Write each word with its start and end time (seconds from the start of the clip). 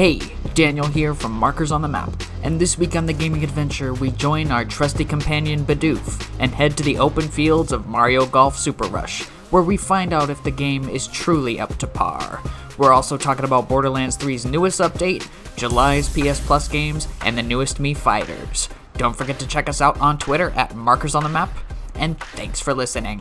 Hey, 0.00 0.18
Daniel 0.54 0.86
here 0.86 1.12
from 1.12 1.32
Markers 1.32 1.70
on 1.70 1.82
the 1.82 1.88
Map, 1.88 2.10
and 2.42 2.58
this 2.58 2.78
week 2.78 2.96
on 2.96 3.04
the 3.04 3.12
gaming 3.12 3.44
adventure, 3.44 3.92
we 3.92 4.10
join 4.12 4.50
our 4.50 4.64
trusty 4.64 5.04
companion 5.04 5.62
Bidoof 5.62 6.26
and 6.38 6.54
head 6.54 6.74
to 6.78 6.82
the 6.82 6.96
open 6.96 7.28
fields 7.28 7.70
of 7.70 7.86
Mario 7.86 8.24
Golf 8.24 8.56
Super 8.56 8.86
Rush, 8.86 9.24
where 9.50 9.62
we 9.62 9.76
find 9.76 10.14
out 10.14 10.30
if 10.30 10.42
the 10.42 10.50
game 10.50 10.88
is 10.88 11.06
truly 11.06 11.60
up 11.60 11.76
to 11.76 11.86
par. 11.86 12.42
We're 12.78 12.94
also 12.94 13.18
talking 13.18 13.44
about 13.44 13.68
Borderlands 13.68 14.16
3's 14.16 14.46
newest 14.46 14.80
update, 14.80 15.28
July's 15.56 16.08
PS 16.08 16.40
Plus 16.40 16.66
games, 16.66 17.06
and 17.20 17.36
the 17.36 17.42
newest 17.42 17.76
Mii 17.76 17.94
Fighters. 17.94 18.70
Don't 18.96 19.14
forget 19.14 19.38
to 19.40 19.46
check 19.46 19.68
us 19.68 19.82
out 19.82 20.00
on 20.00 20.16
Twitter 20.16 20.48
at 20.56 20.74
Markers 20.74 21.14
on 21.14 21.24
the 21.24 21.28
Map, 21.28 21.50
and 21.94 22.18
thanks 22.18 22.58
for 22.58 22.72
listening. 22.72 23.20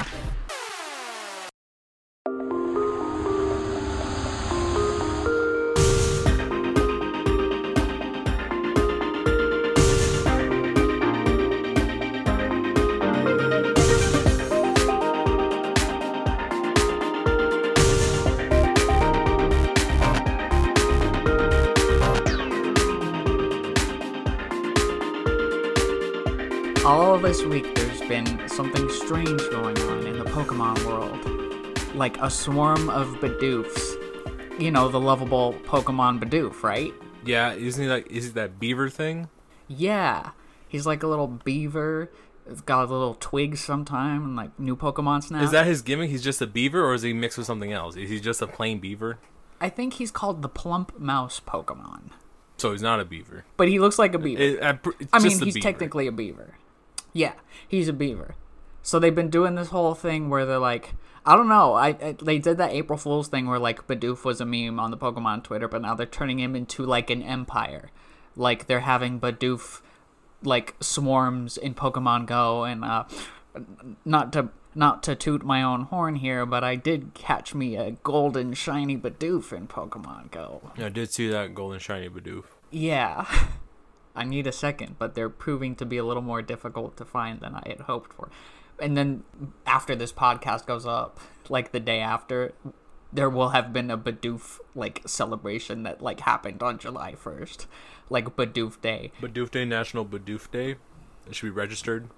This 27.29 27.43
week, 27.45 27.75
there's 27.75 28.01
been 28.09 28.49
something 28.49 28.89
strange 28.89 29.39
going 29.51 29.77
on 29.81 30.07
in 30.07 30.17
the 30.17 30.25
Pokemon 30.25 30.83
world. 30.83 31.95
Like 31.95 32.17
a 32.17 32.27
swarm 32.27 32.89
of 32.89 33.05
Bidoofs. 33.17 34.59
You 34.59 34.71
know, 34.71 34.88
the 34.89 34.99
lovable 34.99 35.53
Pokemon 35.65 36.23
Bidoof, 36.23 36.63
right? 36.63 36.91
Yeah, 37.23 37.53
isn't 37.53 37.83
he 37.83 37.88
like 37.88 38.09
is 38.09 38.23
he 38.25 38.30
that 38.31 38.59
beaver 38.59 38.89
thing? 38.89 39.30
Yeah. 39.67 40.31
He's 40.67 40.88
like 40.88 41.03
a 41.03 41.08
little 41.08 41.27
beaver. 41.27 42.09
It's 42.49 42.61
got 42.61 42.86
a 42.86 42.91
little 42.91 43.13
twig 43.13 43.58
sometime 43.58 44.23
and 44.23 44.36
like 44.36 44.59
new 44.59 44.75
Pokemon 44.75 45.21
Snap. 45.21 45.43
Is 45.43 45.52
that 45.52 45.67
his 45.67 45.83
gimmick? 45.83 46.09
He's 46.09 46.23
just 46.23 46.41
a 46.41 46.47
beaver, 46.47 46.83
or 46.83 46.95
is 46.95 47.03
he 47.03 47.14
mixed 47.14 47.38
with 47.38 47.45
something 47.45 47.71
else? 47.71 47.95
Is 47.95 48.09
he 48.09 48.19
just 48.19 48.41
a 48.41 48.47
plain 48.47 48.80
beaver? 48.80 49.19
I 49.61 49.69
think 49.69 49.93
he's 49.93 50.09
called 50.09 50.41
the 50.41 50.49
Plump 50.49 50.97
Mouse 50.97 51.39
Pokemon. 51.39 52.09
So 52.58 52.71
he's 52.71 52.81
not 52.81 52.99
a 52.99 53.05
beaver. 53.05 53.45
But 53.55 53.67
he 53.67 53.77
looks 53.77 53.99
like 53.99 54.16
a 54.16 54.17
beaver. 54.17 54.41
It- 54.41 54.64
uh, 54.64 54.73
I 54.83 54.89
it's 54.99 55.09
I 55.14 55.19
mean, 55.19 55.39
he's 55.39 55.53
beaver. 55.53 55.59
technically 55.59 56.08
a 56.08 56.11
beaver. 56.11 56.55
Yeah, 57.13 57.33
he's 57.67 57.88
a 57.88 57.93
beaver. 57.93 58.35
So 58.81 58.99
they've 58.99 59.13
been 59.13 59.29
doing 59.29 59.55
this 59.55 59.69
whole 59.69 59.93
thing 59.93 60.29
where 60.29 60.45
they're 60.45 60.57
like, 60.57 60.95
I 61.25 61.35
don't 61.35 61.49
know. 61.49 61.73
I, 61.73 61.89
I 61.89 62.15
they 62.21 62.39
did 62.39 62.57
that 62.57 62.71
April 62.71 62.97
Fool's 62.97 63.27
thing 63.27 63.47
where 63.47 63.59
like 63.59 63.88
Bidoof 63.88 64.23
was 64.23 64.41
a 64.41 64.45
meme 64.45 64.79
on 64.79 64.91
the 64.91 64.97
Pokemon 64.97 65.43
Twitter, 65.43 65.67
but 65.67 65.81
now 65.81 65.95
they're 65.95 66.05
turning 66.05 66.39
him 66.39 66.55
into 66.55 66.85
like 66.85 67.09
an 67.09 67.21
empire. 67.21 67.91
Like 68.35 68.67
they're 68.67 68.80
having 68.81 69.19
Bidoof 69.19 69.81
like 70.43 70.75
swarms 70.80 71.57
in 71.57 71.73
Pokemon 71.75 72.25
Go, 72.25 72.63
and 72.63 72.85
uh, 72.85 73.03
not 74.05 74.31
to 74.33 74.49
not 74.75 75.03
to 75.03 75.15
toot 75.15 75.43
my 75.43 75.61
own 75.61 75.83
horn 75.83 76.15
here, 76.15 76.45
but 76.45 76.63
I 76.63 76.75
did 76.75 77.13
catch 77.13 77.53
me 77.53 77.75
a 77.75 77.91
golden 77.91 78.53
shiny 78.53 78.97
Bidoof 78.97 79.52
in 79.52 79.67
Pokemon 79.67 80.31
Go. 80.31 80.71
Yeah, 80.77 80.85
I 80.85 80.89
did 80.89 81.11
see 81.11 81.27
that 81.27 81.53
golden 81.53 81.80
shiny 81.80 82.09
Bidoof. 82.09 82.45
Yeah. 82.71 83.25
I 84.20 84.25
need 84.25 84.48
a 84.48 84.52
second, 84.52 84.98
but 85.00 85.16
they're 85.16 85.30
proving 85.30 85.75
to 85.78 85.86
be 85.86 85.98
a 85.98 86.03
little 86.03 86.22
more 86.22 86.42
difficult 86.42 86.98
to 86.98 87.06
find 87.06 87.39
than 87.39 87.56
I 87.56 87.64
had 87.67 87.80
hoped 87.81 88.12
for. 88.12 88.30
And 88.78 88.98
then 88.98 89.23
after 89.66 89.95
this 89.95 90.11
podcast 90.11 90.66
goes 90.66 90.86
up, 90.86 91.22
like 91.48 91.72
the 91.72 91.80
day 91.80 92.02
after, 92.02 92.52
there 93.14 93.30
will 93.30 93.50
have 93.50 93.72
been 93.72 93.89
a 93.89 93.98
Bidoof 93.98 94.59
like 94.76 95.02
celebration 95.06 95.84
that 95.84 96.02
like 96.02 96.20
happened 96.20 96.61
on 96.61 96.80
July 96.80 97.16
1st. 97.16 97.66
Like 98.09 98.36
Bidoof 98.36 98.81
Day. 98.81 99.14
Bidoof 99.22 99.52
Day, 99.52 99.64
National 99.64 100.06
Bidoof 100.06 100.52
Day. 100.52 100.76
It 101.26 101.36
should 101.36 101.45
be 101.45 101.52
registered. 101.52 102.10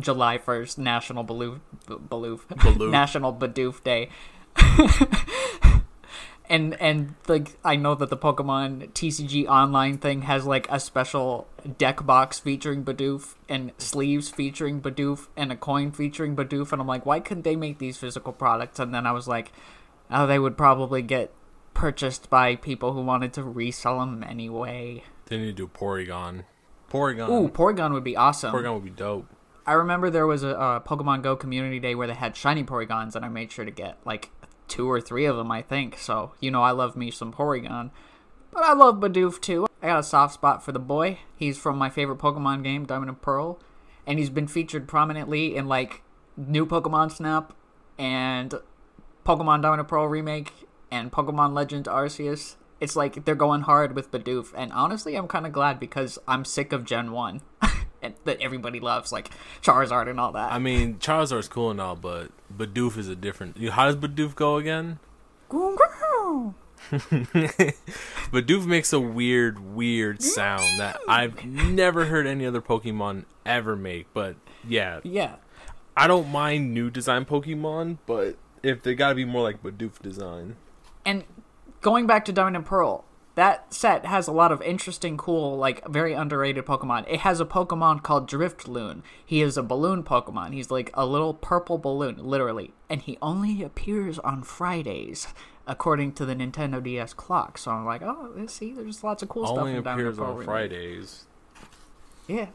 July 0.00 0.38
1st, 0.38 0.78
National 0.78 1.24
Baloof 1.24 1.60
Baloof 1.86 2.46
Baloof. 2.48 2.90
National 2.90 3.32
Bidoof 3.32 3.84
Day. 3.84 4.08
and 6.48 6.80
and 6.80 7.14
like 7.26 7.56
I 7.64 7.76
know 7.76 7.94
that 7.94 8.10
the 8.10 8.16
Pokemon 8.16 8.92
TCG 8.92 9.46
online 9.46 9.98
thing 9.98 10.22
has 10.22 10.44
like 10.44 10.70
a 10.70 10.78
special 10.78 11.46
deck 11.78 12.04
box 12.04 12.38
featuring 12.38 12.84
Bidoof 12.84 13.34
and 13.48 13.72
sleeves 13.78 14.28
featuring 14.28 14.80
Bidoof 14.80 15.28
and 15.36 15.50
a 15.50 15.56
coin 15.56 15.90
featuring 15.90 16.36
Bidoof 16.36 16.72
and 16.72 16.80
I'm 16.80 16.86
like 16.86 17.06
why 17.06 17.20
couldn't 17.20 17.44
they 17.44 17.56
make 17.56 17.78
these 17.78 17.96
physical 17.96 18.32
products 18.32 18.78
and 18.78 18.94
then 18.94 19.06
I 19.06 19.12
was 19.12 19.26
like 19.26 19.52
oh 20.10 20.26
they 20.26 20.38
would 20.38 20.58
probably 20.58 21.00
get 21.02 21.32
purchased 21.72 22.30
by 22.30 22.56
people 22.56 22.92
who 22.92 23.02
wanted 23.02 23.32
to 23.34 23.42
resell 23.42 23.98
them 24.00 24.22
anyway. 24.22 25.02
They 25.26 25.38
need 25.38 25.46
to 25.46 25.52
do 25.52 25.68
Porygon. 25.68 26.44
Porygon. 26.90 27.28
Ooh, 27.28 27.48
Porygon 27.48 27.92
would 27.92 28.04
be 28.04 28.16
awesome. 28.16 28.54
Porygon 28.54 28.74
would 28.74 28.84
be 28.84 28.90
dope. 28.90 29.26
I 29.66 29.72
remember 29.72 30.10
there 30.10 30.26
was 30.26 30.42
a, 30.42 30.50
a 30.50 30.82
Pokemon 30.86 31.22
Go 31.22 31.36
community 31.36 31.80
day 31.80 31.94
where 31.94 32.06
they 32.06 32.14
had 32.14 32.36
shiny 32.36 32.64
Porygons, 32.64 33.16
and 33.16 33.24
I 33.24 33.28
made 33.28 33.50
sure 33.50 33.64
to 33.64 33.70
get 33.70 33.98
like 34.04 34.30
two 34.68 34.90
or 34.90 35.00
three 35.00 35.24
of 35.24 35.36
them, 35.36 35.50
I 35.50 35.62
think. 35.62 35.98
So, 35.98 36.32
you 36.40 36.50
know, 36.50 36.62
I 36.62 36.70
love 36.70 36.96
me 36.96 37.10
some 37.10 37.32
Porygon. 37.32 37.90
But 38.52 38.64
I 38.64 38.72
love 38.72 39.00
Bidoof 39.00 39.40
too. 39.40 39.66
I 39.82 39.88
got 39.88 39.98
a 39.98 40.04
soft 40.04 40.34
spot 40.34 40.64
for 40.64 40.72
the 40.72 40.78
boy. 40.78 41.18
He's 41.36 41.58
from 41.58 41.76
my 41.76 41.90
favorite 41.90 42.18
Pokemon 42.18 42.62
game, 42.62 42.86
Diamond 42.86 43.10
and 43.10 43.20
Pearl. 43.20 43.58
And 44.06 44.18
he's 44.18 44.30
been 44.30 44.46
featured 44.46 44.86
prominently 44.86 45.56
in 45.56 45.66
like 45.66 46.02
new 46.36 46.64
Pokemon 46.64 47.12
Snap 47.12 47.52
and 47.98 48.54
Pokemon 49.26 49.62
Diamond 49.62 49.80
and 49.80 49.88
Pearl 49.88 50.06
Remake 50.06 50.52
and 50.90 51.10
Pokemon 51.10 51.52
Legends 51.52 51.88
Arceus. 51.88 52.56
It's 52.80 52.96
like 52.96 53.24
they're 53.24 53.34
going 53.34 53.62
hard 53.62 53.96
with 53.96 54.10
Bidoof. 54.10 54.52
And 54.56 54.72
honestly, 54.72 55.16
I'm 55.16 55.28
kind 55.28 55.46
of 55.46 55.52
glad 55.52 55.80
because 55.80 56.18
I'm 56.28 56.44
sick 56.44 56.72
of 56.72 56.84
Gen 56.84 57.12
1. 57.12 57.40
And 58.04 58.14
that 58.24 58.40
everybody 58.40 58.80
loves, 58.80 59.12
like 59.12 59.30
Charizard 59.62 60.08
and 60.08 60.20
all 60.20 60.32
that. 60.32 60.52
I 60.52 60.58
mean, 60.58 60.96
Charizard's 60.96 61.48
cool 61.48 61.70
and 61.70 61.80
all, 61.80 61.96
but 61.96 62.30
Bidoof 62.56 62.96
is 62.98 63.08
a 63.08 63.16
different. 63.16 63.58
How 63.70 63.86
does 63.86 63.96
Bidoof 63.96 64.34
go 64.34 64.56
again? 64.56 64.98
Bidoof 68.30 68.66
makes 68.66 68.92
a 68.92 69.00
weird, 69.00 69.58
weird 69.58 70.22
sound 70.22 70.78
that 70.78 70.98
I've 71.08 71.44
never 71.44 72.04
heard 72.04 72.26
any 72.26 72.44
other 72.44 72.60
Pokemon 72.60 73.24
ever 73.46 73.74
make. 73.74 74.12
But 74.12 74.36
yeah, 74.66 75.00
yeah. 75.02 75.36
I 75.96 76.06
don't 76.06 76.28
mind 76.30 76.74
new 76.74 76.90
design 76.90 77.24
Pokemon, 77.24 77.98
but 78.06 78.36
if 78.62 78.82
they 78.82 78.94
gotta 78.94 79.14
be 79.14 79.24
more 79.24 79.42
like 79.42 79.62
Bidoof 79.62 80.00
design. 80.02 80.56
And 81.06 81.24
going 81.80 82.06
back 82.06 82.24
to 82.26 82.32
Diamond 82.32 82.56
and 82.56 82.66
Pearl, 82.66 83.04
that 83.34 83.74
set 83.74 84.06
has 84.06 84.28
a 84.28 84.32
lot 84.32 84.52
of 84.52 84.62
interesting, 84.62 85.16
cool, 85.16 85.56
like 85.56 85.86
very 85.88 86.12
underrated 86.12 86.64
Pokemon. 86.64 87.04
It 87.08 87.20
has 87.20 87.40
a 87.40 87.44
Pokemon 87.44 88.02
called 88.02 88.28
Drifloon. 88.30 89.02
He 89.24 89.42
is 89.42 89.56
a 89.56 89.62
balloon 89.62 90.04
Pokemon. 90.04 90.52
He's 90.54 90.70
like 90.70 90.90
a 90.94 91.04
little 91.04 91.34
purple 91.34 91.78
balloon, 91.78 92.16
literally, 92.18 92.72
and 92.88 93.02
he 93.02 93.18
only 93.20 93.62
appears 93.62 94.18
on 94.20 94.42
Fridays, 94.44 95.28
according 95.66 96.12
to 96.12 96.24
the 96.24 96.34
Nintendo 96.36 96.82
DS 96.82 97.12
clock. 97.14 97.58
So 97.58 97.72
I'm 97.72 97.84
like, 97.84 98.02
oh, 98.02 98.46
see, 98.46 98.72
there's 98.72 99.02
lots 99.02 99.22
of 99.22 99.28
cool 99.28 99.46
Only 99.46 99.72
stuff. 99.72 99.86
and 99.86 99.86
appears 100.00 100.18
on. 100.18 100.44
Fridays. 100.44 101.24
Yeah, 102.28 102.48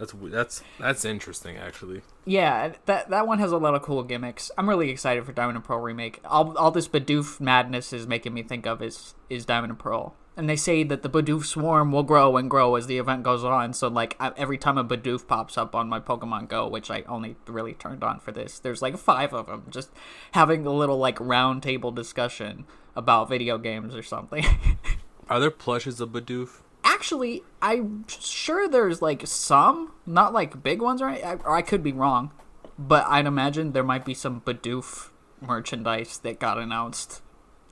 That's 0.00 0.14
that's 0.18 0.62
that's 0.78 1.04
interesting, 1.04 1.58
actually. 1.58 2.00
Yeah, 2.24 2.72
that 2.86 3.10
that 3.10 3.26
one 3.26 3.38
has 3.38 3.52
a 3.52 3.58
lot 3.58 3.74
of 3.74 3.82
cool 3.82 4.02
gimmicks. 4.02 4.50
I'm 4.56 4.66
really 4.66 4.88
excited 4.88 5.26
for 5.26 5.32
Diamond 5.32 5.56
and 5.56 5.64
Pearl 5.64 5.78
remake. 5.78 6.20
All 6.24 6.56
all 6.56 6.70
this 6.70 6.88
Bidoof 6.88 7.38
madness 7.38 7.92
is 7.92 8.06
making 8.06 8.32
me 8.32 8.42
think 8.42 8.66
of 8.66 8.80
is 8.80 9.14
is 9.28 9.44
Diamond 9.44 9.72
and 9.72 9.78
Pearl. 9.78 10.16
And 10.38 10.48
they 10.48 10.56
say 10.56 10.84
that 10.84 11.02
the 11.02 11.10
Bidoof 11.10 11.44
swarm 11.44 11.92
will 11.92 12.02
grow 12.02 12.38
and 12.38 12.48
grow 12.48 12.76
as 12.76 12.86
the 12.86 12.96
event 12.96 13.24
goes 13.24 13.44
on. 13.44 13.74
So 13.74 13.88
like 13.88 14.16
I, 14.18 14.32
every 14.38 14.56
time 14.56 14.78
a 14.78 14.84
Bidoof 14.84 15.26
pops 15.26 15.58
up 15.58 15.74
on 15.74 15.90
my 15.90 16.00
Pokemon 16.00 16.48
Go, 16.48 16.66
which 16.66 16.90
I 16.90 17.02
only 17.02 17.36
really 17.46 17.74
turned 17.74 18.02
on 18.02 18.20
for 18.20 18.32
this, 18.32 18.58
there's 18.58 18.80
like 18.80 18.96
five 18.96 19.34
of 19.34 19.48
them 19.48 19.66
just 19.68 19.90
having 20.32 20.64
a 20.64 20.72
little 20.72 20.96
like 20.96 21.20
round 21.20 21.62
table 21.62 21.90
discussion 21.90 22.64
about 22.96 23.28
video 23.28 23.58
games 23.58 23.94
or 23.94 24.02
something. 24.02 24.46
Are 25.28 25.38
there 25.38 25.50
plushes 25.50 26.00
of 26.00 26.08
Bidoof? 26.08 26.62
Actually, 27.00 27.42
I'm 27.62 28.04
sure 28.08 28.68
there's 28.68 29.00
like 29.00 29.26
some, 29.26 29.94
not 30.04 30.34
like 30.34 30.62
big 30.62 30.82
ones, 30.82 31.00
right? 31.00 31.24
I, 31.24 31.32
or 31.36 31.56
I 31.56 31.62
could 31.62 31.82
be 31.82 31.92
wrong, 31.92 32.30
but 32.78 33.06
I'd 33.06 33.24
imagine 33.24 33.72
there 33.72 33.82
might 33.82 34.04
be 34.04 34.12
some 34.12 34.42
Bidoof 34.42 35.08
merchandise 35.40 36.18
that 36.18 36.38
got 36.38 36.58
announced 36.58 37.22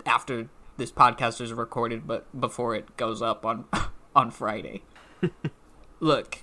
after 0.07 0.49
this 0.79 0.91
podcast 0.91 1.43
is 1.43 1.53
recorded, 1.53 2.07
but 2.07 2.25
before 2.41 2.75
it 2.75 2.97
goes 2.97 3.21
up 3.21 3.45
on 3.45 3.67
on 4.17 4.31
Friday. 4.31 4.83
Look, 6.01 6.39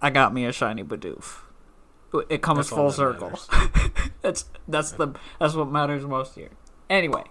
I 0.00 0.10
got 0.10 0.34
me 0.34 0.44
a 0.44 0.50
shiny 0.50 0.82
Bidoof. 0.82 1.42
It 2.28 2.42
comes 2.42 2.58
That's 2.58 2.70
full 2.70 2.90
circle. 2.90 3.38
that's 4.22 4.46
that's 4.66 4.90
the 4.90 5.14
that's 5.38 5.54
what 5.54 5.70
matters 5.70 6.04
most 6.04 6.34
here. 6.34 6.50
Anyway, 6.90 7.22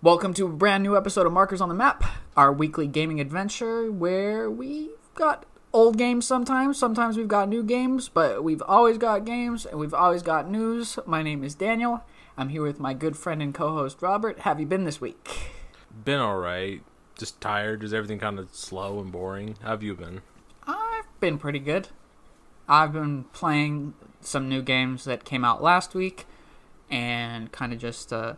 welcome 0.00 0.32
to 0.32 0.46
a 0.46 0.48
brand 0.48 0.84
new 0.84 0.96
episode 0.96 1.26
of 1.26 1.32
Markers 1.32 1.60
on 1.60 1.68
the 1.68 1.74
Map, 1.74 2.04
our 2.36 2.52
weekly 2.52 2.86
gaming 2.86 3.20
adventure 3.20 3.90
where 3.90 4.48
we've 4.48 4.90
got 5.16 5.44
old 5.72 5.98
games 5.98 6.24
sometimes, 6.24 6.78
sometimes 6.78 7.16
we've 7.16 7.26
got 7.26 7.48
new 7.48 7.64
games, 7.64 8.08
but 8.08 8.44
we've 8.44 8.62
always 8.62 8.96
got 8.96 9.24
games 9.24 9.66
and 9.66 9.80
we've 9.80 9.94
always 9.94 10.22
got 10.22 10.48
news. 10.48 11.00
My 11.04 11.22
name 11.22 11.42
is 11.42 11.56
Daniel. 11.56 12.04
I'm 12.36 12.50
here 12.50 12.62
with 12.62 12.78
my 12.78 12.94
good 12.94 13.16
friend 13.16 13.42
and 13.42 13.52
co-host 13.52 14.00
Robert. 14.00 14.40
Have 14.40 14.60
you 14.60 14.66
been 14.66 14.84
this 14.84 15.00
week? 15.00 15.52
Been 16.04 16.20
alright. 16.20 16.82
just 17.18 17.40
tired? 17.40 17.82
Is 17.82 17.92
everything 17.92 18.20
kind 18.20 18.38
of 18.38 18.54
slow 18.54 19.00
and 19.00 19.10
boring? 19.10 19.56
How 19.62 19.70
have 19.70 19.82
you 19.82 19.96
been? 19.96 20.22
I've 20.64 21.06
been 21.18 21.38
pretty 21.38 21.58
good. 21.58 21.88
I've 22.68 22.92
been 22.92 23.24
playing 23.32 23.94
some 24.20 24.48
new 24.48 24.62
games 24.62 25.04
that 25.06 25.24
came 25.24 25.44
out 25.44 25.60
last 25.60 25.94
week, 25.94 26.26
and 26.90 27.50
kind 27.50 27.72
of 27.72 27.78
just 27.78 28.12
uh, 28.12 28.34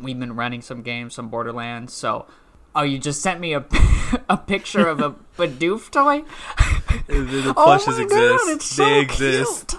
we've 0.00 0.18
been 0.18 0.34
running 0.36 0.62
some 0.62 0.82
games, 0.82 1.14
some 1.14 1.28
Borderlands. 1.28 1.92
So, 1.92 2.26
oh, 2.74 2.82
you 2.82 2.98
just 2.98 3.20
sent 3.22 3.40
me 3.40 3.54
a 3.54 3.64
a 4.28 4.36
picture 4.36 4.86
of 4.88 5.00
a 5.00 5.10
Bidoof 5.36 5.90
toy. 5.90 6.24
The, 7.06 7.52
Oh 7.56 7.64
plushes 7.64 7.96
my 7.98 8.02
exist. 8.04 8.44
God, 8.46 8.52
it's 8.54 8.64
so 8.64 8.84
they 8.84 9.00
exist. 9.00 9.76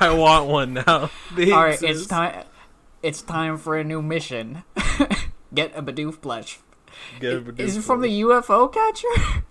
I 0.00 0.12
want 0.14 0.46
one 0.46 0.74
now. 0.74 1.10
They 1.34 1.50
All 1.52 1.64
right, 1.64 1.82
it's 1.82 2.06
time. 2.06 2.44
It's 3.02 3.20
time 3.22 3.58
for 3.58 3.76
a 3.76 3.84
new 3.84 4.00
mission. 4.02 4.64
Get 5.54 5.76
a 5.76 5.82
Bidoof 5.82 6.20
plush. 6.20 6.58
Get 7.20 7.32
a 7.34 7.36
Is 7.36 7.74
Bidoof 7.74 7.78
it 7.78 7.82
from 7.82 8.00
the 8.00 8.20
UFO 8.22 8.72
catcher 8.72 9.42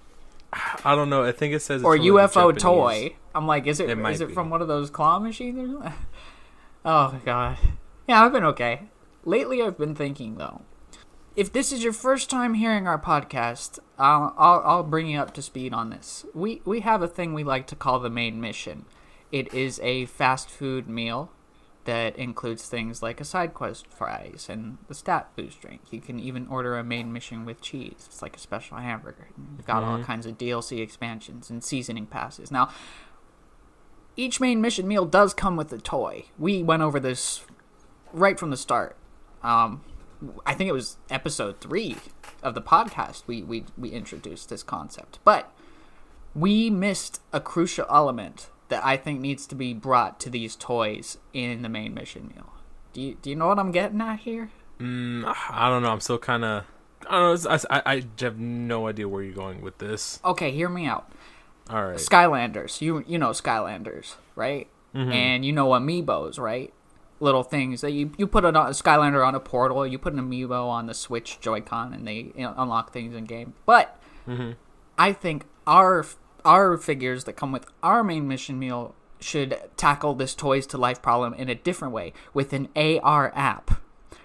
I 0.85 0.95
don't 0.95 1.09
know. 1.09 1.23
I 1.23 1.31
think 1.31 1.53
it 1.53 1.61
says 1.61 1.81
it's 1.81 1.85
or 1.85 1.97
from, 1.97 2.05
UFO 2.05 2.57
toy? 2.57 3.15
I'm 3.33 3.47
like, 3.47 3.65
is 3.67 3.79
it 3.79 3.89
It 3.89 3.97
is 3.97 4.21
it 4.21 4.27
be. 4.29 4.33
from 4.33 4.49
one 4.49 4.61
of 4.61 4.67
those 4.67 4.89
claw 4.89 5.19
machines? 5.19 5.83
Oh 6.85 7.19
god. 7.25 7.57
Yeah, 8.07 8.23
I've 8.23 8.31
been 8.33 8.43
okay. 8.45 8.81
Lately, 9.25 9.61
I've 9.61 9.77
been 9.77 9.95
thinking 9.95 10.35
though. 10.35 10.61
If 11.35 11.51
this 11.51 11.71
is 11.71 11.83
your 11.83 11.93
first 11.93 12.29
time 12.29 12.53
hearing 12.53 12.87
our 12.87 12.99
podcast, 12.99 13.79
I'll, 13.97 14.33
I'll 14.37 14.61
I'll 14.65 14.83
bring 14.83 15.07
you 15.07 15.19
up 15.19 15.33
to 15.35 15.41
speed 15.41 15.73
on 15.73 15.89
this. 15.89 16.25
We 16.33 16.61
we 16.65 16.81
have 16.81 17.01
a 17.01 17.07
thing 17.07 17.33
we 17.33 17.43
like 17.43 17.65
to 17.67 17.75
call 17.75 17.99
the 17.99 18.09
main 18.09 18.39
mission. 18.39 18.85
It 19.31 19.51
is 19.53 19.79
a 19.81 20.05
fast 20.05 20.49
food 20.49 20.87
meal 20.87 21.31
that 21.85 22.15
includes 22.17 22.67
things 22.69 23.01
like 23.01 23.19
a 23.19 23.25
side 23.25 23.53
quest 23.53 23.87
fries 23.87 24.45
and 24.49 24.77
the 24.87 24.93
stat 24.93 25.31
boost 25.35 25.59
drink. 25.59 25.81
You 25.91 25.99
can 26.01 26.19
even 26.19 26.47
order 26.47 26.77
a 26.77 26.83
main 26.83 27.11
mission 27.11 27.43
with 27.45 27.61
cheese. 27.61 28.03
It's 28.05 28.21
like 28.21 28.35
a 28.37 28.39
special 28.39 28.77
hamburger. 28.77 29.27
You've 29.57 29.65
got 29.65 29.83
all 29.83 29.97
Mhm. 29.97 30.03
kinds 30.05 30.25
of 30.25 30.37
DLC 30.37 30.79
expansions 30.81 31.49
and 31.49 31.61
seasoning 31.63 32.05
passes. 32.05 32.51
Now, 32.51 32.69
each 34.15 34.39
main 34.39 34.61
mission 34.61 34.87
meal 34.87 35.05
does 35.05 35.33
come 35.33 35.55
with 35.57 35.73
a 35.73 35.77
toy. 35.77 36.25
We 36.37 36.61
went 36.63 36.83
over 36.83 36.99
this 37.01 37.43
right 38.13 38.39
from 38.39 38.49
the 38.51 38.57
start. 38.57 38.95
Um, 39.43 39.81
I 40.45 40.53
think 40.53 40.69
it 40.69 40.73
was 40.73 40.97
episode 41.09 41.59
three 41.59 41.97
of 42.41 42.55
the 42.55 42.61
podcast. 42.61 43.23
We 43.27 43.43
we 43.43 43.65
we 43.77 43.89
introduced 43.89 44.49
this 44.49 44.63
concept, 44.63 45.19
but 45.23 45.51
we 46.35 46.69
missed 46.69 47.21
a 47.31 47.39
crucial 47.39 47.85
element 47.89 48.49
that 48.69 48.83
I 48.85 48.97
think 48.97 49.19
needs 49.19 49.45
to 49.47 49.55
be 49.55 49.73
brought 49.73 50.19
to 50.21 50.29
these 50.29 50.55
toys 50.55 51.17
in 51.33 51.61
the 51.61 51.69
main 51.69 51.93
mission 51.93 52.31
meal. 52.33 52.53
Do 52.93 53.01
you 53.01 53.17
do 53.21 53.29
you 53.29 53.35
know 53.35 53.47
what 53.47 53.59
I'm 53.59 53.71
getting 53.71 54.01
at 54.01 54.19
here? 54.19 54.49
Mm, 54.79 55.31
I 55.49 55.69
don't 55.69 55.83
know. 55.83 55.91
I'm 55.91 55.99
still 55.99 56.17
kind 56.17 56.43
of. 56.43 56.65
I 57.09 57.19
don't 57.19 57.43
know. 57.43 57.51
I, 57.69 57.77
I, 57.77 57.95
I 57.95 58.03
have 58.21 58.39
no 58.39 58.87
idea 58.87 59.07
where 59.09 59.21
you're 59.21 59.35
going 59.35 59.61
with 59.61 59.77
this. 59.77 60.19
Okay, 60.23 60.51
hear 60.51 60.69
me 60.69 60.85
out. 60.85 61.11
All 61.69 61.85
right. 61.85 61.97
Skylanders. 61.97 62.81
You 62.81 63.03
you 63.07 63.17
know 63.17 63.29
Skylanders, 63.29 64.15
right? 64.35 64.67
And 64.95 65.43
you 65.43 65.51
know 65.51 65.69
amiibos, 65.69 66.39
right? 66.39 66.71
Little 67.23 67.43
things 67.43 67.79
that 67.81 67.91
you 67.91 68.11
you 68.17 68.27
put 68.27 68.43
a 68.43 68.51
Skylander 68.51 69.25
on 69.25 69.33
a 69.33 69.39
portal, 69.39 69.87
you 69.87 69.97
put 69.97 70.11
an 70.13 70.19
amiibo 70.19 70.67
on 70.67 70.87
the 70.87 70.93
Switch 70.93 71.39
Joy-Con, 71.39 71.93
and 71.93 72.05
they 72.05 72.15
you 72.35 72.43
know, 72.43 72.53
unlock 72.57 72.91
things 72.91 73.15
in 73.15 73.23
game. 73.23 73.53
But 73.65 73.97
I 74.97 75.13
think 75.13 75.45
our 75.65 76.05
our 76.43 76.77
figures 76.77 77.23
that 77.23 77.33
come 77.33 77.51
with 77.53 77.65
our 77.81 78.03
main 78.03 78.27
mission 78.27 78.59
meal 78.59 78.93
should 79.21 79.57
tackle 79.77 80.15
this 80.15 80.35
toys 80.35 80.67
to 80.67 80.77
life 80.77 81.01
problem 81.01 81.33
in 81.35 81.47
a 81.47 81.55
different 81.55 81.93
way 81.93 82.11
with 82.33 82.51
an 82.51 82.67
AR 82.75 83.31
app 83.33 83.79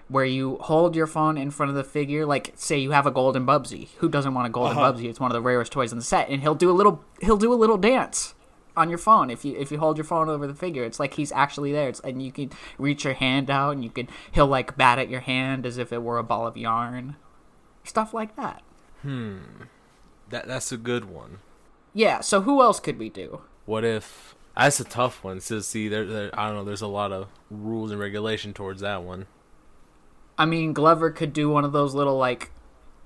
where 0.09 0.25
you 0.25 0.57
hold 0.61 0.93
your 0.95 1.07
phone 1.07 1.37
in 1.37 1.51
front 1.51 1.69
of 1.69 1.75
the 1.77 1.83
figure 1.85 2.25
like 2.25 2.51
say 2.55 2.77
you 2.77 2.91
have 2.91 3.05
a 3.05 3.11
golden 3.11 3.45
bubsy 3.45 3.87
who 3.99 4.09
doesn't 4.09 4.33
want 4.33 4.45
a 4.47 4.49
golden 4.49 4.77
Uh-huh. 4.77 4.91
bubsy 4.91 5.05
it's 5.05 5.19
one 5.21 5.31
of 5.31 5.35
the 5.35 5.41
rarest 5.41 5.71
toys 5.71 5.93
in 5.93 5.97
the 5.99 6.03
set 6.03 6.27
and 6.29 6.41
he'll 6.41 6.55
do 6.55 6.69
a 6.69 6.73
little 6.73 7.01
he'll 7.21 7.37
do 7.37 7.53
a 7.53 7.55
little 7.55 7.77
dance 7.77 8.33
on 8.79 8.89
your 8.89 8.97
phone 8.97 9.29
if 9.29 9.43
you 9.45 9.55
if 9.57 9.71
you 9.71 9.77
hold 9.79 9.97
your 9.97 10.05
phone 10.05 10.29
over 10.29 10.47
the 10.47 10.55
figure 10.55 10.83
it's 10.83 10.99
like 10.99 11.13
he's 11.15 11.31
actually 11.33 11.71
there 11.71 11.89
it's, 11.89 11.99
and 11.99 12.21
you 12.23 12.31
can 12.31 12.49
reach 12.77 13.03
your 13.03 13.13
hand 13.13 13.49
out 13.49 13.71
and 13.75 13.83
you 13.83 13.89
can 13.89 14.07
he'll 14.31 14.47
like 14.47 14.75
bat 14.77 14.97
at 14.97 15.09
your 15.09 15.19
hand 15.21 15.65
as 15.65 15.77
if 15.77 15.91
it 15.93 16.01
were 16.01 16.17
a 16.17 16.23
ball 16.23 16.47
of 16.47 16.57
yarn 16.57 17.15
stuff 17.83 18.13
like 18.13 18.35
that 18.35 18.63
Hmm, 19.01 19.37
That 20.29 20.47
that's 20.47 20.71
a 20.71 20.77
good 20.77 21.05
one. 21.05 21.39
yeah 21.93 22.19
so 22.21 22.41
who 22.41 22.61
else 22.61 22.79
could 22.79 22.99
we 22.99 23.09
do 23.09 23.41
What 23.65 23.83
if 23.85 24.35
that's 24.55 24.79
a 24.81 24.83
tough 24.83 25.23
one? 25.23 25.39
So 25.39 25.61
see, 25.61 25.87
there, 25.87 26.05
there, 26.05 26.31
I 26.37 26.47
don't 26.47 26.55
know. 26.55 26.65
There's 26.65 26.81
a 26.81 26.87
lot 26.87 27.13
of 27.13 27.29
rules 27.49 27.91
and 27.91 27.99
regulation 27.99 28.51
towards 28.53 28.81
that 28.81 29.03
one. 29.03 29.25
I 30.37 30.45
mean, 30.45 30.73
Glover 30.73 31.11
could 31.11 31.31
do 31.31 31.49
one 31.49 31.63
of 31.63 31.71
those 31.71 31.93
little 31.95 32.17
like, 32.17 32.51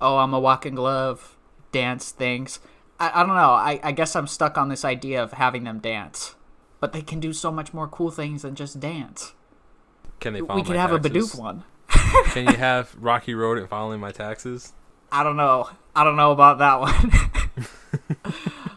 "Oh, 0.00 0.16
I'm 0.18 0.34
a 0.34 0.40
walking 0.40 0.74
glove" 0.74 1.36
dance 1.70 2.10
things. 2.10 2.58
I, 2.98 3.20
I 3.20 3.26
don't 3.26 3.36
know. 3.36 3.52
I, 3.52 3.80
I 3.82 3.92
guess 3.92 4.14
I'm 4.16 4.26
stuck 4.26 4.56
on 4.56 4.68
this 4.68 4.84
idea 4.84 5.22
of 5.22 5.32
having 5.32 5.64
them 5.64 5.78
dance, 5.78 6.34
but 6.80 6.92
they 6.92 7.02
can 7.02 7.20
do 7.20 7.32
so 7.32 7.50
much 7.50 7.74
more 7.74 7.88
cool 7.88 8.10
things 8.10 8.42
than 8.42 8.54
just 8.54 8.80
dance. 8.80 9.34
Can 10.20 10.32
they? 10.32 10.42
We 10.42 10.62
could 10.62 10.76
have 10.76 10.92
a 10.92 10.98
taxes? 10.98 11.34
Bidoof 11.34 11.38
one. 11.38 11.64
Can 12.26 12.48
you 12.48 12.56
have 12.56 12.94
Rocky 12.98 13.34
Road 13.34 13.58
and 13.58 13.68
filing 13.68 14.00
my 14.00 14.12
taxes? 14.12 14.72
I 15.10 15.22
don't 15.22 15.36
know. 15.36 15.68
I 15.94 16.04
don't 16.04 16.16
know 16.16 16.32
about 16.32 16.58
that 16.58 16.80
one. 16.80 17.12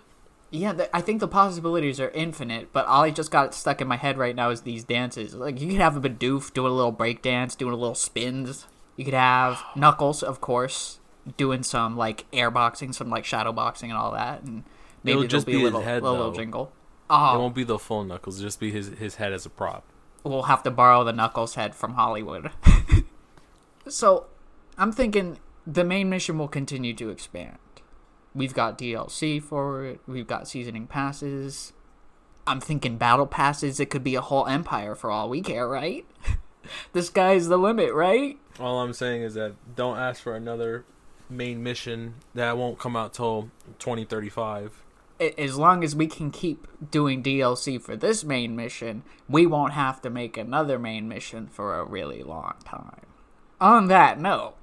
yeah, 0.51 0.73
th- 0.73 0.89
I 0.93 1.01
think 1.01 1.19
the 1.19 1.27
possibilities 1.27 1.99
are 1.99 2.09
infinite, 2.09 2.71
but 2.71 2.85
all 2.85 3.03
I 3.03 3.11
just 3.11 3.31
got 3.31 3.53
stuck 3.53 3.81
in 3.81 3.87
my 3.87 3.97
head 3.97 4.17
right 4.17 4.35
now 4.35 4.49
is 4.49 4.61
these 4.61 4.83
dances. 4.83 5.33
Like 5.33 5.59
you 5.59 5.67
could 5.67 5.81
have 5.81 5.97
a 5.97 6.09
Bidoof 6.09 6.53
doing 6.53 6.71
a 6.71 6.75
little 6.75 6.91
break 6.91 7.21
dance, 7.21 7.55
doing 7.55 7.73
a 7.73 7.77
little 7.77 7.95
spins. 7.95 8.65
You 8.95 9.05
could 9.05 9.13
have 9.13 9.63
Knuckles, 9.75 10.23
of 10.23 10.41
course, 10.41 10.99
doing 11.35 11.63
some 11.63 11.97
like 11.97 12.29
airboxing, 12.31 12.93
some 12.93 13.09
like 13.09 13.25
shadow 13.25 13.51
boxing 13.51 13.89
and 13.91 13.99
all 13.99 14.11
that, 14.11 14.43
and 14.43 14.63
maybe 15.03 15.19
It'll 15.19 15.27
just 15.27 15.45
be, 15.45 15.53
be 15.53 15.61
a 15.61 15.63
little, 15.63 15.81
head, 15.81 16.01
little, 16.03 16.17
little 16.17 16.31
jingle. 16.33 16.65
It 16.65 16.71
Oh, 17.09 17.39
won't 17.39 17.55
be 17.55 17.63
the 17.63 17.79
full 17.79 18.03
Knuckles. 18.03 18.37
It'll 18.37 18.47
just 18.47 18.59
be 18.59 18.71
his 18.71 18.89
his 18.89 19.15
head 19.15 19.33
as 19.33 19.45
a 19.45 19.49
prop. 19.49 19.83
we'll 20.23 20.43
have 20.43 20.63
to 20.63 20.71
borrow 20.71 21.03
the 21.03 21.13
Knuckles 21.13 21.55
head 21.55 21.73
from 21.75 21.93
Hollywood. 21.93 22.51
so, 23.87 24.25
I'm 24.77 24.91
thinking 24.91 25.39
the 25.65 25.83
main 25.83 26.09
mission 26.09 26.37
will 26.37 26.47
continue 26.47 26.93
to 26.95 27.09
expand. 27.09 27.57
We've 28.35 28.53
got 28.53 28.77
DLC 28.77 29.41
for 29.41 29.83
it. 29.85 29.99
We've 30.07 30.27
got 30.27 30.47
seasoning 30.47 30.87
passes. 30.87 31.73
I'm 32.45 32.61
thinking 32.61 32.97
battle 32.97 33.25
passes. 33.25 33.79
It 33.79 33.89
could 33.89 34.03
be 34.03 34.15
a 34.15 34.21
whole 34.21 34.45
empire 34.47 34.95
for 34.95 35.09
all 35.09 35.27
we 35.29 35.41
care, 35.41 35.67
right? 35.67 36.05
the 36.93 37.01
sky's 37.01 37.47
the 37.47 37.57
limit, 37.57 37.93
right? 37.93 38.37
All 38.59 38.79
I'm 38.81 38.93
saying 38.93 39.23
is 39.23 39.33
that 39.33 39.55
don't 39.75 39.97
ask 39.97 40.21
for 40.21 40.35
another 40.35 40.85
main 41.29 41.63
mission 41.63 42.15
that 42.33 42.57
won't 42.57 42.79
come 42.79 42.95
out 42.95 43.13
till 43.13 43.49
2035. 43.79 44.83
As 45.37 45.57
long 45.57 45.83
as 45.83 45.95
we 45.95 46.07
can 46.07 46.29
keep 46.29 46.67
doing 46.91 47.23
DLC 47.23 47.81
for 47.81 47.95
this 47.95 48.23
main 48.23 48.55
mission, 48.55 49.03
we 49.27 49.47
won't 49.47 49.73
have 49.73 50.01
to 50.03 50.09
make 50.09 50.37
another 50.37 50.77
main 50.77 51.07
mission 51.07 51.47
for 51.47 51.79
a 51.79 51.83
really 51.83 52.21
long 52.21 52.53
time. 52.63 53.07
On 53.59 53.87
that 53.87 54.19
note, 54.19 54.53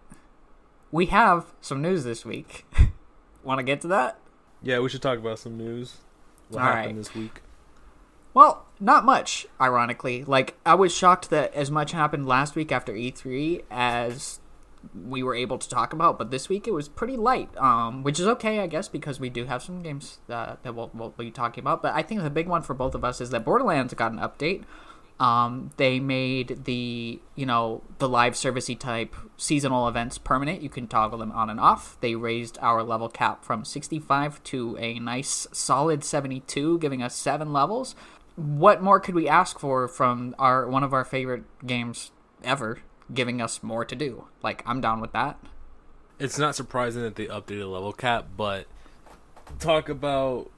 we 0.92 1.06
have 1.06 1.46
some 1.60 1.82
news 1.82 2.04
this 2.04 2.24
week. 2.24 2.64
Want 3.42 3.58
to 3.58 3.64
get 3.64 3.80
to 3.80 3.88
that? 3.88 4.18
Yeah, 4.62 4.78
we 4.78 4.88
should 4.88 5.02
talk 5.02 5.18
about 5.18 5.40
some 5.40 5.58
news. 5.58 5.96
What 6.48 6.62
All 6.62 6.66
happened 6.66 6.86
right. 6.86 6.96
this 6.96 7.14
week? 7.14 7.42
Well, 8.32 8.66
not 8.80 9.04
much, 9.04 9.46
ironically. 9.60 10.24
Like, 10.24 10.56
I 10.64 10.74
was 10.74 10.94
shocked 10.94 11.30
that 11.30 11.52
as 11.54 11.70
much 11.70 11.92
happened 11.92 12.26
last 12.26 12.54
week 12.56 12.72
after 12.72 12.92
E3 12.92 13.62
as 13.70 14.40
we 14.94 15.22
were 15.22 15.34
able 15.34 15.58
to 15.58 15.68
talk 15.68 15.92
about, 15.92 16.18
but 16.18 16.30
this 16.30 16.48
week 16.48 16.66
it 16.66 16.72
was 16.72 16.88
pretty 16.88 17.16
light, 17.16 17.56
um, 17.58 18.02
which 18.02 18.20
is 18.20 18.26
okay, 18.26 18.60
I 18.60 18.66
guess, 18.66 18.88
because 18.88 19.20
we 19.20 19.28
do 19.28 19.44
have 19.44 19.62
some 19.62 19.82
games 19.82 20.18
uh, 20.28 20.56
that 20.62 20.74
we'll, 20.74 20.90
we'll 20.94 21.10
be 21.10 21.30
talking 21.30 21.62
about. 21.62 21.82
But 21.82 21.94
I 21.94 22.02
think 22.02 22.22
the 22.22 22.30
big 22.30 22.48
one 22.48 22.62
for 22.62 22.74
both 22.74 22.94
of 22.94 23.04
us 23.04 23.20
is 23.20 23.30
that 23.30 23.44
Borderlands 23.44 23.94
got 23.94 24.12
an 24.12 24.18
update. 24.18 24.64
Um, 25.20 25.70
they 25.76 26.00
made 26.00 26.64
the 26.64 27.20
you 27.36 27.46
know 27.46 27.82
the 27.98 28.08
live 28.08 28.32
servicey 28.32 28.76
type 28.76 29.14
seasonal 29.36 29.86
events 29.86 30.18
permanent. 30.18 30.60
You 30.60 30.68
can 30.68 30.88
toggle 30.88 31.18
them 31.18 31.30
on 31.32 31.50
and 31.50 31.60
off. 31.60 31.96
They 32.00 32.16
raised 32.16 32.58
our 32.60 32.82
level 32.82 33.08
cap 33.08 33.44
from 33.44 33.64
65 33.64 34.42
to 34.44 34.76
a 34.78 34.98
nice 34.98 35.46
solid 35.52 36.02
72, 36.02 36.78
giving 36.80 37.00
us 37.00 37.14
seven 37.14 37.52
levels. 37.52 37.94
What 38.34 38.82
more 38.82 38.98
could 38.98 39.14
we 39.14 39.28
ask 39.28 39.60
for 39.60 39.86
from 39.86 40.34
our 40.36 40.66
one 40.68 40.82
of 40.82 40.92
our 40.92 41.04
favorite 41.04 41.44
games 41.64 42.10
ever, 42.42 42.80
giving 43.12 43.40
us 43.40 43.62
more 43.62 43.84
to 43.84 43.94
do? 43.94 44.26
Like 44.42 44.62
I'm 44.66 44.80
down 44.80 45.00
with 45.00 45.12
that. 45.12 45.38
It's 46.18 46.38
not 46.38 46.54
surprising 46.54 47.02
that 47.02 47.16
they 47.16 47.26
updated 47.26 47.60
the 47.60 47.66
level 47.66 47.92
cap, 47.92 48.26
but 48.36 48.66
talk 49.58 49.88
about 49.88 50.50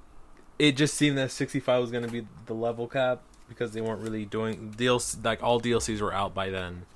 it 0.59 0.77
just 0.77 0.95
seemed 0.95 1.19
that 1.19 1.31
65 1.31 1.81
was 1.81 1.91
going 1.91 2.05
to 2.05 2.11
be 2.11 2.27
the 2.47 2.55
level 2.55 2.87
cap 2.87 3.23
because 3.49 3.73
they 3.73 3.81
weren't 3.81 4.01
really 4.01 4.25
doing 4.25 4.75
DLC 4.77 5.25
like 5.25 5.43
all 5.43 5.61
DLCs 5.61 6.01
were 6.01 6.13
out 6.13 6.35
by 6.35 6.51
then. 6.51 6.87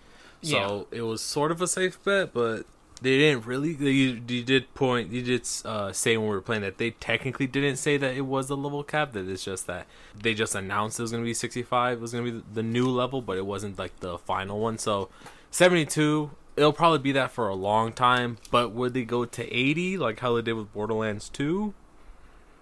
So 0.42 0.86
it 0.90 1.02
was 1.02 1.20
sort 1.20 1.52
of 1.52 1.60
a 1.60 1.66
safe 1.66 2.02
bet, 2.02 2.32
but 2.32 2.64
they 3.02 3.18
didn't 3.18 3.46
really. 3.46 3.72
They, 3.74 3.90
you 3.90 4.42
did 4.42 4.74
point. 4.74 5.10
You 5.12 5.22
did 5.22 5.48
uh, 5.64 5.92
say 5.92 6.16
when 6.16 6.28
we 6.28 6.34
were 6.34 6.40
playing 6.40 6.62
that 6.62 6.78
they 6.78 6.90
technically 6.92 7.46
didn't 7.46 7.76
say 7.76 7.96
that 7.96 8.14
it 8.14 8.22
was 8.22 8.48
the 8.48 8.56
level 8.56 8.82
cap. 8.82 9.12
That 9.12 9.28
it's 9.28 9.44
just 9.44 9.66
that 9.66 9.86
they 10.14 10.34
just 10.34 10.54
announced 10.54 10.98
it 10.98 11.02
was 11.02 11.10
going 11.10 11.22
to 11.22 11.26
be 11.26 11.34
65. 11.34 11.98
It 11.98 12.00
was 12.00 12.12
going 12.12 12.24
to 12.24 12.32
be 12.32 12.44
the 12.52 12.62
new 12.62 12.88
level, 12.88 13.22
but 13.22 13.36
it 13.36 13.46
wasn't 13.46 13.78
like 13.78 14.00
the 14.00 14.18
final 14.18 14.60
one. 14.60 14.78
So 14.78 15.08
72. 15.50 16.30
it'll 16.56 16.72
probably 16.72 16.98
be 16.98 17.12
that 17.12 17.30
for 17.30 17.48
a 17.48 17.54
long 17.54 17.92
time. 17.92 18.38
But 18.50 18.72
would 18.72 18.94
they 18.94 19.04
go 19.04 19.24
to 19.24 19.56
eighty 19.56 19.96
like 19.98 20.20
how 20.20 20.34
they 20.36 20.42
did 20.42 20.54
with 20.54 20.72
Borderlands 20.72 21.28
Two? 21.28 21.74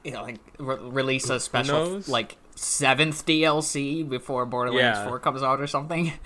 You 0.05 0.13
know, 0.13 0.23
like 0.23 0.39
re- 0.59 0.77
release 0.81 1.29
a 1.31 1.41
special 1.41 2.03
like 2.07 2.37
seventh 2.55 3.25
DLC 3.27 4.09
before 4.09 4.47
Borderlands 4.47 4.99
Yeah. 4.99 5.07
Four 5.07 5.19
comes 5.21 5.43
out 5.43 5.61
or 5.61 5.67
something. 5.67 6.13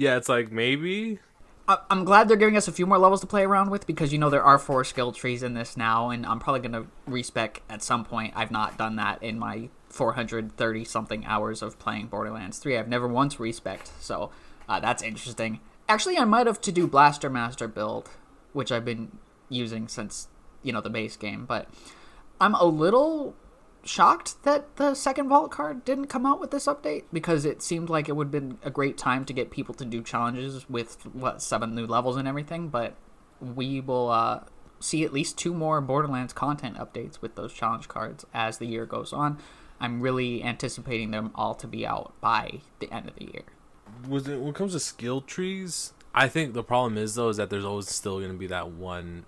Yeah, 0.00 0.16
it's 0.16 0.28
like 0.28 0.52
maybe. 0.52 1.18
I- 1.66 1.78
I'm 1.90 2.04
glad 2.04 2.28
they're 2.28 2.36
giving 2.36 2.56
us 2.56 2.68
a 2.68 2.72
few 2.72 2.86
more 2.86 2.98
levels 2.98 3.20
to 3.22 3.26
play 3.26 3.42
around 3.42 3.70
with 3.70 3.84
because 3.84 4.12
you 4.12 4.18
know 4.20 4.30
there 4.30 4.44
are 4.44 4.56
four 4.56 4.84
skill 4.84 5.10
trees 5.10 5.42
in 5.42 5.54
this 5.54 5.76
now, 5.76 6.10
and 6.10 6.24
I'm 6.24 6.38
probably 6.38 6.60
gonna 6.60 6.86
respec 7.04 7.62
at 7.68 7.82
some 7.82 8.04
point. 8.04 8.32
I've 8.36 8.52
not 8.52 8.78
done 8.78 8.94
that 8.94 9.20
in 9.24 9.40
my 9.40 9.70
430 9.88 10.84
something 10.84 11.24
hours 11.26 11.62
of 11.62 11.80
playing 11.80 12.06
Borderlands 12.06 12.60
3. 12.60 12.76
I've 12.78 12.86
never 12.86 13.08
once 13.08 13.40
respec, 13.40 13.86
so 13.98 14.30
uh, 14.68 14.78
that's 14.78 15.02
interesting. 15.02 15.58
Actually, 15.88 16.18
I 16.18 16.24
might 16.24 16.46
have 16.46 16.60
to 16.62 16.72
do 16.72 16.86
Blaster 16.86 17.30
Master 17.30 17.66
build, 17.66 18.10
which 18.52 18.70
I've 18.70 18.84
been 18.84 19.18
using 19.48 19.88
since 19.88 20.28
you 20.62 20.72
know 20.72 20.80
the 20.80 20.90
base 20.90 21.16
game, 21.16 21.46
but 21.46 21.68
I'm 22.40 22.54
a 22.54 22.64
little 22.64 23.34
shocked 23.84 24.42
that 24.44 24.76
the 24.76 24.94
second 24.94 25.28
vault 25.28 25.50
card 25.50 25.84
didn't 25.84 26.08
come 26.08 26.26
out 26.26 26.40
with 26.40 26.50
this 26.50 26.66
update 26.66 27.04
because 27.12 27.44
it 27.44 27.62
seemed 27.62 27.88
like 27.88 28.08
it 28.08 28.16
would 28.16 28.26
have 28.26 28.32
been 28.32 28.58
a 28.62 28.70
great 28.70 28.98
time 28.98 29.24
to 29.24 29.32
get 29.32 29.50
people 29.50 29.74
to 29.74 29.84
do 29.84 30.02
challenges 30.02 30.68
with 30.68 31.06
what 31.14 31.40
seven 31.40 31.74
new 31.74 31.86
levels 31.86 32.16
and 32.16 32.28
everything 32.28 32.68
but 32.68 32.96
we 33.40 33.80
will 33.80 34.10
uh, 34.10 34.40
see 34.80 35.04
at 35.04 35.12
least 35.12 35.38
two 35.38 35.54
more 35.54 35.80
borderlands 35.80 36.32
content 36.32 36.76
updates 36.76 37.22
with 37.22 37.34
those 37.36 37.52
challenge 37.52 37.88
cards 37.88 38.26
as 38.34 38.58
the 38.58 38.66
year 38.66 38.84
goes 38.84 39.12
on. 39.12 39.38
I'm 39.80 40.00
really 40.00 40.42
anticipating 40.42 41.12
them 41.12 41.30
all 41.34 41.54
to 41.54 41.66
be 41.66 41.86
out 41.86 42.12
by 42.20 42.60
the 42.80 42.92
end 42.92 43.08
of 43.08 43.14
the 43.14 43.26
year 43.26 43.44
It 44.04 44.08
when 44.08 44.48
it 44.48 44.54
comes 44.54 44.72
to 44.72 44.80
skill 44.80 45.20
trees? 45.20 45.92
I 46.14 46.28
think 46.28 46.54
the 46.54 46.62
problem 46.62 46.98
is 46.98 47.14
though 47.14 47.28
is 47.28 47.36
that 47.36 47.50
there's 47.50 47.64
always 47.64 47.88
still 47.88 48.18
going 48.18 48.32
to 48.32 48.38
be 48.38 48.46
that 48.48 48.70
one 48.70 49.24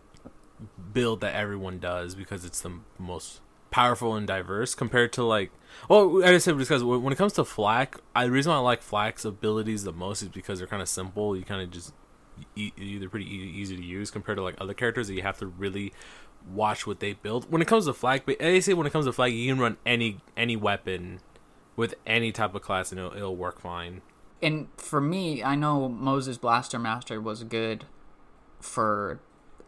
build 0.93 1.21
that 1.21 1.35
everyone 1.35 1.79
does 1.79 2.15
because 2.15 2.45
it's 2.45 2.61
the 2.61 2.81
most 2.99 3.41
powerful 3.71 4.15
and 4.15 4.27
diverse 4.27 4.75
compared 4.75 5.13
to 5.13 5.23
like 5.23 5.51
well 5.89 6.25
I 6.25 6.33
just 6.33 6.45
said 6.45 6.59
because 6.59 6.83
when 6.83 7.13
it 7.13 7.17
comes 7.17 7.33
to 7.35 7.45
FL4K, 7.45 8.01
I 8.15 8.25
the 8.25 8.33
reason 8.33 8.51
why 8.51 8.57
I 8.57 8.61
like 8.61 8.83
FL4K's 8.83 9.25
abilities 9.25 9.85
the 9.85 9.93
most 9.93 10.23
is 10.23 10.29
because 10.29 10.59
they're 10.59 10.69
kind 10.69 10.83
of 10.83 10.89
simple. 10.89 11.37
You 11.37 11.45
kind 11.45 11.63
of 11.63 11.71
just 11.71 11.93
e- 12.57 12.73
either 12.77 13.09
pretty 13.09 13.27
e- 13.27 13.53
easy 13.57 13.77
to 13.77 13.83
use 13.83 14.11
compared 14.11 14.39
to 14.39 14.43
like 14.43 14.57
other 14.61 14.75
characters 14.75 15.09
that 15.09 15.15
you 15.15 15.23
have 15.23 15.39
to 15.39 15.47
really 15.47 15.93
watch 16.53 16.87
what 16.87 17.01
they 17.01 17.13
build. 17.13 17.51
When 17.51 17.63
it 17.63 17.69
comes 17.69 17.87
to 17.87 17.93
Flag, 17.93 18.23
but 18.27 18.39
they 18.39 18.61
say 18.61 18.75
when 18.75 18.87
it 18.87 18.93
comes 18.93 19.07
to 19.07 19.13
Flag, 19.13 19.33
you 19.33 19.53
can 19.53 19.61
run 19.61 19.77
any 19.87 20.19
any 20.37 20.57
weapon 20.57 21.21
with 21.77 21.95
any 22.07 22.33
type 22.33 22.55
of 22.55 22.63
class 22.63 22.91
and 22.91 22.99
it'll, 22.99 23.17
it'll 23.17 23.37
work 23.37 23.61
fine. 23.61 24.03
And 24.43 24.69
for 24.77 25.01
me 25.01 25.43
i 25.43 25.55
know 25.55 25.89
Moze's 25.89 26.39
blaster 26.39 26.79
master 26.79 27.21
was 27.21 27.45
good 27.45 27.85
for 28.61 29.21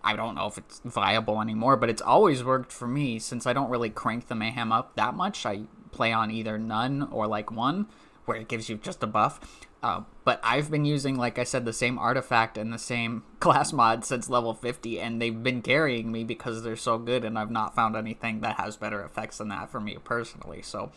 i 0.05 0.17
don't 0.17 0.35
know 0.35 0.47
if 0.47 0.59
it's 0.59 0.81
viable 0.85 1.41
anymore 1.41 1.77
but 1.77 1.89
it's 1.91 2.03
always 2.03 2.43
worked 2.43 2.73
for 2.73 2.89
me. 2.89 3.19
Since 3.19 3.47
i 3.47 3.53
don't 3.53 3.71
really 3.71 3.91
crank 3.91 4.29
the 4.29 4.35
mayhem 4.35 4.73
up 4.73 4.97
that 4.97 5.15
much 5.15 5.45
i 5.47 5.63
play 5.91 6.13
on 6.13 6.31
either 6.31 6.59
none 6.59 7.09
or 7.13 7.27
like 7.27 7.51
one 7.51 7.87
where 8.25 8.39
it 8.39 8.49
gives 8.49 8.69
you 8.69 8.77
just 8.77 9.03
a 9.03 9.07
buff. 9.07 9.41
Uh, 9.83 10.03
but 10.25 10.41
i've 10.45 10.71
been 10.71 10.85
using 10.85 11.17
like 11.17 11.41
i 11.41 11.45
said 11.45 11.65
the 11.65 11.73
same 11.73 11.99
artifact 11.99 12.57
and 12.57 12.73
the 12.73 12.79
same 12.79 13.25
class 13.41 13.73
mod 13.73 14.05
since 14.05 14.31
level 14.31 14.55
50 14.55 15.01
and 15.01 15.21
they've 15.21 15.43
been 15.43 15.61
carrying 15.61 16.13
me 16.13 16.23
because 16.23 16.63
they're 16.63 16.77
so 16.77 16.99
good 16.99 17.25
and 17.25 17.37
i've 17.37 17.51
not 17.51 17.75
found 17.75 17.97
anything 17.97 18.41
that 18.41 18.61
has 18.61 18.77
better 18.77 19.03
effects 19.03 19.39
than 19.39 19.49
that 19.49 19.71
for 19.71 19.81
me 19.81 19.99
personally. 20.05 20.63
So 20.63 20.93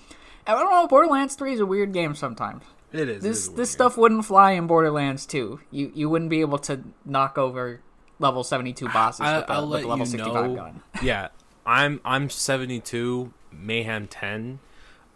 i 0.47 0.53
don't 0.53 0.69
know 0.69 0.87
borderlands 0.87 1.35
3 1.35 1.53
is 1.53 1.59
a 1.59 1.65
weird 1.65 1.93
game 1.93 2.13
sometimes 2.13 2.63
It 2.99 3.09
is. 3.09 3.23
this 3.23 3.37
is 3.47 3.53
this 3.53 3.71
stuff 3.71 3.97
wouldn't 3.97 4.25
fly 4.25 4.51
in 4.51 4.67
Borderlands 4.67 5.25
2. 5.25 5.59
You 5.71 5.91
you 5.93 6.09
wouldn't 6.09 6.29
be 6.29 6.41
able 6.41 6.59
to 6.59 6.83
knock 7.05 7.37
over 7.37 7.81
level 8.19 8.43
72 8.43 8.87
bosses 8.89 9.21
I, 9.21 9.39
with, 9.39 9.49
I'll 9.49 9.67
with 9.67 9.81
the 9.81 9.87
level 9.87 10.05
65 10.05 10.33
know. 10.33 10.55
gun. 10.55 10.83
Yeah, 11.01 11.29
I'm 11.65 11.99
I'm 12.05 12.29
72, 12.29 13.33
Mayhem 13.51 14.07
10. 14.07 14.59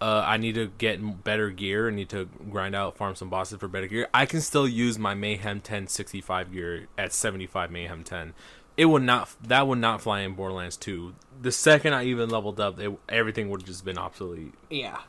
Uh, 0.02 0.24
I 0.26 0.38
need 0.38 0.56
to 0.56 0.72
get 0.78 1.26
better 1.26 1.50
gear. 1.50 1.90
I 1.90 1.92
need 1.92 2.08
to 2.10 2.30
grind 2.50 2.74
out, 2.74 2.96
farm 2.96 3.16
some 3.16 3.30
bosses 3.30 3.60
for 3.60 3.68
better 3.68 3.88
gear. 3.88 4.08
I 4.14 4.26
can 4.26 4.40
still 4.40 4.68
use 4.68 4.98
my 4.98 5.14
Mayhem 5.14 5.60
10 5.60 5.88
65 5.88 6.54
gear 6.54 6.88
at 6.98 7.12
75 7.12 7.70
Mayhem 7.70 8.04
10. 8.04 8.34
It 8.78 8.86
would 8.86 9.04
not. 9.04 9.36
That 9.44 9.68
would 9.68 9.80
not 9.80 10.02
fly 10.02 10.22
in 10.22 10.36
Borderlands 10.36 10.78
2. 10.78 11.14
The 11.42 11.52
second 11.52 11.94
I 11.94 12.06
even 12.06 12.30
leveled 12.30 12.62
up, 12.62 12.80
it, 12.80 12.98
everything 13.10 13.50
would 13.50 13.62
have 13.62 13.68
just 13.68 13.84
been 13.84 13.98
obsolete. 13.98 14.54
Yeah. 14.70 15.00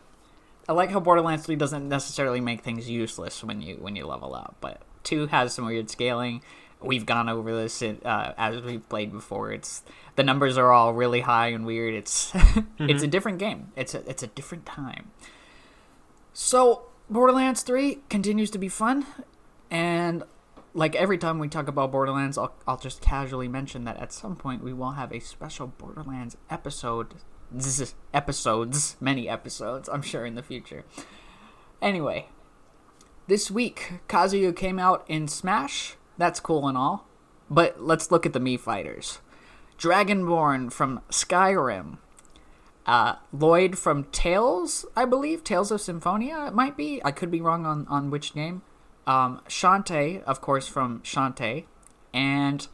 I 0.70 0.72
like 0.72 0.92
how 0.92 1.00
Borderlands 1.00 1.44
3 1.46 1.56
doesn't 1.56 1.88
necessarily 1.88 2.40
make 2.40 2.60
things 2.60 2.88
useless 2.88 3.42
when 3.42 3.60
you 3.60 3.74
when 3.80 3.96
you 3.96 4.06
level 4.06 4.36
up, 4.36 4.54
but 4.60 4.82
2 5.02 5.26
has 5.26 5.52
some 5.52 5.66
weird 5.66 5.90
scaling. 5.90 6.42
We've 6.80 7.04
gone 7.04 7.28
over 7.28 7.52
this 7.52 7.82
in, 7.82 8.00
uh, 8.04 8.34
as 8.38 8.62
we've 8.62 8.88
played 8.88 9.10
before. 9.10 9.50
It's 9.50 9.82
the 10.14 10.22
numbers 10.22 10.56
are 10.56 10.70
all 10.70 10.94
really 10.94 11.22
high 11.22 11.48
and 11.48 11.66
weird. 11.66 11.94
It's 11.94 12.32
it's 12.78 13.02
a 13.02 13.08
different 13.08 13.38
game. 13.38 13.72
It's 13.74 13.96
a 13.96 14.08
it's 14.08 14.22
a 14.22 14.28
different 14.28 14.64
time. 14.64 15.10
So 16.32 16.82
Borderlands 17.10 17.62
3 17.62 17.98
continues 18.08 18.50
to 18.52 18.58
be 18.58 18.68
fun, 18.68 19.06
and 19.72 20.22
like 20.72 20.94
every 20.94 21.18
time 21.18 21.40
we 21.40 21.48
talk 21.48 21.66
about 21.66 21.90
Borderlands, 21.90 22.38
I'll 22.38 22.54
I'll 22.68 22.78
just 22.78 23.00
casually 23.00 23.48
mention 23.48 23.82
that 23.86 23.96
at 23.96 24.12
some 24.12 24.36
point 24.36 24.62
we 24.62 24.72
will 24.72 24.92
have 24.92 25.10
a 25.10 25.18
special 25.18 25.66
Borderlands 25.66 26.36
episode, 26.48 27.16
episodes, 28.12 28.96
many 29.00 29.28
episodes, 29.28 29.88
I'm 29.88 30.02
sure 30.02 30.24
in 30.24 30.34
the 30.34 30.42
future. 30.42 30.84
Anyway, 31.82 32.26
this 33.26 33.50
week 33.50 34.00
Kazuya 34.08 34.54
came 34.54 34.78
out 34.78 35.04
in 35.08 35.28
Smash. 35.28 35.96
That's 36.18 36.40
cool 36.40 36.68
and 36.68 36.76
all, 36.76 37.06
but 37.48 37.82
let's 37.82 38.10
look 38.10 38.26
at 38.26 38.32
the 38.32 38.40
Mii 38.40 38.60
fighters. 38.60 39.20
Dragonborn 39.78 40.70
from 40.72 41.00
Skyrim. 41.10 41.98
Uh, 42.86 43.16
Lloyd 43.32 43.78
from 43.78 44.04
Tales, 44.04 44.84
I 44.96 45.04
believe. 45.04 45.44
Tales 45.44 45.70
of 45.70 45.80
Symphonia, 45.80 46.46
it 46.46 46.54
might 46.54 46.76
be. 46.76 47.00
I 47.04 47.12
could 47.12 47.30
be 47.30 47.40
wrong 47.40 47.64
on, 47.64 47.86
on 47.88 48.10
which 48.10 48.34
name. 48.34 48.62
Um, 49.06 49.40
Shantae, 49.48 50.22
of 50.24 50.40
course, 50.40 50.66
from 50.66 51.00
Shantae. 51.00 51.64
And 52.12 52.66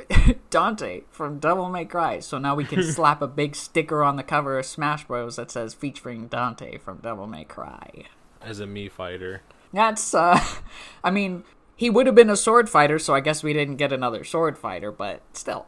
Dante 0.50 1.02
from 1.10 1.38
Devil 1.38 1.68
May 1.68 1.84
Cry. 1.84 2.20
So 2.20 2.38
now 2.38 2.54
we 2.54 2.64
can 2.64 2.82
slap 2.92 3.22
a 3.22 3.26
big 3.26 3.54
sticker 3.54 4.02
on 4.02 4.16
the 4.16 4.22
cover 4.22 4.58
of 4.58 4.66
Smash 4.66 5.06
Bros. 5.06 5.36
that 5.36 5.50
says 5.50 5.74
featuring 5.74 6.28
Dante 6.28 6.78
from 6.78 6.98
Devil 6.98 7.26
May 7.26 7.44
Cry. 7.44 8.04
As 8.40 8.60
a 8.60 8.66
Mii 8.66 8.90
fighter, 8.90 9.42
That's, 9.72 10.14
uh, 10.14 10.38
I 11.04 11.10
mean, 11.10 11.44
he 11.76 11.90
would 11.90 12.06
have 12.06 12.14
been 12.14 12.30
a 12.30 12.36
sword 12.36 12.68
fighter, 12.68 12.98
so 12.98 13.14
I 13.14 13.20
guess 13.20 13.42
we 13.42 13.52
didn't 13.52 13.76
get 13.76 13.92
another 13.92 14.24
sword 14.24 14.58
fighter, 14.58 14.90
but 14.92 15.22
still. 15.32 15.66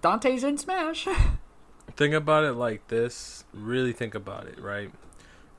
Dante's 0.00 0.42
in 0.44 0.58
Smash. 0.58 1.06
think 1.96 2.14
about 2.14 2.44
it 2.44 2.54
like 2.54 2.88
this. 2.88 3.44
Really 3.52 3.92
think 3.92 4.14
about 4.14 4.46
it, 4.46 4.58
right? 4.60 4.90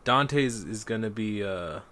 Dante's 0.04 0.64
is 0.64 0.84
gonna 0.84 1.10
be 1.10 1.42
a 1.42 1.84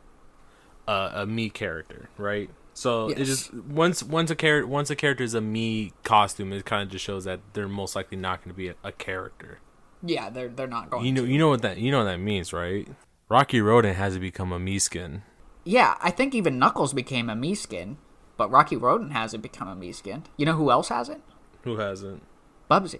a, 0.88 0.92
a 0.92 1.26
Mii 1.26 1.52
character, 1.54 2.10
right? 2.18 2.50
So 2.74 3.10
it 3.10 3.24
just 3.26 3.54
once 3.54 4.02
once 4.04 4.32
a 4.32 4.36
character 4.36 4.68
once 4.68 4.90
a 4.90 4.96
character 4.96 5.24
is 5.24 5.34
a 5.36 5.40
Mii 5.40 5.92
costume, 6.04 6.52
it 6.54 6.66
kind 6.66 6.82
of 6.84 6.90
just 6.90 7.06
shows 7.06 7.24
that 7.26 7.40
they're 7.54 7.68
most 7.68 7.96
likely 7.96 8.18
not 8.18 8.40
going 8.40 8.50
to 8.50 8.58
be 8.58 8.70
a, 8.70 8.76
a 8.84 8.92
character. 8.92 9.60
yeah, 10.02 10.30
they're, 10.30 10.50
they're 10.50 10.68
not 10.68 10.90
going 10.90 11.06
You 11.06 11.12
know, 11.12 11.24
to. 11.26 11.32
you 11.32 11.38
know 11.38 11.50
what 11.50 11.62
that 11.62 11.78
you 11.78 11.92
know 11.92 12.00
what 12.00 12.06
that 12.06 12.18
means, 12.20 12.52
right? 12.52 12.88
Rocky 13.30 13.62
Rodent 13.62 13.96
has 13.98 14.14
to 14.16 14.20
become 14.20 14.52
a 14.52 14.60
Mii 14.60 14.82
skin. 14.82 15.22
Yeah, 15.66 15.96
I 16.02 16.10
think 16.12 16.34
even 16.36 16.60
Knuckles 16.60 16.94
became 16.94 17.30
a 17.30 17.36
Mii 17.36 17.56
skin, 17.56 17.98
but 18.38 18.52
Rocky 18.52 18.76
Rodent 18.76 19.12
hasn't 19.14 19.44
become 19.44 19.68
a 19.68 19.76
Mii 19.76 19.94
skin. 19.96 20.24
You 20.36 20.46
know 20.46 20.54
who 20.54 20.70
else 20.72 20.90
hasn't? 20.90 21.24
Who 21.64 21.78
hasn't? 21.78 22.22
Bubsy, 22.70 23.00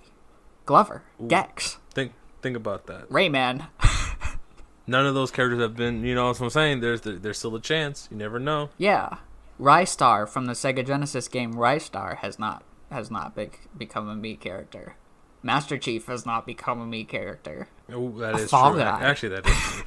Glover, 0.66 1.02
Gex, 1.28 1.78
Think 1.94 2.14
think 2.42 2.56
about 2.56 2.86
that. 2.88 3.10
Rayman. 3.10 3.68
None 4.88 5.06
of 5.06 5.14
those 5.16 5.32
characters 5.32 5.62
have 5.62 5.76
been. 5.76 6.04
You 6.04 6.14
know 6.14 6.28
what 6.28 6.40
I'm 6.42 6.50
saying? 6.50 6.82
There's 6.82 7.02
there's 7.02 7.38
still 7.38 7.56
a 7.56 7.62
chance. 7.62 8.08
You 8.12 8.18
never 8.18 8.40
know. 8.40 8.70
yeah, 8.78 9.18
Ristar 9.64 10.28
from 10.28 10.46
the 10.46 10.54
Sega 10.54 10.86
Genesis 10.86 11.30
game 11.30 11.54
Ristar 11.54 12.18
has 12.18 12.38
not 12.38 12.64
has 12.92 13.10
not 13.10 13.34
be- 13.36 13.50
become 13.78 14.10
a 14.10 14.16
Mii 14.16 14.38
character. 14.40 14.96
Master 15.42 15.78
Chief 15.78 16.06
has 16.08 16.26
not 16.26 16.46
become 16.46 16.82
a 16.82 16.86
Mii 16.86 17.08
character. 17.08 17.70
Oh, 17.92 18.12
that 18.20 18.36
is 18.36 18.50
Fall 18.50 18.72
true. 18.72 18.82
Guy. 18.82 19.02
Actually, 19.02 19.30
that 19.36 19.48
is. 19.48 19.84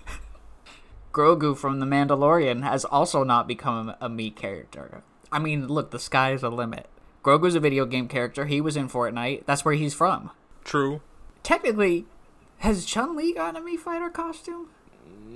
Grogu 1.12 1.56
from 1.56 1.78
The 1.78 1.86
Mandalorian 1.86 2.62
has 2.62 2.84
also 2.86 3.22
not 3.22 3.46
become 3.46 3.94
a 4.00 4.08
Mii 4.08 4.34
character. 4.34 5.02
I 5.30 5.38
mean, 5.38 5.68
look, 5.68 5.90
the 5.90 5.98
sky's 5.98 6.40
the 6.40 6.50
limit. 6.50 6.88
Grogu's 7.22 7.54
a 7.54 7.60
video 7.60 7.84
game 7.86 8.08
character. 8.08 8.46
He 8.46 8.60
was 8.60 8.76
in 8.76 8.88
Fortnite. 8.88 9.44
That's 9.46 9.64
where 9.64 9.74
he's 9.74 9.94
from. 9.94 10.30
true. 10.64 11.00
Technically, 11.42 12.06
has 12.58 12.84
Chun 12.86 13.14
Li 13.14 13.34
gotten 13.34 13.62
a 13.62 13.64
Mii 13.64 13.78
fighter 13.78 14.08
costume? 14.10 14.68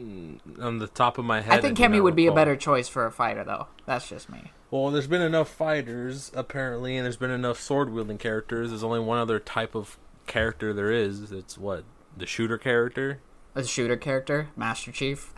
Mm, 0.00 0.62
on 0.62 0.78
the 0.78 0.86
top 0.86 1.18
of 1.18 1.24
my 1.24 1.42
head, 1.42 1.58
I 1.58 1.60
think 1.60 1.76
do 1.76 1.82
Kemi 1.82 1.96
not 1.96 2.04
would 2.04 2.16
be 2.16 2.26
a 2.26 2.32
better 2.32 2.56
choice 2.56 2.88
for 2.88 3.04
a 3.04 3.12
fighter, 3.12 3.44
though. 3.44 3.66
That's 3.84 4.08
just 4.08 4.30
me. 4.30 4.52
Well, 4.70 4.90
there's 4.90 5.08
been 5.08 5.20
enough 5.20 5.48
fighters 5.48 6.30
apparently, 6.34 6.96
and 6.96 7.04
there's 7.04 7.16
been 7.16 7.30
enough 7.30 7.60
sword 7.60 7.90
wielding 7.90 8.18
characters. 8.18 8.70
There's 8.70 8.84
only 8.84 9.00
one 9.00 9.18
other 9.18 9.38
type 9.38 9.74
of 9.74 9.98
character 10.26 10.72
there 10.72 10.90
is. 10.90 11.32
It's 11.32 11.58
what 11.58 11.84
the 12.16 12.26
shooter 12.26 12.56
character, 12.56 13.20
A 13.54 13.64
shooter 13.64 13.96
character, 13.96 14.48
Master 14.56 14.92
Chief. 14.92 15.34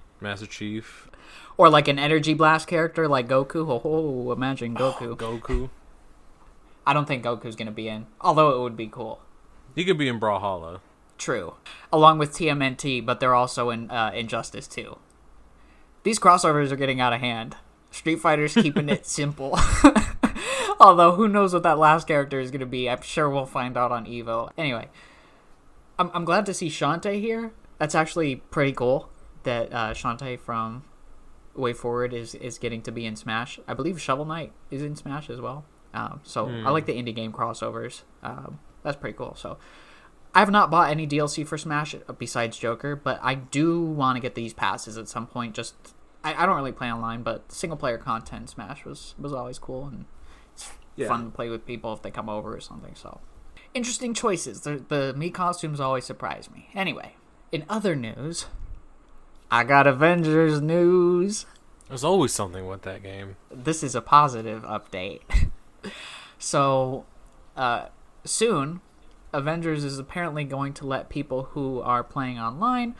Master 0.20 0.46
Chief. 0.46 1.08
or 1.56 1.68
like 1.68 1.86
an 1.86 1.98
energy 1.98 2.34
blast 2.34 2.66
character 2.66 3.06
like 3.06 3.28
Goku. 3.28 3.68
Oh, 3.68 3.82
oh 3.84 4.32
imagine 4.32 4.74
Goku. 4.74 5.16
Goku. 5.16 5.70
I 6.86 6.92
don't 6.92 7.06
think 7.06 7.24
Goku's 7.24 7.56
gonna 7.56 7.70
be 7.70 7.88
in, 7.88 8.06
although 8.20 8.56
it 8.56 8.62
would 8.62 8.76
be 8.76 8.88
cool. 8.88 9.20
He 9.74 9.84
could 9.84 9.98
be 9.98 10.08
in 10.08 10.18
Brawlhalla. 10.18 10.80
True, 11.22 11.54
along 11.92 12.18
with 12.18 12.32
TMNT, 12.32 13.06
but 13.06 13.20
they're 13.20 13.32
also 13.32 13.70
in 13.70 13.88
uh, 13.92 14.10
Injustice 14.12 14.66
too. 14.66 14.98
These 16.02 16.18
crossovers 16.18 16.72
are 16.72 16.76
getting 16.76 17.00
out 17.00 17.12
of 17.12 17.20
hand. 17.20 17.54
Street 17.92 18.16
Fighter's 18.16 18.54
keeping 18.54 18.88
it 18.88 19.06
simple. 19.20 19.56
Although 20.80 21.12
who 21.12 21.28
knows 21.28 21.54
what 21.54 21.62
that 21.62 21.78
last 21.78 22.08
character 22.08 22.40
is 22.40 22.50
going 22.50 22.58
to 22.58 22.66
be? 22.66 22.90
I'm 22.90 23.02
sure 23.02 23.30
we'll 23.30 23.46
find 23.46 23.76
out 23.76 23.92
on 23.92 24.04
Evo. 24.06 24.50
Anyway, 24.58 24.88
I'm 25.96 26.10
I'm 26.12 26.24
glad 26.24 26.44
to 26.46 26.52
see 26.52 26.68
Shantae 26.68 27.20
here. 27.20 27.52
That's 27.78 27.94
actually 27.94 28.34
pretty 28.34 28.72
cool 28.72 29.08
that 29.44 29.72
uh, 29.72 29.94
Shantae 29.94 30.40
from 30.40 30.82
WayForward 31.56 32.12
is 32.12 32.34
is 32.34 32.58
getting 32.58 32.82
to 32.82 32.90
be 32.90 33.06
in 33.06 33.14
Smash. 33.14 33.60
I 33.68 33.74
believe 33.74 34.00
Shovel 34.00 34.24
Knight 34.24 34.50
is 34.72 34.82
in 34.82 34.96
Smash 34.96 35.30
as 35.30 35.40
well. 35.40 35.66
Um, 35.94 36.18
so 36.24 36.48
I 36.48 36.70
like 36.70 36.86
the 36.86 37.00
indie 37.00 37.14
game 37.14 37.32
crossovers. 37.32 38.02
Um, 38.24 38.58
that's 38.82 38.96
pretty 38.96 39.16
cool. 39.16 39.36
So 39.36 39.58
I 40.34 40.40
have 40.40 40.50
not 40.50 40.70
bought 40.70 40.90
any 40.90 41.06
DLC 41.06 41.46
for 41.46 41.58
Smash 41.58 41.94
besides 42.18 42.56
Joker, 42.56 42.96
but 42.96 43.20
I 43.22 43.34
do 43.34 43.82
want 43.82 44.16
to 44.16 44.20
get 44.20 44.34
these 44.34 44.54
passes 44.54 44.96
at 44.96 45.08
some 45.08 45.26
point. 45.26 45.54
Just 45.54 45.74
I, 46.24 46.34
I 46.34 46.46
don't 46.46 46.56
really 46.56 46.72
play 46.72 46.90
online, 46.90 47.22
but 47.22 47.52
single 47.52 47.76
player 47.76 47.98
content 47.98 48.48
Smash 48.50 48.84
was 48.84 49.14
was 49.18 49.32
always 49.32 49.58
cool 49.58 49.86
and 49.86 50.06
it's 50.54 50.70
Yeah. 50.96 51.08
fun 51.08 51.26
to 51.26 51.30
play 51.30 51.48
with 51.50 51.66
people 51.66 51.92
if 51.92 52.02
they 52.02 52.10
come 52.10 52.28
over 52.30 52.54
or 52.56 52.60
something. 52.60 52.94
So 52.94 53.20
interesting 53.74 54.14
choices. 54.14 54.62
The 54.62 54.82
the 54.88 55.14
Mii 55.16 55.34
costumes 55.34 55.80
always 55.80 56.04
surprise 56.06 56.50
me. 56.50 56.70
Anyway, 56.74 57.16
in 57.50 57.64
other 57.68 57.94
news, 57.94 58.46
I 59.50 59.64
got 59.64 59.86
Avengers 59.86 60.62
news. 60.62 61.44
There's 61.88 62.04
always 62.04 62.32
something 62.32 62.66
with 62.66 62.82
that 62.82 63.02
game. 63.02 63.36
This 63.50 63.82
is 63.82 63.94
a 63.94 64.00
positive 64.00 64.62
update. 64.62 65.20
so, 66.38 67.04
uh, 67.54 67.86
soon, 68.24 68.80
Avengers 69.32 69.84
is 69.84 69.98
apparently 69.98 70.44
going 70.44 70.74
to 70.74 70.86
let 70.86 71.08
people 71.08 71.44
who 71.52 71.80
are 71.80 72.04
playing 72.04 72.38
online 72.38 72.94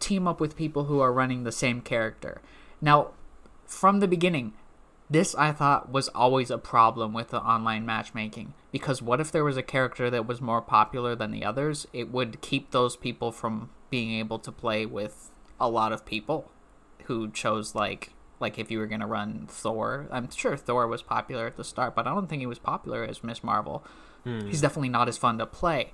team 0.00 0.28
up 0.28 0.40
with 0.40 0.56
people 0.56 0.84
who 0.84 1.00
are 1.00 1.12
running 1.12 1.44
the 1.44 1.52
same 1.52 1.80
character. 1.80 2.40
Now, 2.80 3.12
from 3.66 4.00
the 4.00 4.08
beginning, 4.08 4.52
this 5.08 5.34
I 5.34 5.52
thought 5.52 5.90
was 5.90 6.08
always 6.08 6.50
a 6.50 6.58
problem 6.58 7.12
with 7.12 7.28
the 7.28 7.40
online 7.40 7.86
matchmaking 7.86 8.54
because 8.72 9.02
what 9.02 9.20
if 9.20 9.30
there 9.30 9.44
was 9.44 9.56
a 9.56 9.62
character 9.62 10.10
that 10.10 10.26
was 10.26 10.40
more 10.40 10.62
popular 10.62 11.14
than 11.14 11.30
the 11.30 11.44
others? 11.44 11.86
It 11.92 12.10
would 12.10 12.40
keep 12.40 12.70
those 12.70 12.96
people 12.96 13.32
from 13.32 13.70
being 13.90 14.18
able 14.18 14.38
to 14.40 14.52
play 14.52 14.86
with 14.86 15.30
a 15.60 15.68
lot 15.68 15.92
of 15.92 16.04
people 16.04 16.50
who 17.04 17.30
chose 17.30 17.74
like 17.74 18.10
like 18.40 18.58
if 18.58 18.70
you 18.70 18.78
were 18.78 18.86
gonna 18.86 19.06
run 19.06 19.46
Thor. 19.48 20.06
I'm 20.10 20.30
sure 20.30 20.56
Thor 20.56 20.86
was 20.86 21.02
popular 21.02 21.46
at 21.46 21.56
the 21.56 21.64
start, 21.64 21.94
but 21.94 22.06
I 22.06 22.14
don't 22.14 22.26
think 22.26 22.40
he 22.40 22.46
was 22.46 22.58
popular 22.58 23.04
as 23.04 23.22
Miss 23.22 23.44
Marvel. 23.44 23.84
Hmm. 24.24 24.46
He's 24.48 24.60
definitely 24.60 24.88
not 24.88 25.08
as 25.08 25.16
fun 25.18 25.38
to 25.38 25.46
play. 25.46 25.92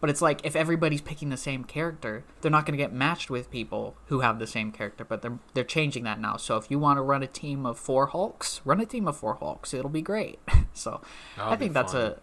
But 0.00 0.10
it's 0.10 0.22
like 0.22 0.44
if 0.44 0.54
everybody's 0.54 1.00
picking 1.00 1.30
the 1.30 1.36
same 1.36 1.64
character, 1.64 2.22
they're 2.40 2.52
not 2.52 2.64
going 2.66 2.78
to 2.78 2.82
get 2.82 2.92
matched 2.92 3.30
with 3.30 3.50
people 3.50 3.96
who 4.06 4.20
have 4.20 4.38
the 4.38 4.46
same 4.46 4.70
character. 4.70 5.04
But 5.04 5.22
they're 5.22 5.38
they're 5.54 5.64
changing 5.64 6.04
that 6.04 6.20
now. 6.20 6.36
So 6.36 6.56
if 6.56 6.70
you 6.70 6.78
want 6.78 6.98
to 6.98 7.02
run 7.02 7.22
a 7.24 7.26
team 7.26 7.66
of 7.66 7.78
four 7.78 8.06
Hulks, 8.06 8.60
run 8.64 8.80
a 8.80 8.86
team 8.86 9.08
of 9.08 9.16
four 9.16 9.34
Hulks. 9.34 9.74
It'll 9.74 9.90
be 9.90 10.02
great. 10.02 10.38
so 10.72 11.00
That'll 11.36 11.52
I 11.52 11.56
think 11.56 11.72
that's 11.72 11.92
fun. 11.92 12.02
a 12.02 12.16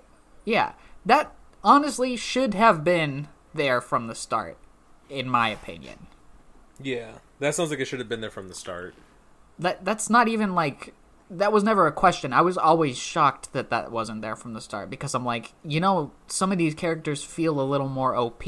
yeah. 0.45 0.73
That 1.05 1.35
honestly 1.65 2.15
should 2.15 2.53
have 2.53 2.83
been 2.85 3.27
there 3.53 3.81
from 3.81 4.07
the 4.07 4.15
start, 4.15 4.57
in 5.09 5.27
my 5.27 5.49
opinion. 5.49 6.07
Yeah, 6.81 7.15
that 7.39 7.55
sounds 7.55 7.71
like 7.71 7.79
it 7.79 7.85
should 7.85 7.99
have 7.99 8.09
been 8.09 8.21
there 8.21 8.29
from 8.31 8.47
the 8.47 8.55
start. 8.55 8.95
that 9.59 9.83
that's 9.83 10.09
not 10.09 10.27
even 10.29 10.55
like 10.55 10.93
that 11.29 11.51
was 11.51 11.63
never 11.63 11.87
a 11.87 11.91
question. 11.91 12.33
I 12.33 12.41
was 12.41 12.57
always 12.57 12.97
shocked 12.97 13.53
that 13.53 13.69
that 13.69 13.91
wasn't 13.91 14.21
there 14.21 14.35
from 14.35 14.53
the 14.53 14.61
start 14.61 14.89
because 14.89 15.13
I'm 15.15 15.25
like, 15.25 15.53
you 15.63 15.79
know, 15.79 16.11
some 16.27 16.51
of 16.51 16.57
these 16.57 16.75
characters 16.75 17.23
feel 17.23 17.59
a 17.59 17.63
little 17.63 17.89
more 17.89 18.15
OP. 18.15 18.43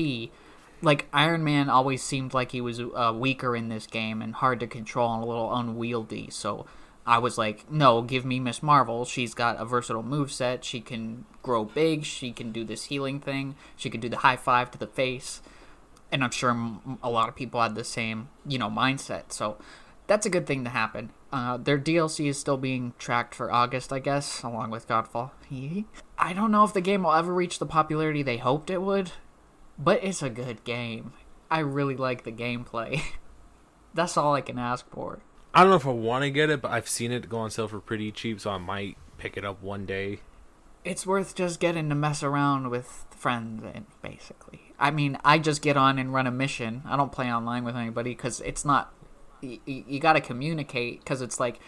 Like 0.81 1.07
Iron 1.11 1.43
Man 1.43 1.69
always 1.69 2.03
seemed 2.03 2.33
like 2.33 2.51
he 2.51 2.61
was 2.61 2.79
uh, 2.79 3.13
weaker 3.15 3.55
in 3.55 3.69
this 3.69 3.87
game 3.87 4.21
and 4.21 4.35
hard 4.35 4.59
to 4.59 4.67
control 4.67 5.13
and 5.15 5.23
a 5.23 5.27
little 5.27 5.53
unwieldy. 5.53 6.29
So 6.29 6.67
I 7.05 7.17
was 7.17 7.37
like, 7.37 7.71
no, 7.71 8.03
give 8.03 8.25
me 8.25 8.39
Miss 8.39 8.61
Marvel. 8.61 9.05
She's 9.05 9.33
got 9.33 9.59
a 9.59 9.65
versatile 9.65 10.03
move 10.03 10.31
set. 10.31 10.63
She 10.63 10.79
can 10.79 11.25
grow 11.41 11.65
big. 11.65 12.03
She 12.03 12.31
can 12.31 12.51
do 12.51 12.63
this 12.63 12.85
healing 12.85 13.19
thing. 13.19 13.55
She 13.75 13.89
can 13.89 13.99
do 13.99 14.09
the 14.09 14.17
high 14.17 14.35
five 14.35 14.69
to 14.71 14.77
the 14.77 14.87
face 14.87 15.41
and 16.11 16.23
I'm 16.23 16.31
sure 16.31 16.55
a 17.03 17.09
lot 17.09 17.29
of 17.29 17.35
people 17.35 17.61
had 17.61 17.75
the 17.75 17.83
same, 17.83 18.29
you 18.45 18.57
know, 18.57 18.69
mindset. 18.69 19.31
So 19.31 19.57
that's 20.07 20.25
a 20.25 20.29
good 20.29 20.47
thing 20.47 20.63
to 20.63 20.69
happen. 20.69 21.11
Uh, 21.31 21.57
their 21.57 21.77
DLC 21.77 22.27
is 22.27 22.37
still 22.37 22.57
being 22.57 22.93
tracked 22.97 23.35
for 23.35 23.51
August, 23.51 23.91
I 23.91 23.99
guess, 23.99 24.43
along 24.43 24.69
with 24.71 24.87
Godfall. 24.87 25.31
I 26.17 26.33
don't 26.33 26.51
know 26.51 26.63
if 26.63 26.73
the 26.73 26.81
game 26.81 27.03
will 27.03 27.13
ever 27.13 27.33
reach 27.33 27.59
the 27.59 27.65
popularity 27.65 28.23
they 28.23 28.37
hoped 28.37 28.69
it 28.69 28.81
would, 28.81 29.11
but 29.77 30.03
it's 30.03 30.23
a 30.23 30.29
good 30.29 30.63
game. 30.63 31.13
I 31.51 31.59
really 31.59 31.95
like 31.95 32.23
the 32.23 32.31
gameplay. 32.31 33.01
that's 33.93 34.15
all 34.17 34.33
I 34.35 34.41
can 34.41 34.57
ask 34.57 34.89
for. 34.89 35.19
I 35.53 35.61
don't 35.61 35.71
know 35.71 35.75
if 35.77 35.87
I 35.87 35.91
want 35.91 36.23
to 36.23 36.29
get 36.31 36.49
it, 36.49 36.61
but 36.61 36.71
I've 36.71 36.87
seen 36.89 37.11
it 37.11 37.29
go 37.29 37.39
on 37.39 37.49
sale 37.49 37.67
for 37.67 37.79
pretty 37.79 38.11
cheap, 38.11 38.39
so 38.39 38.51
I 38.51 38.57
might 38.57 38.97
pick 39.17 39.35
it 39.37 39.43
up 39.43 39.61
one 39.61 39.85
day. 39.85 40.19
it's 40.85 41.05
worth 41.05 41.35
just 41.35 41.59
getting 41.59 41.89
to 41.89 41.95
mess 41.95 42.23
around 42.23 42.69
with 42.69 43.05
friends 43.09 43.63
and 43.73 43.85
basically 44.03 44.71
i 44.79 44.91
mean 44.91 45.17
i 45.25 45.39
just 45.39 45.61
get 45.63 45.75
on 45.75 45.97
and 45.97 46.13
run 46.13 46.27
a 46.27 46.31
mission 46.31 46.83
i 46.85 46.95
don't 46.95 47.11
play 47.11 47.33
online 47.33 47.63
with 47.65 47.75
anybody 47.75 48.11
because 48.11 48.39
it's 48.41 48.63
not 48.63 48.93
y- 49.41 49.59
y- 49.67 49.83
you 49.87 49.99
got 49.99 50.13
to 50.13 50.21
communicate 50.21 50.99
because 50.99 51.21
it's 51.21 51.39
like 51.39 51.59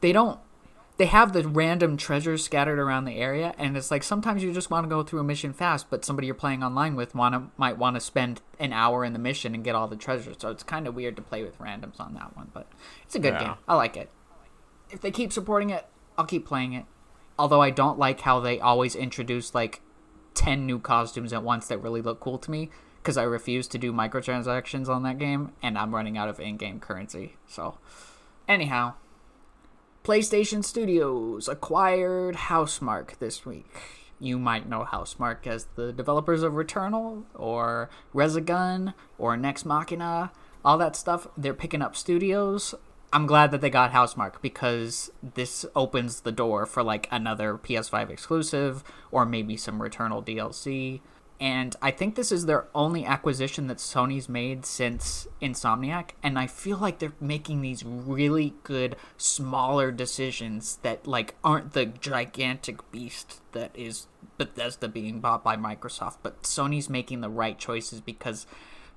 they 0.00 0.12
don't 0.12 0.38
they 0.96 1.06
have 1.06 1.32
the 1.32 1.46
random 1.48 1.96
treasures 1.96 2.44
scattered 2.44 2.78
around 2.78 3.04
the 3.04 3.16
area 3.16 3.52
and 3.58 3.76
it's 3.76 3.90
like 3.90 4.02
sometimes 4.04 4.42
you 4.44 4.52
just 4.52 4.70
want 4.70 4.84
to 4.84 4.88
go 4.88 5.02
through 5.02 5.18
a 5.18 5.24
mission 5.24 5.52
fast 5.52 5.90
but 5.90 6.04
somebody 6.04 6.26
you're 6.26 6.34
playing 6.34 6.62
online 6.62 6.94
with 6.94 7.14
want 7.14 7.34
to 7.34 7.42
might 7.56 7.76
want 7.76 7.96
to 7.96 8.00
spend 8.00 8.40
an 8.60 8.72
hour 8.72 9.04
in 9.04 9.12
the 9.12 9.18
mission 9.18 9.54
and 9.54 9.64
get 9.64 9.74
all 9.74 9.88
the 9.88 9.96
treasures 9.96 10.36
so 10.38 10.50
it's 10.50 10.62
kind 10.62 10.86
of 10.86 10.94
weird 10.94 11.16
to 11.16 11.22
play 11.22 11.42
with 11.42 11.58
randoms 11.58 11.98
on 11.98 12.14
that 12.14 12.36
one 12.36 12.48
but 12.54 12.68
it's 13.04 13.14
a 13.16 13.18
good 13.18 13.34
Yeah. 13.34 13.44
game. 13.44 13.54
I 13.66 13.74
like 13.74 13.96
it. 13.96 14.08
If 14.90 15.00
they 15.00 15.10
keep 15.10 15.32
supporting 15.32 15.70
it 15.70 15.86
i'll 16.16 16.26
keep 16.26 16.46
playing 16.46 16.74
it. 16.74 16.84
Although 17.36 17.60
I 17.60 17.70
don't 17.70 17.98
like 17.98 18.20
how 18.20 18.38
they 18.38 18.60
always 18.60 18.94
introduce 18.94 19.52
like 19.52 19.80
10 20.34 20.64
new 20.66 20.78
costumes 20.78 21.32
at 21.32 21.42
once 21.42 21.66
that 21.66 21.78
really 21.78 22.00
look 22.02 22.20
cool 22.20 22.38
to 22.38 22.50
me 22.50 22.70
because 23.04 23.18
I 23.18 23.24
refuse 23.24 23.68
to 23.68 23.78
do 23.78 23.92
microtransactions 23.92 24.88
on 24.88 25.02
that 25.02 25.18
game 25.18 25.52
and 25.62 25.76
I'm 25.76 25.94
running 25.94 26.16
out 26.16 26.30
of 26.30 26.40
in-game 26.40 26.80
currency. 26.80 27.36
So, 27.46 27.76
anyhow, 28.48 28.94
PlayStation 30.02 30.64
Studios 30.64 31.46
acquired 31.46 32.34
Housemarque 32.34 33.18
this 33.18 33.44
week. 33.44 33.76
You 34.18 34.38
might 34.38 34.66
know 34.66 34.86
Housemarque 34.90 35.46
as 35.46 35.66
the 35.76 35.92
developers 35.92 36.42
of 36.42 36.54
Returnal 36.54 37.24
or 37.34 37.90
Resogun 38.14 38.94
or 39.18 39.36
Nex 39.36 39.66
Machina, 39.66 40.32
all 40.64 40.78
that 40.78 40.96
stuff. 40.96 41.26
They're 41.36 41.52
picking 41.52 41.82
up 41.82 41.94
studios. 41.94 42.74
I'm 43.12 43.26
glad 43.26 43.50
that 43.50 43.60
they 43.60 43.68
got 43.68 43.92
Housemarque 43.92 44.40
because 44.40 45.10
this 45.22 45.66
opens 45.76 46.22
the 46.22 46.32
door 46.32 46.64
for 46.64 46.82
like 46.82 47.06
another 47.10 47.58
PS5 47.58 48.08
exclusive 48.08 48.82
or 49.10 49.26
maybe 49.26 49.58
some 49.58 49.80
Returnal 49.80 50.26
DLC. 50.26 51.02
And 51.44 51.76
I 51.82 51.90
think 51.90 52.14
this 52.14 52.32
is 52.32 52.46
their 52.46 52.68
only 52.74 53.04
acquisition 53.04 53.66
that 53.66 53.76
Sony's 53.76 54.30
made 54.30 54.64
since 54.64 55.28
Insomniac. 55.42 56.12
And 56.22 56.38
I 56.38 56.46
feel 56.46 56.78
like 56.78 57.00
they're 57.00 57.12
making 57.20 57.60
these 57.60 57.84
really 57.84 58.54
good, 58.62 58.96
smaller 59.18 59.92
decisions 59.92 60.78
that 60.80 61.06
like 61.06 61.34
aren't 61.44 61.74
the 61.74 61.84
gigantic 61.84 62.90
beast 62.90 63.42
that 63.52 63.72
is 63.74 64.06
Bethesda 64.38 64.88
being 64.88 65.20
bought 65.20 65.44
by 65.44 65.54
Microsoft. 65.54 66.16
But 66.22 66.44
Sony's 66.44 66.88
making 66.88 67.20
the 67.20 67.28
right 67.28 67.58
choices 67.58 68.00
because 68.00 68.46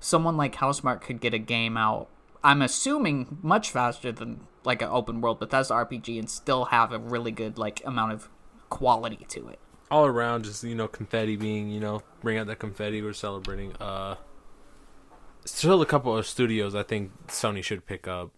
someone 0.00 0.38
like 0.38 0.54
Housemarque 0.54 1.02
could 1.02 1.20
get 1.20 1.34
a 1.34 1.38
game 1.38 1.76
out 1.76 2.08
I'm 2.42 2.62
assuming 2.62 3.38
much 3.42 3.70
faster 3.70 4.12
than 4.12 4.46
like 4.64 4.80
an 4.80 4.88
open 4.88 5.20
world 5.20 5.40
Bethesda 5.40 5.74
RPG 5.74 6.18
and 6.18 6.30
still 6.30 6.66
have 6.66 6.92
a 6.92 6.98
really 6.98 7.32
good 7.32 7.58
like 7.58 7.82
amount 7.84 8.12
of 8.12 8.28
quality 8.70 9.26
to 9.30 9.48
it. 9.48 9.58
All 9.90 10.06
around, 10.06 10.44
just 10.44 10.64
you 10.64 10.74
know, 10.74 10.88
confetti 10.88 11.36
being, 11.36 11.70
you 11.70 11.80
know, 11.80 12.02
bring 12.20 12.38
out 12.38 12.46
that 12.48 12.58
confetti 12.58 13.00
we're 13.00 13.12
celebrating. 13.12 13.74
Uh, 13.76 14.16
still 15.44 15.80
a 15.80 15.86
couple 15.86 16.16
of 16.16 16.26
studios 16.26 16.74
I 16.74 16.82
think 16.82 17.12
Sony 17.28 17.62
should 17.62 17.86
pick 17.86 18.06
up 18.06 18.30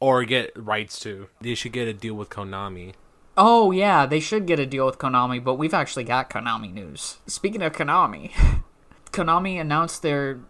or 0.00 0.24
get 0.24 0.50
rights 0.56 0.98
to. 1.00 1.28
They 1.40 1.54
should 1.54 1.72
get 1.72 1.88
a 1.88 1.92
deal 1.92 2.14
with 2.14 2.30
Konami. 2.30 2.94
Oh 3.36 3.70
yeah, 3.70 4.04
they 4.04 4.20
should 4.20 4.46
get 4.46 4.58
a 4.58 4.66
deal 4.66 4.84
with 4.86 4.98
Konami, 4.98 5.42
but 5.42 5.54
we've 5.54 5.74
actually 5.74 6.04
got 6.04 6.28
Konami 6.28 6.72
news. 6.72 7.18
Speaking 7.26 7.62
of 7.62 7.72
Konami, 7.72 8.32
Konami 9.12 9.60
announced 9.60 10.02
their 10.02 10.40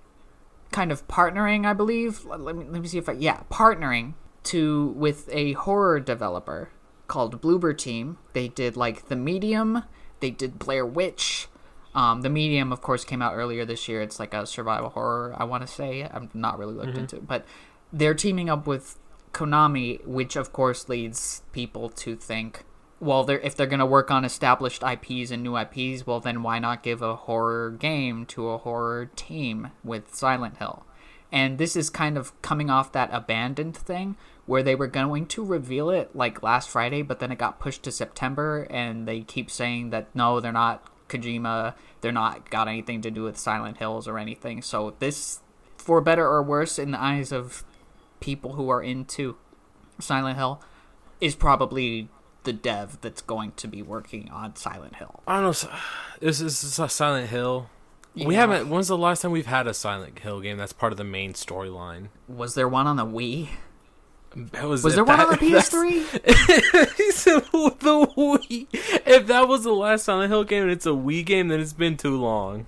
kind 0.73 0.91
of 0.91 1.07
partnering, 1.07 1.67
I 1.67 1.75
believe. 1.75 2.25
Let 2.25 2.57
me 2.57 2.65
let 2.69 2.83
me 2.83 2.89
see 2.89 2.99
if 2.99 3.09
I 3.09 3.13
yeah, 3.13 3.43
partnering 3.51 4.15
to 4.45 4.89
with 4.97 5.29
a 5.31 5.53
horror 5.53 6.01
developer 6.01 6.71
called 7.07 7.41
Bloober 7.41 7.77
Team. 7.77 8.19
They 8.33 8.49
did 8.49 8.77
like 8.77 9.09
The 9.09 9.17
Medium, 9.17 9.85
they 10.23 10.31
did 10.31 10.59
Blair 10.59 10.87
Witch. 10.87 11.49
Um, 11.95 12.23
the 12.23 12.31
Medium, 12.31 12.73
of 12.73 12.81
course, 12.81 13.05
came 13.05 13.21
out 13.21 13.35
earlier 13.35 13.67
this 13.67 13.87
year. 13.87 14.01
It's 14.01 14.19
like 14.19 14.33
a 14.33 14.47
survival 14.47 14.89
horror, 14.89 15.35
I 15.37 15.45
want 15.45 15.67
to 15.67 15.67
say. 15.67 16.05
I'm 16.05 16.31
not 16.33 16.59
really 16.59 16.73
looked 16.73 16.97
into 16.97 17.17
it, 17.17 17.27
but 17.27 17.45
they're 17.93 18.15
teaming 18.15 18.49
up 18.49 18.67
with 18.67 18.99
Konami, 19.33 20.03
which 20.07 20.37
of 20.37 20.55
course 20.55 20.89
leads 20.89 21.43
people 21.53 21.91
to 21.91 22.17
think, 22.17 22.65
well, 23.01 23.25
they're, 23.25 23.41
if 23.41 23.57
they're 23.57 23.67
going 23.67 23.81
to 23.81 23.87
work 23.87 24.11
on 24.11 24.25
established 24.25 24.83
IPs 24.83 25.31
and 25.31 25.43
new 25.43 25.59
IPs, 25.59 26.07
well, 26.07 26.21
then 26.21 26.43
why 26.43 26.59
not 26.59 26.83
give 26.83 27.03
a 27.03 27.17
horror 27.17 27.71
game 27.71 28.25
to 28.27 28.49
a 28.49 28.59
horror 28.59 29.11
team 29.17 29.73
with 29.85 30.15
Silent 30.15 30.59
Hill? 30.59 30.87
And 31.31 31.59
this 31.59 31.77
is 31.77 31.91
kind 31.91 32.17
of 32.17 32.41
coming 32.43 32.71
off 32.71 32.93
that 32.93 33.11
abandoned 33.13 33.77
thing 33.77 34.17
where 34.47 34.63
they 34.63 34.75
were 34.75 34.87
going 34.87 35.27
to 35.27 35.45
reveal 35.45 35.91
it 35.91 36.15
like 36.15 36.43
last 36.43 36.69
Friday, 36.69 37.03
but 37.03 37.21
then 37.21 37.31
it 37.31 37.39
got 37.39 37.61
pushed 37.61 37.83
to 37.85 37.93
September, 37.93 38.67
and 38.71 39.07
they 39.07 39.21
keep 39.21 39.51
saying 39.51 39.91
that 39.91 40.15
no, 40.15 40.41
they're 40.41 40.53
not 40.53 40.89
Kojima, 41.09 41.75
they're 42.01 42.13
not 42.13 42.51
got 42.51 42.69
anything 42.69 43.03
to 43.03 43.11
do 43.11 43.23
with 43.23 43.37
Silent 43.37 43.79
Hills 43.79 44.09
or 44.09 44.19
anything. 44.19 44.63
So 44.63 44.95
this, 44.99 45.41
for 45.77 46.01
better 46.01 46.27
or 46.27 46.43
worse, 46.43 46.79
in 46.79 46.91
the 46.91 47.01
eyes 47.01 47.33
of 47.33 47.65
people 48.21 48.55
who 48.55 48.69
are 48.69 48.83
into 48.83 49.37
Silent 50.01 50.37
Hill, 50.39 50.61
is 51.21 51.35
probably 51.35 52.09
the 52.45 52.53
dev 52.53 53.01
that's 53.01 53.23
going 53.23 53.53
to 53.53 53.69
be 53.69 53.83
working 53.83 54.29
on 54.31 54.57
Silent 54.57 54.97
Hill. 54.97 55.23
I 55.27 55.41
don't 55.41 55.63
know. 55.65 55.71
This 56.21 56.41
is 56.41 56.79
a 56.79 56.89
Silent 56.89 57.29
Hill. 57.31 57.69
We 58.15 58.35
haven't. 58.35 58.69
When's 58.69 58.89
the 58.89 58.99
last 58.99 59.23
time 59.23 59.31
we've 59.31 59.47
had 59.47 59.67
a 59.67 59.75
Silent 59.75 60.19
Hill 60.19 60.41
game 60.41 60.59
that's 60.59 60.73
part 60.73 60.93
of 60.93 60.99
the 60.99 61.05
main 61.05 61.33
storyline? 61.33 62.09
Was 62.29 62.55
there 62.55 62.69
one 62.69 62.87
on 62.87 62.97
the 62.97 63.07
Wii? 63.07 63.49
Was, 64.63 64.83
Was 64.85 64.95
there 64.95 65.05
one 65.05 65.21
on 65.21 65.31
the 65.31 65.37
that- 65.37 65.43
if 65.43 65.71
that's- 65.71 65.71
PS3? 65.71 66.97
he 66.97 67.11
said 67.13 67.41
the 67.43 68.07
Wii. 68.17 68.67
If 69.07 69.27
that 69.27 69.49
was 69.49 69.65
the 69.65 69.73
last 69.73 70.05
Silent 70.05 70.31
Hill 70.31 70.45
game 70.45 70.63
and 70.65 70.73
it's 70.73 70.87
a 70.87 70.91
Wii 70.91 71.25
game, 71.25 71.49
then 71.49 71.61
it's 71.61 71.73
been 71.73 71.97
too 71.97 72.17
long. 72.21 72.67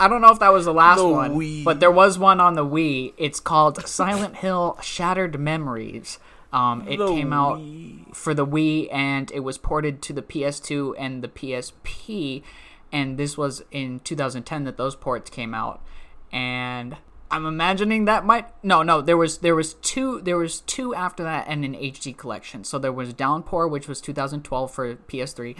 I 0.00 0.08
don't 0.08 0.20
know 0.20 0.32
if 0.32 0.40
that 0.40 0.52
was 0.52 0.64
the 0.64 0.74
last 0.74 0.98
The 0.98 1.06
one, 1.08 1.36
Wii. 1.36 1.62
but 1.64 1.78
there 1.78 1.90
was 1.90 2.18
one 2.18 2.40
on 2.40 2.54
the 2.54 2.64
Wii. 2.64 3.12
It's 3.16 3.38
called 3.38 3.86
Silent 3.86 4.36
Hill 4.36 4.76
Shattered 4.82 5.38
Memories. 5.38 6.18
Um, 6.52 6.86
it 6.88 6.96
The 6.98 7.06
came 7.08 7.32
out 7.32 7.58
Wii. 7.60 8.14
for 8.14 8.34
the 8.34 8.44
Wii 8.46 8.92
and 8.92 9.30
it 9.30 9.40
was 9.40 9.58
ported 9.58 10.02
to 10.02 10.12
the 10.12 10.22
PS2 10.22 10.94
and 10.98 11.22
the 11.22 11.28
PSP. 11.28 12.42
And 12.90 13.16
this 13.16 13.38
was 13.38 13.62
in 13.70 14.00
2010 14.00 14.64
that 14.64 14.76
those 14.76 14.96
ports 14.96 15.30
came 15.30 15.54
out. 15.54 15.80
And 16.32 16.96
I'm 17.32 17.46
imagining 17.46 18.04
that 18.04 18.24
might 18.26 18.46
no 18.62 18.82
no 18.82 19.00
there 19.00 19.16
was 19.16 19.38
there 19.38 19.54
was 19.54 19.74
two 19.74 20.20
there 20.20 20.36
was 20.36 20.60
two 20.60 20.94
after 20.94 21.22
that 21.24 21.46
and 21.48 21.64
an 21.64 21.74
HD 21.74 22.16
collection. 22.16 22.62
So 22.62 22.78
there 22.78 22.92
was 22.92 23.12
Downpour 23.14 23.66
which 23.68 23.88
was 23.88 24.00
2012 24.00 24.70
for 24.70 24.94
PS3. 24.94 25.56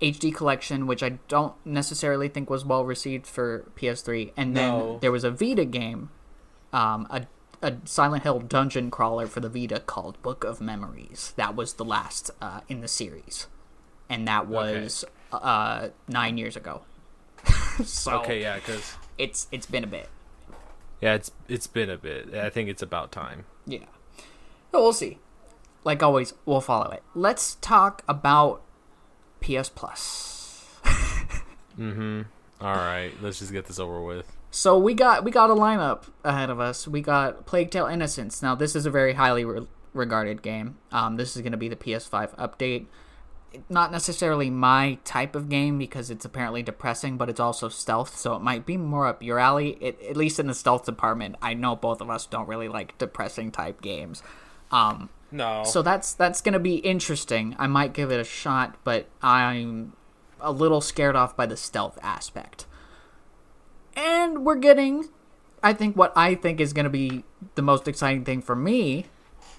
HD 0.00 0.34
collection, 0.34 0.88
which 0.88 1.00
I 1.00 1.10
don't 1.28 1.54
necessarily 1.64 2.28
think 2.28 2.50
was 2.50 2.64
well 2.64 2.84
received 2.84 3.24
for 3.24 3.70
PS3, 3.76 4.32
and 4.36 4.56
then 4.56 4.68
No. 4.78 4.98
there 5.00 5.12
was 5.12 5.22
a 5.22 5.30
Vita 5.30 5.64
game, 5.64 6.10
um, 6.72 7.06
a 7.08 7.26
a 7.64 7.76
Silent 7.84 8.24
Hill 8.24 8.40
dungeon 8.40 8.90
crawler 8.90 9.28
for 9.28 9.38
the 9.38 9.48
Vita 9.48 9.78
called 9.78 10.20
Book 10.20 10.42
of 10.42 10.60
Memories. 10.60 11.32
That 11.36 11.54
was 11.54 11.74
the 11.74 11.84
last 11.84 12.32
uh, 12.40 12.62
in 12.68 12.80
the 12.80 12.88
series, 12.88 13.46
and 14.08 14.26
that 14.26 14.48
was 14.48 15.04
uh, 15.32 15.90
nine 16.08 16.36
years 16.36 16.56
ago. 16.56 16.82
so 17.84 18.18
Okay, 18.22 18.40
yeah, 18.40 18.56
because 18.56 18.96
it's 19.18 19.46
it's 19.52 19.66
been 19.66 19.84
a 19.84 19.86
bit. 19.86 20.08
Yeah, 21.02 21.14
it's 21.14 21.32
it's 21.48 21.66
been 21.66 21.90
a 21.90 21.98
bit. 21.98 22.32
I 22.34 22.48
think 22.48 22.70
it's 22.70 22.82
about 22.82 23.12
time. 23.12 23.44
Yeah. 23.66 23.84
We'll 24.72 24.92
see. 24.92 25.18
Like 25.84 26.02
always, 26.02 26.32
we'll 26.46 26.60
follow 26.60 26.90
it. 26.92 27.02
Let's 27.14 27.56
talk 27.56 28.02
about 28.08 28.62
PS 29.40 29.68
Plus. 29.68 30.78
Mm-hmm. 31.78 32.22
All 32.60 32.76
right, 32.76 33.10
let's 33.22 33.38
just 33.38 33.50
get 33.50 33.64
this 33.64 33.78
over 33.78 34.02
with. 34.02 34.36
So 34.50 34.78
we 34.78 34.92
got 34.92 35.24
we 35.24 35.30
got 35.30 35.48
a 35.48 35.54
lineup 35.54 36.04
ahead 36.22 36.50
of 36.50 36.60
us. 36.60 36.86
We 36.86 37.00
got 37.00 37.46
Plague 37.46 37.70
Tale 37.70 37.86
Innocence. 37.86 38.42
Now 38.42 38.54
this 38.54 38.76
is 38.76 38.84
a 38.84 38.90
very 38.90 39.14
highly 39.14 39.44
re- 39.44 39.66
regarded 39.94 40.42
game. 40.42 40.76
Um, 40.92 41.16
this 41.16 41.34
is 41.34 41.40
going 41.40 41.52
to 41.52 41.58
be 41.58 41.68
the 41.68 41.76
PS5 41.76 42.36
update. 42.36 42.86
Not 43.68 43.92
necessarily 43.92 44.48
my 44.50 44.98
type 45.04 45.34
of 45.36 45.48
game 45.48 45.78
because 45.78 46.10
it's 46.10 46.24
apparently 46.24 46.62
depressing, 46.62 47.16
but 47.16 47.28
it's 47.28 47.40
also 47.40 47.68
stealth, 47.68 48.16
so 48.16 48.34
it 48.34 48.40
might 48.40 48.64
be 48.64 48.76
more 48.76 49.06
up 49.06 49.22
your 49.22 49.38
alley. 49.38 49.76
It, 49.80 50.00
at 50.02 50.16
least 50.16 50.38
in 50.38 50.46
the 50.46 50.54
stealth 50.54 50.84
department, 50.86 51.36
I 51.42 51.54
know 51.54 51.76
both 51.76 52.00
of 52.00 52.08
us 52.08 52.26
don't 52.26 52.48
really 52.48 52.68
like 52.68 52.96
depressing 52.98 53.50
type 53.50 53.82
games. 53.82 54.22
Um, 54.70 55.10
No. 55.30 55.64
so 55.64 55.82
that's 55.82 56.14
that's 56.14 56.40
gonna 56.40 56.58
be 56.58 56.76
interesting. 56.76 57.54
I 57.58 57.66
might 57.66 57.92
give 57.92 58.10
it 58.10 58.20
a 58.20 58.24
shot, 58.24 58.76
but 58.84 59.06
I'm 59.22 59.92
a 60.40 60.50
little 60.52 60.80
scared 60.80 61.14
off 61.16 61.36
by 61.36 61.46
the 61.46 61.56
stealth 61.56 61.98
aspect. 62.02 62.66
And 63.94 64.44
we're 64.44 64.56
getting, 64.56 65.08
I 65.62 65.72
think 65.74 65.96
what 65.96 66.12
I 66.16 66.34
think 66.34 66.60
is 66.60 66.72
gonna 66.72 66.90
be 66.90 67.24
the 67.54 67.62
most 67.62 67.86
exciting 67.86 68.24
thing 68.24 68.40
for 68.40 68.56
me 68.56 69.06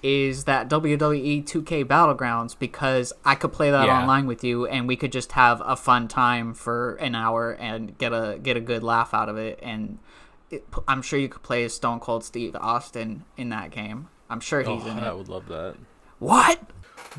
is 0.02 0.44
that 0.44 0.68
WWE 0.68 1.44
2K 1.44 1.84
Battlegrounds 1.84 2.58
because 2.58 3.12
I 3.24 3.34
could 3.34 3.52
play 3.52 3.70
that 3.70 3.86
Yeah. 3.86 4.00
online 4.00 4.26
with 4.26 4.44
you 4.44 4.66
and 4.66 4.86
we 4.86 4.96
could 4.96 5.12
just 5.12 5.32
have 5.32 5.62
a 5.64 5.76
fun 5.76 6.08
time 6.08 6.52
for 6.54 6.94
an 6.96 7.14
hour 7.14 7.52
and 7.52 7.96
get 7.96 8.12
a 8.12 8.38
get 8.42 8.56
a 8.56 8.60
good 8.60 8.82
laugh 8.82 9.14
out 9.14 9.28
of 9.28 9.36
it 9.38 9.58
and 9.62 9.98
it, 10.50 10.66
I'm 10.86 11.00
sure 11.00 11.18
you 11.18 11.28
could 11.28 11.42
play 11.42 11.64
as 11.64 11.72
Stone 11.74 12.00
Cold 12.00 12.22
Steve 12.24 12.54
Austin 12.60 13.24
in 13.36 13.48
that 13.48 13.70
game. 13.70 14.08
I'm 14.28 14.40
sure 14.40 14.62
oh, 14.66 14.76
he's 14.76 14.86
in 14.86 14.98
it. 14.98 15.02
I 15.04 15.12
would 15.12 15.28
love 15.28 15.48
that. 15.48 15.76
What? 16.18 16.60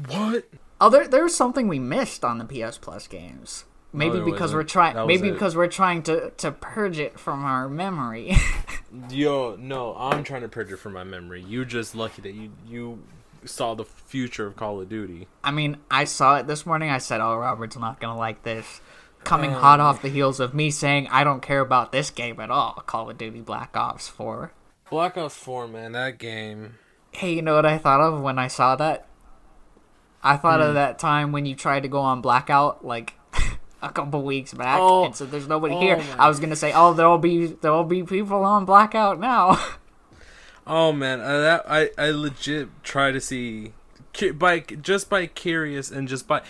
What? 0.07 0.45
Oh, 0.79 0.89
there, 0.89 1.07
there's 1.07 1.33
something 1.33 1.67
we 1.67 1.79
missed 1.79 2.23
on 2.25 2.37
the 2.37 2.45
PS 2.45 2.77
Plus 2.77 3.07
games. 3.07 3.65
Maybe 3.97 4.15
there 4.17 4.25
because 4.25 4.41
wasn't. 4.53 4.57
we're 4.57 4.63
trying. 4.63 5.07
Maybe 5.07 5.29
it. 5.29 5.33
because 5.33 5.55
we're 5.55 5.67
trying 5.67 6.03
to 6.03 6.31
to 6.31 6.51
purge 6.51 6.99
it 6.99 7.19
from 7.19 7.43
our 7.45 7.67
memory. 7.69 8.35
Yo, 9.09 9.55
no, 9.59 9.95
I'm 9.97 10.23
trying 10.23 10.41
to 10.41 10.47
purge 10.47 10.71
it 10.71 10.77
from 10.77 10.93
my 10.93 11.03
memory. 11.03 11.41
You 11.41 11.65
just 11.65 11.95
lucky 11.95 12.21
that 12.21 12.33
you 12.33 12.51
you 12.67 13.03
saw 13.45 13.73
the 13.75 13.85
future 13.85 14.47
of 14.47 14.55
Call 14.55 14.79
of 14.81 14.89
Duty. 14.89 15.27
I 15.43 15.51
mean, 15.51 15.77
I 15.91 16.05
saw 16.05 16.37
it 16.37 16.47
this 16.47 16.65
morning. 16.65 16.89
I 16.89 16.97
said, 16.99 17.21
"Oh, 17.21 17.35
Robert's 17.35 17.77
not 17.77 17.99
gonna 17.99 18.17
like 18.17 18.43
this." 18.43 18.81
Coming 19.23 19.51
Oh. 19.55 19.59
hot 19.59 19.79
off 19.79 20.01
the 20.03 20.09
heels 20.09 20.39
of 20.39 20.53
me 20.53 20.69
saying 20.69 21.07
I 21.09 21.23
don't 21.23 21.41
care 21.41 21.59
about 21.59 21.91
this 21.91 22.11
game 22.11 22.39
at 22.39 22.51
all, 22.51 22.73
Call 22.85 23.09
of 23.09 23.17
Duty 23.17 23.41
Black 23.41 23.75
Ops 23.75 24.07
4. 24.07 24.51
Black 24.91 25.17
Ops 25.17 25.35
4, 25.35 25.67
man, 25.67 25.93
that 25.93 26.19
game. 26.19 26.75
Hey, 27.11 27.33
you 27.33 27.41
know 27.41 27.55
what 27.55 27.65
I 27.65 27.79
thought 27.79 28.01
of 28.01 28.21
when 28.21 28.37
I 28.37 28.47
saw 28.47 28.75
that? 28.75 29.07
I 30.23 30.37
thought 30.37 30.59
Hmm. 30.61 30.67
of 30.67 30.73
that 30.75 30.99
time 30.99 31.31
when 31.31 31.45
you 31.47 31.55
tried 31.55 31.81
to 31.83 31.89
go 31.89 32.01
on 32.01 32.21
blackout, 32.21 32.85
like 32.85 33.13
a 33.85 33.91
couple 33.91 34.21
weeks 34.23 34.53
back, 34.53 34.79
Oh. 34.79 35.05
and 35.05 35.15
so 35.15 35.25
there's 35.25 35.47
nobody 35.47 35.75
Oh 35.75 35.79
here. 35.79 36.03
I 36.17 36.27
was 36.27 36.39
gonna 36.39 36.55
say, 36.55 36.73
oh, 36.73 36.93
there'll 36.93 37.17
be 37.17 37.47
there'll 37.47 37.83
be 37.83 38.03
people 38.03 38.43
on 38.43 38.65
blackout 38.65 39.19
now. 39.19 39.59
Oh 40.67 40.91
man, 40.91 41.21
I, 41.21 41.37
that 41.37 41.65
I 41.69 41.89
I 41.97 42.09
legit 42.09 42.69
try 42.83 43.11
to 43.11 43.21
see 43.21 43.73
by 44.33 44.61
just 44.61 45.09
by 45.09 45.27
curious 45.27 45.91
and 45.91 46.07
just 46.07 46.27
by 46.27 46.41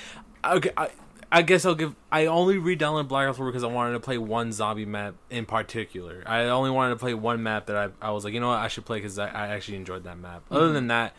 okay. 0.46 0.72
I, 0.78 0.90
I 1.32 1.42
guess 1.42 1.66
I'll 1.66 1.76
give. 1.76 1.96
I 2.12 2.28
only 2.28 2.58
re-downloaded 2.58 3.10
Black 3.10 3.28
Ops 3.28 3.38
4 3.38 3.48
because 3.48 3.64
I 3.64 3.68
wanted 3.68 3.94
to 3.94 4.00
play 4.00 4.18
one 4.18 4.54
zombie 4.54 4.86
map 4.86 5.16
in 5.30 5.46
particular. 5.46 6.24
I 6.26 6.44
only 6.46 6.70
wanted 6.70 6.92
to 6.92 7.00
play 7.00 7.14
one 7.14 7.44
map 7.44 7.66
that 7.66 7.76
I 7.76 7.90
I 8.08 8.12
was 8.12 8.24
like, 8.24 8.34
you 8.34 8.40
know 8.40 8.50
what, 8.50 8.60
I 8.60 8.70
should 8.70 8.86
play 8.86 9.00
because 9.00 9.20
I, 9.20 9.28
I 9.28 9.48
actually 9.48 9.78
enjoyed 9.78 10.06
that 10.06 10.18
map. 10.18 10.44
Other 10.50 10.66
mm-hmm. 10.66 10.74
than 10.76 10.88
that, 10.88 11.14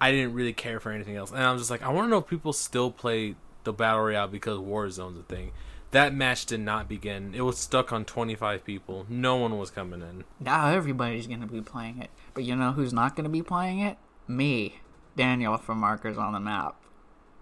I 0.00 0.10
didn't 0.10 0.34
really 0.34 0.54
care 0.54 0.80
for 0.80 0.90
anything 0.90 1.14
else. 1.14 1.30
And 1.30 1.40
I 1.40 1.52
was 1.52 1.60
just 1.60 1.70
like, 1.70 1.82
I 1.82 1.90
want 1.90 2.06
to 2.06 2.10
know 2.10 2.18
if 2.18 2.26
people 2.26 2.52
still 2.52 2.90
play 2.90 3.36
the 3.64 3.72
battle 3.72 4.02
royale 4.02 4.28
because 4.28 4.58
Warzone's 4.58 5.18
a 5.18 5.22
thing. 5.22 5.52
That 5.92 6.14
match 6.14 6.46
did 6.46 6.60
not 6.60 6.88
begin. 6.88 7.34
It 7.34 7.40
was 7.40 7.58
stuck 7.58 7.92
on 7.92 8.04
25 8.04 8.64
people. 8.64 9.06
No 9.08 9.36
one 9.36 9.58
was 9.58 9.70
coming 9.70 10.02
in. 10.02 10.24
now 10.38 10.68
everybody's 10.68 11.26
gonna 11.26 11.46
be 11.48 11.60
playing 11.60 11.98
it, 12.00 12.10
but 12.34 12.44
you 12.44 12.54
know 12.54 12.72
who's 12.72 12.92
not 12.92 13.16
gonna 13.16 13.28
be 13.28 13.42
playing 13.42 13.80
it? 13.80 13.96
Me, 14.28 14.80
Daniel 15.16 15.56
from 15.58 15.78
Markers 15.78 16.16
on 16.16 16.32
the 16.32 16.40
Map. 16.40 16.76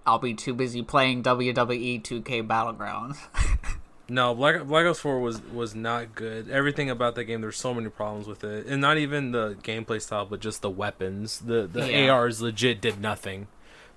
I'll 0.07 0.19
be 0.19 0.33
too 0.33 0.55
busy 0.55 0.81
playing 0.83 1.23
WWE 1.23 2.03
2K 2.03 2.47
Battlegrounds. 2.47 3.19
No, 4.11 4.35
Black 4.35 4.65
Black 4.65 4.87
Ops 4.87 5.01
Four 5.01 5.21
was 5.21 5.43
was 5.53 5.75
not 5.75 6.15
good. 6.15 6.49
Everything 6.49 6.89
about 6.89 7.15
that 7.17 7.25
game, 7.25 7.43
there's 7.43 7.59
so 7.59 7.75
many 7.75 7.91
problems 7.91 8.27
with 8.27 8.43
it, 8.43 8.65
and 8.67 8.81
not 8.81 8.97
even 8.97 9.33
the 9.33 9.57
gameplay 9.63 10.01
style, 10.01 10.25
but 10.25 10.41
just 10.41 10.63
the 10.63 10.71
weapons. 10.71 11.41
The 11.41 11.67
the 11.71 11.93
Yeah. 11.93 12.09
ARs 12.09 12.41
legit 12.41 12.81
did 12.81 12.99
nothing. 13.03 13.49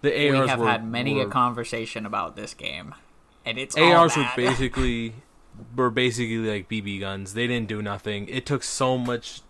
The 0.02 0.10
we 0.10 0.38
ARs 0.38 0.50
have 0.50 0.60
were, 0.60 0.68
had 0.68 0.86
many 0.86 1.16
were, 1.16 1.24
a 1.24 1.30
conversation 1.30 2.06
about 2.06 2.36
this 2.36 2.54
game, 2.54 2.96
and 3.46 3.58
it's 3.58 3.76
all 3.78 3.94
ARs 3.94 4.18
were 4.18 4.28
basically 4.36 5.14
were 5.76 5.90
basically 5.90 6.38
like 6.38 6.70
BB 6.70 7.00
guns. 7.00 7.34
They 7.34 7.48
didn't 7.48 7.68
do 7.68 7.82
nothing. 7.82 8.28
It 8.28 8.46
took 8.46 8.64
so 8.64 8.98
much 8.98 9.42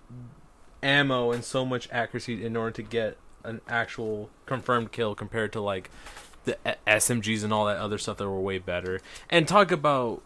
ammo 0.84 1.32
and 1.32 1.44
so 1.44 1.66
much 1.66 1.88
accuracy 1.92 2.44
in 2.44 2.56
order 2.56 2.72
to 2.72 2.82
get 2.82 3.18
an 3.44 3.62
actual 3.68 4.30
confirmed 4.46 4.92
kill 4.92 5.16
compared 5.16 5.54
to 5.54 5.62
like 5.62 5.90
the 6.46 6.58
SMGs 6.88 7.44
and 7.44 7.54
all 7.54 7.66
that 7.66 7.78
other 7.78 7.98
stuff 7.98 8.18
that 8.18 8.28
were 8.28 8.40
way 8.40 8.58
better. 8.58 9.00
And 9.30 9.48
talk 9.48 9.72
about 9.72 10.22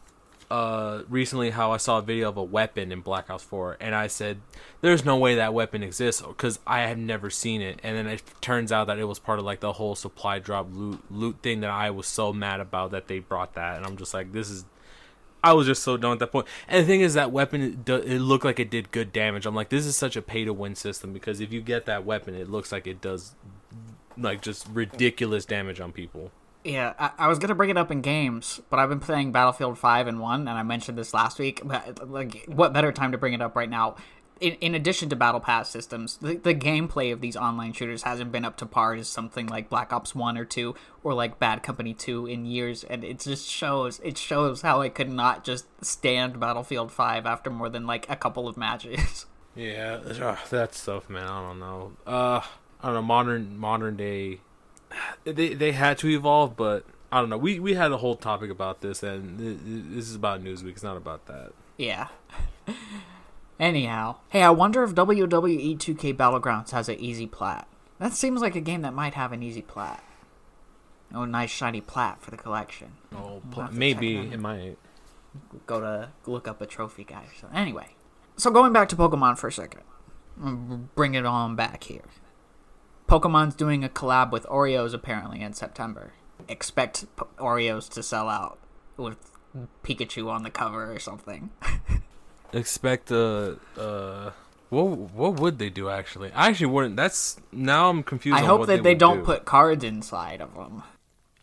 uh 0.52 1.02
recently 1.10 1.50
how 1.50 1.72
I 1.72 1.78
saw 1.78 1.98
a 1.98 2.02
video 2.02 2.30
of 2.30 2.38
a 2.38 2.44
weapon 2.44 2.92
in 2.92 3.02
Black 3.02 3.30
Ops 3.30 3.44
4 3.44 3.78
and 3.80 3.96
I 3.96 4.08
said 4.08 4.42
there's 4.82 5.04
no 5.04 5.18
way 5.18 5.36
that 5.36 5.54
weapon 5.54 5.82
exists 5.82 6.22
cuz 6.38 6.60
I 6.68 6.82
had 6.82 7.00
never 7.00 7.30
seen 7.30 7.62
it 7.62 7.80
and 7.82 7.98
then 7.98 8.08
it 8.08 8.22
turns 8.42 8.72
out 8.72 8.86
that 8.88 9.00
it 9.00 9.06
was 9.06 9.18
part 9.18 9.40
of 9.40 9.46
like 9.46 9.60
the 9.60 9.74
whole 9.74 9.96
supply 9.96 10.40
drop 10.40 10.68
loot 10.72 11.02
loot 11.10 11.38
thing 11.42 11.62
that 11.62 11.72
I 11.72 11.90
was 11.90 12.06
so 12.06 12.32
mad 12.32 12.60
about 12.60 12.92
that 12.92 13.08
they 13.08 13.20
brought 13.20 13.56
that 13.56 13.78
and 13.78 13.86
I'm 13.86 13.98
just 13.98 14.14
like 14.14 14.34
this 14.34 14.50
is 14.50 14.66
I 15.46 15.54
was 15.54 15.68
just 15.68 15.84
so 15.84 15.96
done 15.96 16.14
at 16.14 16.20
that 16.20 16.32
point. 16.32 16.48
And 16.68 16.82
the 16.82 16.88
thing 16.88 17.02
is, 17.02 17.14
that 17.14 17.32
weapon 17.32 17.62
it, 17.62 17.88
it 17.88 18.20
looked 18.20 18.44
like 18.44 18.60
it 18.60 18.72
did 18.72 18.92
good 18.92 19.14
damage. 19.14 19.46
I'm 19.46 19.54
like, 19.54 19.70
this 19.70 19.86
is 19.86 19.96
such 19.96 20.16
a 20.16 20.22
pay 20.24 20.44
to 20.44 20.52
win 20.52 20.74
system 20.74 21.14
because 21.14 21.40
if 21.40 21.54
you 21.54 21.62
get 21.62 21.86
that 21.86 22.04
weapon, 22.04 22.34
it 22.34 22.50
looks 22.50 22.72
like 22.72 22.88
it 22.88 23.00
does 23.00 23.36
like 24.18 24.42
just 24.42 24.68
ridiculous 24.70 25.46
damage 25.46 25.80
on 25.80 25.92
people. 25.92 26.32
Yeah, 26.66 26.94
I, 26.98 27.12
I 27.20 27.28
was 27.28 27.38
gonna 27.38 27.54
bring 27.54 27.70
it 27.70 27.78
up 27.78 27.92
in 27.92 28.02
games, 28.02 28.60
but 28.72 28.80
I've 28.80 28.90
been 28.90 29.00
playing 29.00 29.32
Battlefield 29.32 29.78
Five 29.78 30.08
and 30.08 30.20
One, 30.20 30.42
and 30.48 30.58
I 30.58 30.64
mentioned 30.64 30.98
this 30.98 31.14
last 31.14 31.38
week. 31.38 31.62
But 31.64 32.10
like, 32.10 32.44
what 32.48 32.74
better 32.74 32.92
time 32.92 33.12
to 33.12 33.20
bring 33.20 33.34
it 33.34 33.42
up 33.42 33.56
right 33.56 33.70
now? 33.70 33.96
In, 34.42 34.54
in 34.56 34.76
addition 34.76 35.08
to 35.10 35.16
battle 35.16 35.40
pass 35.40 35.70
systems, 35.70 36.18
the, 36.18 36.36
the 36.36 36.54
gameplay 36.54 37.14
of 37.14 37.22
these 37.22 37.38
online 37.38 37.72
shooters 37.72 38.04
hasn't 38.04 38.34
been 38.34 38.44
up 38.44 38.58
to 38.58 38.66
par 38.66 38.96
as 38.96 39.08
something 39.08 39.48
like 39.48 39.70
Black 39.70 39.94
Ops 39.94 40.14
One 40.14 40.38
or 40.38 40.44
Two 40.44 40.76
or 41.04 41.14
like 41.14 41.40
Bad 41.40 41.62
Company 41.62 41.94
Two 41.94 42.26
in 42.26 42.46
years, 42.46 42.84
and 42.84 43.04
it 43.04 43.20
just 43.20 43.48
shows 43.48 44.02
it 44.04 44.18
shows 44.18 44.64
how 44.64 44.82
I 44.82 44.90
could 44.90 45.10
not 45.10 45.44
just 45.44 45.68
stand 45.86 46.40
Battlefield 46.40 46.92
Five 46.92 47.28
after 47.28 47.52
more 47.52 47.70
than 47.70 47.86
like 47.86 48.10
a 48.10 48.16
couple 48.16 48.48
of 48.48 48.58
matches. 48.58 49.28
Yeah, 49.56 50.02
that 50.50 50.76
stuff, 50.76 51.10
man. 51.10 51.26
I 51.26 51.42
don't 51.42 51.60
know. 51.60 51.94
Uh, 52.06 52.42
I 52.82 52.88
don't 52.88 52.96
know. 52.96 53.02
Modern 53.02 53.58
modern 53.58 53.96
day, 53.96 54.42
they 55.24 55.54
they 55.54 55.72
had 55.72 55.98
to 56.00 56.08
evolve, 56.10 56.56
but 56.56 56.86
I 57.12 57.20
don't 57.20 57.30
know. 57.30 57.38
We 57.38 57.60
we 57.60 57.74
had 57.76 57.92
a 57.92 57.98
whole 57.98 58.16
topic 58.16 58.50
about 58.50 58.82
this, 58.82 59.04
and 59.04 59.38
th- 59.40 59.60
th- 59.64 59.84
this 59.90 60.10
is 60.10 60.16
about 60.16 60.44
Newsweek. 60.44 60.72
It's 60.72 60.84
not 60.84 60.98
about 60.98 61.26
that. 61.28 61.52
Yeah. 61.78 62.08
Anyhow, 63.60 64.18
hey, 64.30 64.44
I 64.44 64.50
wonder 64.50 64.84
if 64.84 64.94
WWE 64.94 65.78
2K 65.78 66.14
Battlegrounds 66.16 66.72
has 66.72 66.90
an 66.90 67.00
easy 67.00 67.26
plat. 67.26 67.68
That 68.00 68.12
seems 68.12 68.42
like 68.42 68.56
a 68.56 68.62
game 68.62 68.82
that 68.82 68.94
might 68.94 69.14
have 69.14 69.32
an 69.32 69.42
easy 69.42 69.62
plat. 69.62 70.04
Oh, 71.14 71.24
nice 71.24 71.52
shiny 71.52 71.80
plat 71.80 72.22
for 72.22 72.32
the 72.32 72.38
collection. 72.38 72.94
Oh, 73.16 73.42
We'll 73.56 73.70
maybe 73.72 74.18
it 74.18 74.34
it 74.34 74.40
might. 74.42 74.78
Go 75.68 75.80
to 75.80 76.10
look 76.26 76.48
up 76.50 76.60
a 76.62 76.66
trophy 76.66 77.06
guy. 77.06 77.26
So 77.40 77.48
anyway, 77.54 77.96
so 78.36 78.52
going 78.52 78.74
back 78.74 78.90
to 78.90 78.96
Pokemon 78.98 79.38
for 79.38 79.48
a 79.48 79.52
second, 79.54 79.84
bring 80.96 81.14
it 81.14 81.26
on 81.26 81.56
back 81.56 81.84
here. 81.86 82.04
Pokemon's 83.08 83.56
doing 83.56 83.84
a 83.84 83.90
collab 83.90 84.32
with 84.32 84.46
Oreos 84.46 84.94
apparently 84.94 85.42
in 85.42 85.54
September. 85.54 86.14
Expect 86.48 87.06
P- 87.16 87.26
Oreos 87.38 87.90
to 87.94 88.04
sell 88.04 88.30
out 88.30 88.60
with 88.98 89.18
Pikachu 89.84 90.30
on 90.30 90.44
the 90.44 90.50
cover 90.50 90.92
or 90.92 91.00
something. 91.00 91.50
Expect 92.54 93.12
uh 93.12 93.56
uh. 93.78 94.32
What 94.70 94.86
what 94.98 95.40
would 95.40 95.60
they 95.60 95.70
do 95.70 95.90
actually? 95.90 96.32
I 96.32 96.48
actually 96.50 96.68
wouldn't. 96.68 96.96
That's 96.96 97.38
now 97.52 97.90
I'm 97.90 98.02
confused. 98.04 98.38
I 98.38 98.42
hope 98.46 98.68
that 98.68 98.84
they, 98.84 98.92
would 98.92 98.98
don't 98.98 99.20
do. 99.20 99.26
put 99.26 99.46
cards 99.46 99.84
inside 99.84 100.42
of 100.42 100.54
them. 100.56 100.84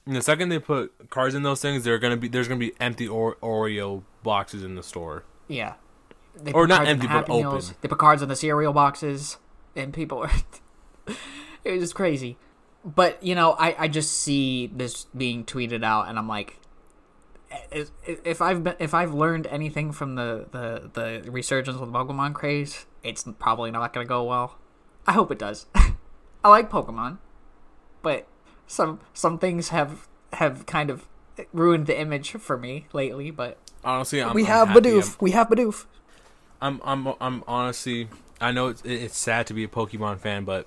And 0.06 0.16
the 0.16 0.22
second 0.22 0.48
they 0.48 0.58
put 0.58 1.10
cards 1.10 1.34
in 1.34 1.42
those 1.44 1.62
things, 1.62 1.84
they're 1.84 1.98
gonna 1.98 2.16
be 2.16 2.28
there's 2.28 2.48
gonna 2.48 2.58
be 2.58 2.72
empty 2.80 3.06
or- 3.06 3.36
Oreo 3.36 4.02
boxes 4.22 4.64
in 4.64 4.74
the 4.74 4.82
store. 4.82 5.24
Yeah. 5.46 5.74
They 6.34 6.52
Or 6.52 6.66
not 6.66 6.88
empty, 6.88 7.06
but 7.06 7.24
open. 7.28 7.36
Meals. 7.36 7.74
They 7.80 7.88
put 7.88 7.98
cards 7.98 8.22
in 8.22 8.28
the 8.28 8.36
cereal 8.36 8.72
boxes, 8.72 9.36
and 9.76 9.92
people 9.92 10.18
are. 10.18 10.30
it 11.64 11.78
was 11.78 11.92
crazy. 11.92 12.36
But, 12.84 13.22
you 13.22 13.34
know, 13.34 13.52
I, 13.52 13.76
I 13.84 13.88
just 13.88 14.12
see 14.12 14.66
this 14.66 15.04
being 15.16 15.44
tweeted 15.44 15.84
out, 15.84 16.08
and 16.08 16.18
I'm 16.18 16.28
like. 16.28 16.58
If 17.70 17.90
if 18.06 18.40
I've 18.40 18.64
been, 18.64 18.76
if 18.78 18.94
I've 18.94 19.12
learned 19.12 19.46
anything 19.48 19.92
from 19.92 20.14
the, 20.14 20.46
the, 20.52 20.90
the 21.22 21.30
resurgence 21.30 21.78
of 21.78 21.92
the 21.92 21.98
Pokemon 21.98 22.32
craze, 22.32 22.86
it's 23.02 23.26
probably 23.38 23.70
not 23.70 23.92
going 23.92 24.06
to 24.06 24.08
go 24.08 24.24
well. 24.24 24.56
I 25.06 25.12
hope 25.12 25.30
it 25.30 25.38
does. 25.38 25.66
I 25.74 26.48
like 26.48 26.70
Pokemon, 26.70 27.18
but 28.00 28.26
some 28.66 29.00
some 29.12 29.38
things 29.38 29.68
have 29.68 30.08
have 30.32 30.64
kind 30.64 30.88
of 30.88 31.06
ruined 31.52 31.86
the 31.88 32.00
image 32.00 32.30
for 32.32 32.56
me 32.56 32.86
lately. 32.94 33.30
But 33.30 33.58
Honestly, 33.84 34.22
I'm, 34.22 34.32
we 34.32 34.42
I'm 34.42 34.46
have 34.46 34.68
happy. 34.68 34.80
Bidoof. 34.80 35.20
We 35.20 35.32
have 35.32 35.48
Bidoof. 35.48 35.84
I'm 36.62 36.80
I'm 36.84 37.08
I'm 37.20 37.44
honestly 37.46 38.08
I 38.40 38.50
know 38.50 38.68
it's 38.68 38.80
it's 38.82 39.18
sad 39.18 39.46
to 39.48 39.52
be 39.54 39.62
a 39.64 39.68
Pokemon 39.68 40.20
fan, 40.20 40.44
but 40.46 40.66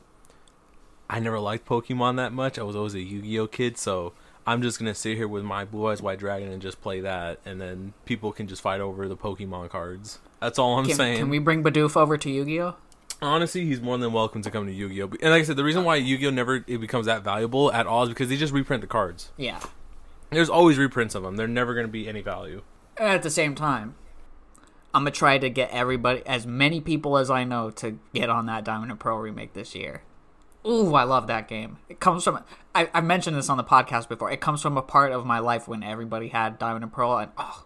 I 1.09 1.19
never 1.19 1.39
liked 1.39 1.67
Pokemon 1.67 2.17
that 2.17 2.33
much. 2.33 2.57
I 2.57 2.63
was 2.63 2.75
always 2.75 2.95
a 2.95 2.99
Yu-Gi-Oh 3.01 3.47
kid, 3.47 3.77
so 3.77 4.13
I'm 4.47 4.61
just 4.61 4.79
gonna 4.79 4.95
sit 4.95 5.17
here 5.17 5.27
with 5.27 5.43
my 5.43 5.65
Blue 5.65 5.87
Eyes 5.87 6.01
White 6.01 6.19
Dragon 6.19 6.51
and 6.51 6.61
just 6.61 6.81
play 6.81 6.99
that, 7.01 7.39
and 7.45 7.61
then 7.61 7.93
people 8.05 8.31
can 8.31 8.47
just 8.47 8.61
fight 8.61 8.81
over 8.81 9.07
the 9.07 9.17
Pokemon 9.17 9.69
cards. 9.69 10.19
That's 10.39 10.59
all 10.59 10.77
I'm 10.77 10.85
Can, 10.85 10.95
saying. 10.95 11.17
can 11.19 11.29
we 11.29 11.39
bring 11.39 11.63
Bidoof 11.63 11.95
over 11.95 12.17
to 12.17 12.29
Yu-Gi-Oh? 12.29 12.75
Honestly, 13.21 13.65
he's 13.65 13.81
more 13.81 13.97
than 13.97 14.11
welcome 14.13 14.41
to 14.41 14.51
come 14.51 14.65
to 14.65 14.73
Yu-Gi-Oh. 14.73 15.11
And 15.21 15.31
like 15.31 15.41
I 15.41 15.43
said, 15.43 15.55
the 15.55 15.63
reason 15.63 15.83
why 15.83 15.95
Yu-Gi-Oh 15.95 16.31
never 16.31 16.63
it 16.67 16.79
becomes 16.79 17.05
that 17.05 17.23
valuable 17.23 17.71
at 17.71 17.87
all 17.87 18.03
is 18.03 18.09
because 18.09 18.29
they 18.29 18.37
just 18.37 18.53
reprint 18.53 18.81
the 18.81 18.87
cards. 18.87 19.31
Yeah. 19.37 19.59
There's 20.31 20.49
always 20.49 20.77
reprints 20.77 21.15
of 21.15 21.23
them. 21.23 21.35
They're 21.35 21.47
never 21.47 21.73
gonna 21.73 21.87
be 21.87 22.07
any 22.07 22.21
value. 22.21 22.61
At 22.97 23.23
the 23.23 23.29
same 23.29 23.55
time, 23.55 23.95
I'm 24.93 25.01
gonna 25.01 25.11
try 25.11 25.37
to 25.37 25.49
get 25.49 25.69
everybody, 25.71 26.23
as 26.25 26.45
many 26.45 26.81
people 26.81 27.17
as 27.17 27.29
I 27.29 27.43
know, 27.43 27.69
to 27.71 27.99
get 28.13 28.29
on 28.29 28.45
that 28.47 28.63
Diamond 28.63 28.91
and 28.91 28.99
Pearl 28.99 29.19
remake 29.19 29.53
this 29.53 29.75
year. 29.75 30.03
Ooh, 30.67 30.95
I 30.95 31.03
love 31.03 31.27
that 31.27 31.47
game. 31.47 31.77
It 31.89 31.99
comes 31.99 32.23
from. 32.23 32.43
I, 32.73 32.89
I 32.93 33.01
mentioned 33.01 33.37
this 33.37 33.49
on 33.49 33.57
the 33.57 33.63
podcast 33.63 34.09
before. 34.09 34.31
It 34.31 34.41
comes 34.41 34.61
from 34.61 34.77
a 34.77 34.81
part 34.81 35.11
of 35.11 35.25
my 35.25 35.39
life 35.39 35.67
when 35.67 35.83
everybody 35.83 36.29
had 36.29 36.57
Diamond 36.57 36.83
and 36.83 36.91
Pearl, 36.91 37.17
and 37.17 37.31
oh, 37.37 37.65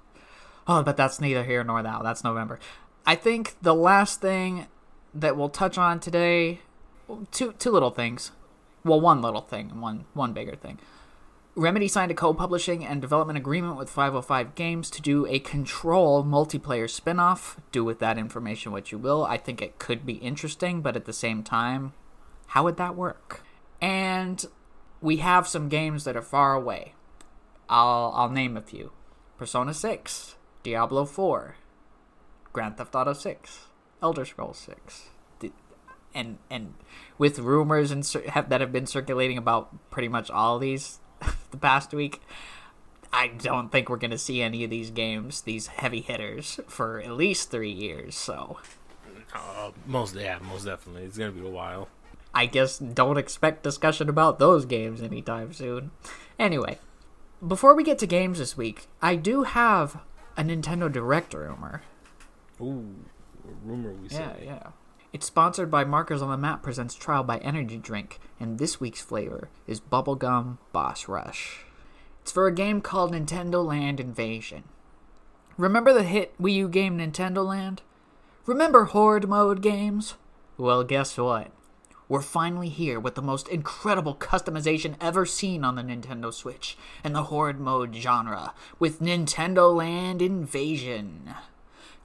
oh, 0.67 0.83
but 0.83 0.97
that's 0.97 1.21
neither 1.21 1.43
here 1.43 1.63
nor 1.63 1.81
now. 1.81 2.01
That's 2.01 2.23
November. 2.23 2.59
I 3.05 3.15
think 3.15 3.55
the 3.61 3.73
last 3.73 4.19
thing 4.19 4.67
that 5.13 5.37
we'll 5.37 5.49
touch 5.49 5.77
on 5.77 5.99
today, 5.99 6.59
two 7.31 7.53
two 7.53 7.71
little 7.71 7.91
things. 7.91 8.31
Well, 8.83 8.99
one 8.99 9.21
little 9.21 9.41
thing, 9.41 9.71
and 9.71 9.81
one 9.81 10.05
one 10.13 10.33
bigger 10.33 10.55
thing. 10.55 10.79
Remedy 11.55 11.87
signed 11.87 12.11
a 12.11 12.13
co-publishing 12.13 12.85
and 12.85 13.01
development 13.01 13.37
agreement 13.37 13.75
with 13.75 13.89
505 13.89 14.55
Games 14.55 14.89
to 14.91 15.01
do 15.01 15.25
a 15.25 15.39
Control 15.39 16.23
multiplayer 16.23 16.89
spin-off. 16.89 17.59
Do 17.73 17.83
with 17.83 17.99
that 17.99 18.17
information 18.17 18.71
what 18.71 18.93
you 18.93 18.97
will. 18.97 19.25
I 19.25 19.35
think 19.37 19.61
it 19.61 19.77
could 19.77 20.05
be 20.05 20.13
interesting, 20.13 20.81
but 20.81 20.95
at 20.95 21.03
the 21.03 21.11
same 21.11 21.43
time, 21.43 21.91
how 22.49 22.63
would 22.63 22.77
that 22.77 22.95
work? 22.95 23.41
And 23.81 24.43
we 25.01 25.17
have 25.17 25.47
some 25.47 25.69
games 25.69 26.03
that 26.03 26.15
are 26.17 26.21
far 26.21 26.53
away. 26.53 26.93
I'll 27.69 28.11
I'll 28.15 28.29
name 28.29 28.57
a 28.57 28.61
few. 28.61 28.91
Persona 29.37 29.73
6, 29.73 30.35
Diablo 30.63 31.05
4, 31.05 31.55
Grand 32.51 32.75
Theft 32.77 32.93
Auto 32.95 33.13
6, 33.13 33.67
Elder 34.01 34.25
Scrolls 34.25 34.57
6. 34.57 35.09
And 36.13 36.39
and 36.49 36.73
with 37.19 37.37
rumors 37.39 37.91
and 37.91 38.03
have, 38.29 38.49
that 38.49 38.61
have 38.61 38.71
been 38.71 38.87
circulating 38.87 39.37
about 39.37 39.91
pretty 39.91 40.07
much 40.07 40.31
all 40.31 40.57
these 40.57 40.99
the 41.51 41.57
past 41.57 41.93
week, 41.93 42.19
I 43.13 43.27
don't 43.27 43.71
think 43.71 43.89
we're 43.89 43.97
going 43.97 44.11
to 44.11 44.17
see 44.17 44.41
any 44.41 44.63
of 44.63 44.71
these 44.71 44.89
games, 44.89 45.41
these 45.41 45.67
heavy 45.67 46.01
hitters, 46.01 46.59
for 46.67 46.99
at 46.99 47.11
least 47.11 47.51
three 47.51 47.71
years. 47.71 48.15
So 48.15 48.57
Uh, 49.33 49.69
most 49.85 50.15
yeah, 50.15 50.39
most 50.41 50.65
definitely. 50.65 51.03
It's 51.03 51.17
gonna 51.17 51.31
be 51.31 51.45
a 51.45 51.49
while. 51.49 51.87
I 52.33 52.45
guess 52.45 52.77
don't 52.77 53.17
expect 53.17 53.63
discussion 53.63 54.07
about 54.09 54.39
those 54.39 54.65
games 54.65 55.01
anytime 55.01 55.51
soon. 55.53 55.91
Anyway, 56.37 56.77
before 57.45 57.75
we 57.75 57.83
get 57.83 57.97
to 57.99 58.07
games 58.07 58.37
this 58.39 58.55
week, 58.55 58.87
I 59.01 59.15
do 59.15 59.43
have 59.43 60.01
a 60.37 60.43
Nintendo 60.43 60.91
Direct 60.91 61.33
rumor. 61.33 61.81
Ooh, 62.61 62.95
a 63.47 63.67
rumor 63.67 63.93
we 63.93 64.07
Yeah, 64.09 64.33
say. 64.35 64.43
yeah. 64.45 64.67
It's 65.11 65.25
sponsored 65.25 65.71
by 65.71 65.83
Markers 65.85 66.21
on 66.21 66.29
the 66.29 66.37
Map 66.37 66.61
presents 66.61 66.93
Trial 66.93 67.23
by 67.23 67.39
Energy 67.39 67.77
Drink, 67.77 68.19
and 68.39 68.59
this 68.59 68.79
week's 68.79 69.01
flavor 69.01 69.49
is 69.65 69.81
Bubblegum 69.81 70.59
Boss 70.71 71.07
Rush. 71.07 71.65
It's 72.21 72.31
for 72.31 72.45
a 72.45 72.53
game 72.53 72.79
called 72.79 73.11
Nintendo 73.11 73.65
Land 73.65 73.99
Invasion. 73.99 74.65
Remember 75.57 75.93
the 75.93 76.03
hit 76.03 76.39
Wii 76.39 76.53
U 76.55 76.69
game 76.69 76.99
Nintendo 76.99 77.43
Land? 77.45 77.81
Remember 78.45 78.85
Horde 78.85 79.27
Mode 79.27 79.61
games? 79.63 80.13
Well, 80.57 80.83
guess 80.83 81.17
what? 81.17 81.51
We're 82.09 82.23
finally 82.23 82.69
here 82.69 82.99
with 82.99 83.13
the 83.13 83.21
most 83.21 83.47
incredible 83.49 84.15
customization 84.15 84.95
ever 84.99 85.27
seen 85.27 85.63
on 85.63 85.75
the 85.75 85.83
Nintendo 85.83 86.33
Switch 86.33 86.75
in 87.05 87.13
the 87.13 87.25
Horde 87.25 87.59
Mode 87.59 87.93
genre 87.95 88.55
with 88.79 88.99
Nintendo 88.99 89.71
Land 89.75 90.19
Invasion 90.19 91.35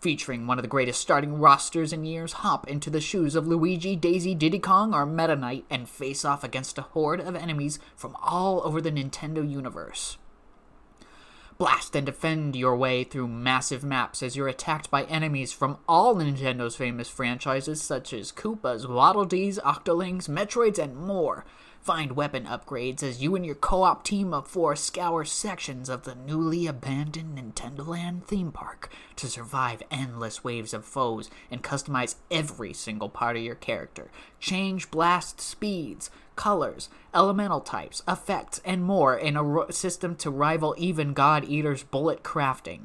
featuring 0.03 0.47
one 0.47 0.59
of 0.59 0.63
the 0.63 0.69
greatest 0.69 1.01
starting 1.01 1.39
rosters 1.39 1.91
in 1.91 2.05
years, 2.05 2.35
hop 2.35 2.69
into 2.69 2.91
the 2.91 3.01
shoes 3.01 3.35
of 3.35 3.49
Luigi, 3.49 3.97
Daisy, 3.97 4.35
Diddy 4.35 4.59
Kong, 4.59 4.93
or 4.93 5.07
Meta 5.07 5.35
Knight 5.37 5.65
and 5.71 5.89
face 5.89 6.27
off 6.27 6.45
against 6.45 6.77
a 6.77 6.83
horde 6.83 7.23
of 7.23 7.35
enemies 7.35 7.79
from 7.97 8.15
all 8.23 8.61
over 8.67 8.83
the 8.83 8.93
Nintendo 8.93 9.51
universe. 9.51 10.19
Blast 11.57 11.95
and 11.95 12.05
defend 12.05 12.57
your 12.57 12.75
way 12.75 13.05
through 13.05 13.29
massive 13.29 13.85
maps 13.85 14.25
as 14.25 14.35
you're 14.35 14.49
attacked 14.49 14.91
by 14.91 15.05
enemies 15.05 15.53
from 15.53 15.79
all 15.89 16.17
Nintendo's 16.17 16.75
famous 16.75 17.09
franchises 17.09 17.81
such 17.81 18.13
as 18.13 18.33
Koopas, 18.33 18.89
Waddle 18.89 19.25
Dees, 19.25 19.61
Octolings, 19.61 20.29
Metroids, 20.29 20.81
and 20.81 20.97
more. 20.97 21.45
Find 21.85 22.13
weapon 22.13 22.47
upgrades 22.47 23.03
as 23.03 23.23
you 23.23 23.37
and 23.37 23.45
your 23.45 23.57
co-op 23.57 24.05
team 24.05 24.33
of 24.33 24.49
four 24.49 24.75
scour 24.75 25.23
sections 25.27 25.91
of 25.91 26.05
the 26.05 26.15
newly 26.15 26.67
abandoned 26.67 27.37
Nintendo 27.37 27.87
Land 27.87 28.27
theme 28.27 28.53
park 28.53 28.91
to 29.17 29.27
survive 29.27 29.83
endless 29.91 30.43
waves 30.43 30.73
of 30.73 30.87
foes 30.87 31.29
and 31.51 31.63
customize 31.63 32.15
every 32.31 32.73
single 32.73 33.11
part 33.11 33.37
of 33.37 33.43
your 33.43 33.55
character. 33.55 34.11
Change 34.41 34.91
blast 34.91 35.43
speeds, 35.43 36.09
colors, 36.37 36.89
elemental 37.13 37.61
types, 37.61 38.03
effects, 38.09 38.63
and 38.65 38.83
more 38.83 39.15
in 39.15 39.37
a 39.37 39.43
ro- 39.43 39.69
system 39.69 40.17
to 40.17 40.31
rival 40.31 40.75
even 40.79 41.13
God 41.13 41.45
Eater's 41.45 41.83
bullet 41.83 42.23
crafting. 42.23 42.85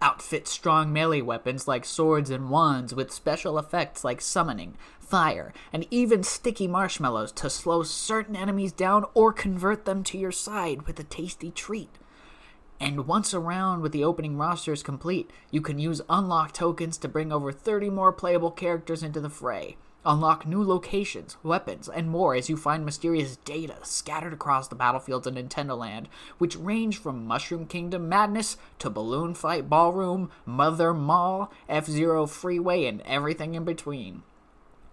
Outfit 0.00 0.48
strong 0.48 0.92
melee 0.92 1.20
weapons 1.20 1.68
like 1.68 1.84
swords 1.84 2.30
and 2.30 2.50
wands 2.50 2.94
with 2.94 3.12
special 3.12 3.58
effects 3.58 4.02
like 4.02 4.20
summoning, 4.20 4.76
fire, 5.12 5.52
and 5.74 5.86
even 5.90 6.22
sticky 6.22 6.66
marshmallows 6.66 7.30
to 7.32 7.50
slow 7.50 7.82
certain 7.82 8.34
enemies 8.34 8.72
down 8.72 9.04
or 9.12 9.30
convert 9.30 9.84
them 9.84 10.02
to 10.02 10.16
your 10.16 10.32
side 10.32 10.80
with 10.86 10.98
a 10.98 11.04
tasty 11.04 11.50
treat. 11.50 11.98
And 12.80 13.06
once 13.06 13.34
a 13.34 13.38
round 13.38 13.82
with 13.82 13.92
the 13.92 14.04
opening 14.04 14.38
roster 14.38 14.72
is 14.72 14.82
complete, 14.82 15.30
you 15.50 15.60
can 15.60 15.78
use 15.78 16.00
unlock 16.08 16.52
tokens 16.52 16.96
to 16.96 17.08
bring 17.08 17.30
over 17.30 17.52
30 17.52 17.90
more 17.90 18.10
playable 18.10 18.50
characters 18.50 19.02
into 19.02 19.20
the 19.20 19.28
fray. 19.28 19.76
Unlock 20.06 20.46
new 20.46 20.64
locations, 20.64 21.36
weapons, 21.42 21.90
and 21.90 22.08
more 22.08 22.34
as 22.34 22.48
you 22.48 22.56
find 22.56 22.82
mysterious 22.82 23.36
data 23.36 23.76
scattered 23.82 24.32
across 24.32 24.66
the 24.66 24.74
battlefields 24.74 25.26
of 25.26 25.34
Nintendo 25.34 25.76
Land, 25.76 26.08
which 26.38 26.56
range 26.56 26.96
from 26.96 27.26
Mushroom 27.26 27.66
Kingdom 27.66 28.08
Madness 28.08 28.56
to 28.78 28.88
Balloon 28.88 29.34
Fight 29.34 29.68
Ballroom, 29.68 30.30
Mother 30.46 30.94
Mall, 30.94 31.52
F 31.68 31.84
Zero 31.84 32.24
Freeway, 32.24 32.86
and 32.86 33.02
everything 33.02 33.54
in 33.54 33.64
between. 33.64 34.22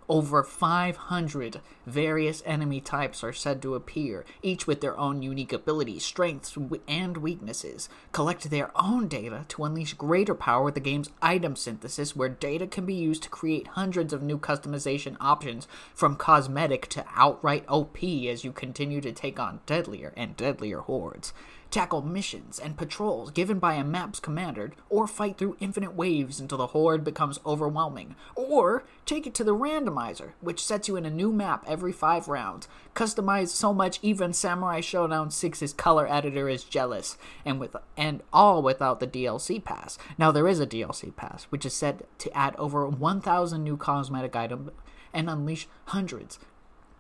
Over 0.10 0.42
500 0.42 1.62
various 1.86 2.42
enemy 2.44 2.82
types 2.82 3.24
are 3.24 3.32
said 3.32 3.62
to 3.62 3.76
appear, 3.76 4.26
each 4.42 4.66
with 4.66 4.82
their 4.82 4.98
own 4.98 5.22
unique 5.22 5.54
abilities, 5.54 6.04
strengths, 6.04 6.58
and 6.88 7.18
weaknesses. 7.18 7.90
Collect 8.12 8.50
their 8.50 8.72
own 8.76 9.08
data 9.08 9.46
to 9.50 9.66
unleash 9.66 9.94
greater 9.94 10.34
power 10.34 10.64
with 10.64 10.74
the 10.74 10.80
game's 10.80 11.12
item 11.22 11.56
synthesis, 11.56 12.16
where 12.16 12.28
data 12.28 12.66
can 12.66 12.88
be 12.88 12.96
used 12.96 13.22
to 13.22 13.30
create 13.30 13.68
hundreds 13.68 14.12
of 14.12 14.24
new 14.24 14.40
customization 14.40 15.16
options, 15.20 15.68
from 15.94 16.16
cosmetic 16.16 16.88
to 16.88 17.06
outright 17.14 17.64
OP, 17.70 18.04
as 18.04 18.44
you 18.44 18.52
continue 18.52 19.02
to 19.02 19.12
take 19.12 19.40
on 19.40 19.60
deadlier 19.68 20.12
and 20.18 20.36
deadlier 20.36 20.80
hordes 20.80 21.34
tackle 21.72 22.02
missions 22.02 22.60
and 22.60 22.78
patrols 22.78 23.32
given 23.32 23.60
by 23.60 23.76
a 23.76 23.84
map's 23.84 24.20
commander, 24.20 24.72
or 24.90 25.08
fight 25.08 25.38
through 25.38 25.58
infinite 25.60 25.96
waves 25.96 26.40
until 26.40 26.58
the 26.58 26.68
horde 26.68 27.04
becomes 27.04 27.40
overwhelming, 27.46 28.16
or 28.36 28.84
take 29.06 29.28
it 29.28 29.34
to 29.36 29.44
the 29.44 29.56
randomizer, 29.56 30.32
which 30.42 30.64
sets 30.64 30.88
you 30.88 30.96
in 30.96 31.06
a 31.06 31.12
new 31.12 31.32
map 31.32 31.64
every 31.68 31.92
five 31.92 32.28
rounds. 32.28 32.68
Customized 32.96 33.50
so 33.50 33.74
much 33.74 34.00
even 34.02 34.34
Samurai 34.34 34.82
Shodown 34.82 35.28
6's 35.28 35.74
color 35.74 36.08
editor 36.12 36.50
is 36.50 36.64
jealous, 36.64 37.18
and 37.46 37.60
with 37.60 37.76
and 37.96 38.22
all 38.34 38.62
without 38.62 39.00
the 39.00 39.08
DLC 39.08 39.64
pass. 39.64 39.98
Now 40.18 40.32
there 40.32 40.48
is 40.48 40.60
a 40.60 40.68
DLC 40.68 41.16
pass, 41.16 41.46
which 41.46 41.66
is 41.66 41.74
said 41.74 42.04
to 42.20 42.38
add 42.38 42.56
over 42.56 42.88
1,000 42.88 43.64
new 43.64 43.78
cosmetic 43.78 44.36
items 44.36 44.72
and 45.14 45.30
unleash 45.30 45.68
hundreds 45.86 46.40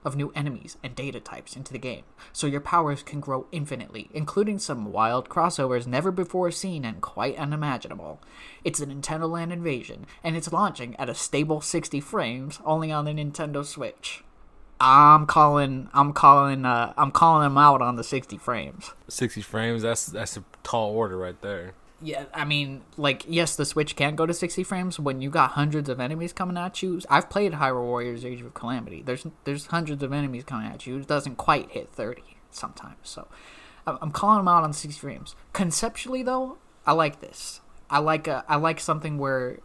of 0.03 0.15
new 0.15 0.31
enemies 0.35 0.77
and 0.83 0.95
data 0.95 1.19
types 1.19 1.55
into 1.55 1.73
the 1.73 1.79
game, 1.79 2.03
so 2.31 2.47
your 2.47 2.61
powers 2.61 3.03
can 3.03 3.19
grow 3.19 3.47
infinitely, 3.51 4.09
including 4.13 4.59
some 4.59 4.91
wild 4.91 5.29
crossovers 5.29 5.87
never 5.87 6.11
before 6.11 6.51
seen 6.51 6.85
and 6.85 7.01
quite 7.01 7.37
unimaginable. 7.37 8.21
It's 8.63 8.79
a 8.79 8.85
Nintendo 8.85 9.29
Land 9.29 9.51
invasion, 9.51 10.05
and 10.23 10.35
it's 10.35 10.53
launching 10.53 10.95
at 10.97 11.09
a 11.09 11.15
stable 11.15 11.61
60 11.61 11.99
frames 12.01 12.59
only 12.65 12.91
on 12.91 13.05
the 13.05 13.11
Nintendo 13.11 13.65
Switch. 13.65 14.23
I'm 14.81 15.25
calling 15.25 15.89
I'm 15.93 16.13
calling 16.13 16.65
uh 16.65 16.93
I'm 16.95 17.11
calling 17.11 17.43
them 17.43 17.57
out 17.57 17.81
on 17.81 17.97
the 17.97 18.03
60 18.03 18.37
frames. 18.37 18.93
60 19.09 19.41
frames, 19.41 19.81
that's 19.81 20.05
that's 20.05 20.37
a 20.37 20.43
tall 20.63 20.91
order 20.91 21.17
right 21.17 21.41
there 21.41 21.73
yeah, 22.01 22.25
I 22.33 22.45
mean, 22.45 22.81
like, 22.97 23.25
yes, 23.27 23.55
the 23.55 23.65
Switch 23.65 23.95
can 23.95 24.15
go 24.15 24.25
to 24.25 24.33
60 24.33 24.63
frames 24.63 24.99
when 24.99 25.21
you 25.21 25.29
got 25.29 25.51
hundreds 25.51 25.89
of 25.89 25.99
enemies 25.99 26.33
coming 26.33 26.57
at 26.57 26.81
you. 26.81 27.01
I've 27.09 27.29
played 27.29 27.53
Hyrule 27.53 27.85
Warriors 27.85 28.23
Age 28.23 28.41
of 28.41 28.53
Calamity. 28.53 29.01
There's 29.01 29.25
there's 29.43 29.67
hundreds 29.67 30.01
of 30.03 30.13
enemies 30.13 30.43
coming 30.45 30.67
at 30.67 30.87
you. 30.87 30.97
It 30.97 31.07
doesn't 31.07 31.35
quite 31.35 31.71
hit 31.71 31.89
30 31.91 32.23
sometimes. 32.51 32.97
So 33.03 33.27
I'm 33.85 34.11
calling 34.11 34.39
them 34.39 34.47
out 34.47 34.63
on 34.63 34.73
60 34.73 34.99
frames. 34.99 35.35
Conceptually, 35.53 36.23
though, 36.23 36.57
I 36.85 36.93
like 36.93 37.19
this. 37.19 37.61
I 37.89 37.99
like 37.99 38.27
a, 38.27 38.45
I 38.47 38.55
like 38.55 38.79
something 38.79 39.17
where 39.17 39.59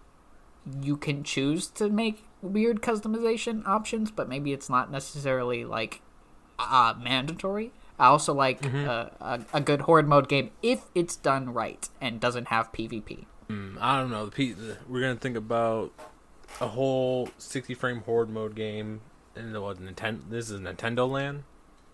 you 0.80 0.96
can 0.96 1.24
choose 1.24 1.66
to 1.68 1.90
make 1.90 2.24
weird 2.40 2.80
customization 2.80 3.66
options, 3.66 4.10
but 4.10 4.28
maybe 4.28 4.52
it's 4.52 4.70
not 4.70 4.90
necessarily 4.90 5.64
like 5.64 6.00
uh, 6.58 6.94
mandatory. 7.00 7.72
I 7.98 8.06
also 8.06 8.34
like 8.34 8.60
mm-hmm. 8.60 8.88
a, 8.88 9.10
a, 9.20 9.40
a, 9.54 9.60
good 9.60 9.82
horde 9.82 10.08
mode 10.08 10.28
game 10.28 10.50
if 10.62 10.82
it's 10.94 11.14
done 11.14 11.52
right 11.52 11.88
and 12.00 12.20
doesn't 12.20 12.48
have 12.48 12.72
PvP. 12.72 13.26
Mm, 13.48 13.78
I 13.80 14.00
don't 14.00 14.10
know. 14.10 14.30
We're 14.88 15.00
gonna 15.00 15.16
think 15.16 15.36
about 15.36 15.92
a 16.60 16.68
whole 16.68 17.28
sixty 17.38 17.74
frame 17.74 18.00
horde 18.00 18.30
mode 18.30 18.54
game, 18.54 19.00
and 19.36 19.60
what 19.62 19.80
Nintendo? 19.80 20.28
This 20.28 20.50
is 20.50 20.60
Nintendo 20.60 21.08
Land. 21.08 21.44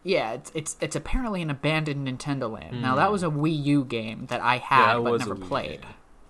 Yeah, 0.02 0.32
it's 0.32 0.50
it's 0.54 0.76
it's 0.80 0.96
apparently 0.96 1.42
an 1.42 1.50
abandoned 1.50 2.08
Nintendo 2.08 2.50
Land. 2.50 2.76
Mm. 2.76 2.80
Now 2.80 2.94
that 2.96 3.12
was 3.12 3.22
a 3.22 3.28
Wii 3.28 3.64
U 3.64 3.84
game 3.84 4.26
that 4.26 4.40
I 4.40 4.58
had 4.58 4.94
yeah, 4.94 5.00
but 5.00 5.18
never 5.18 5.34
played. 5.34 5.80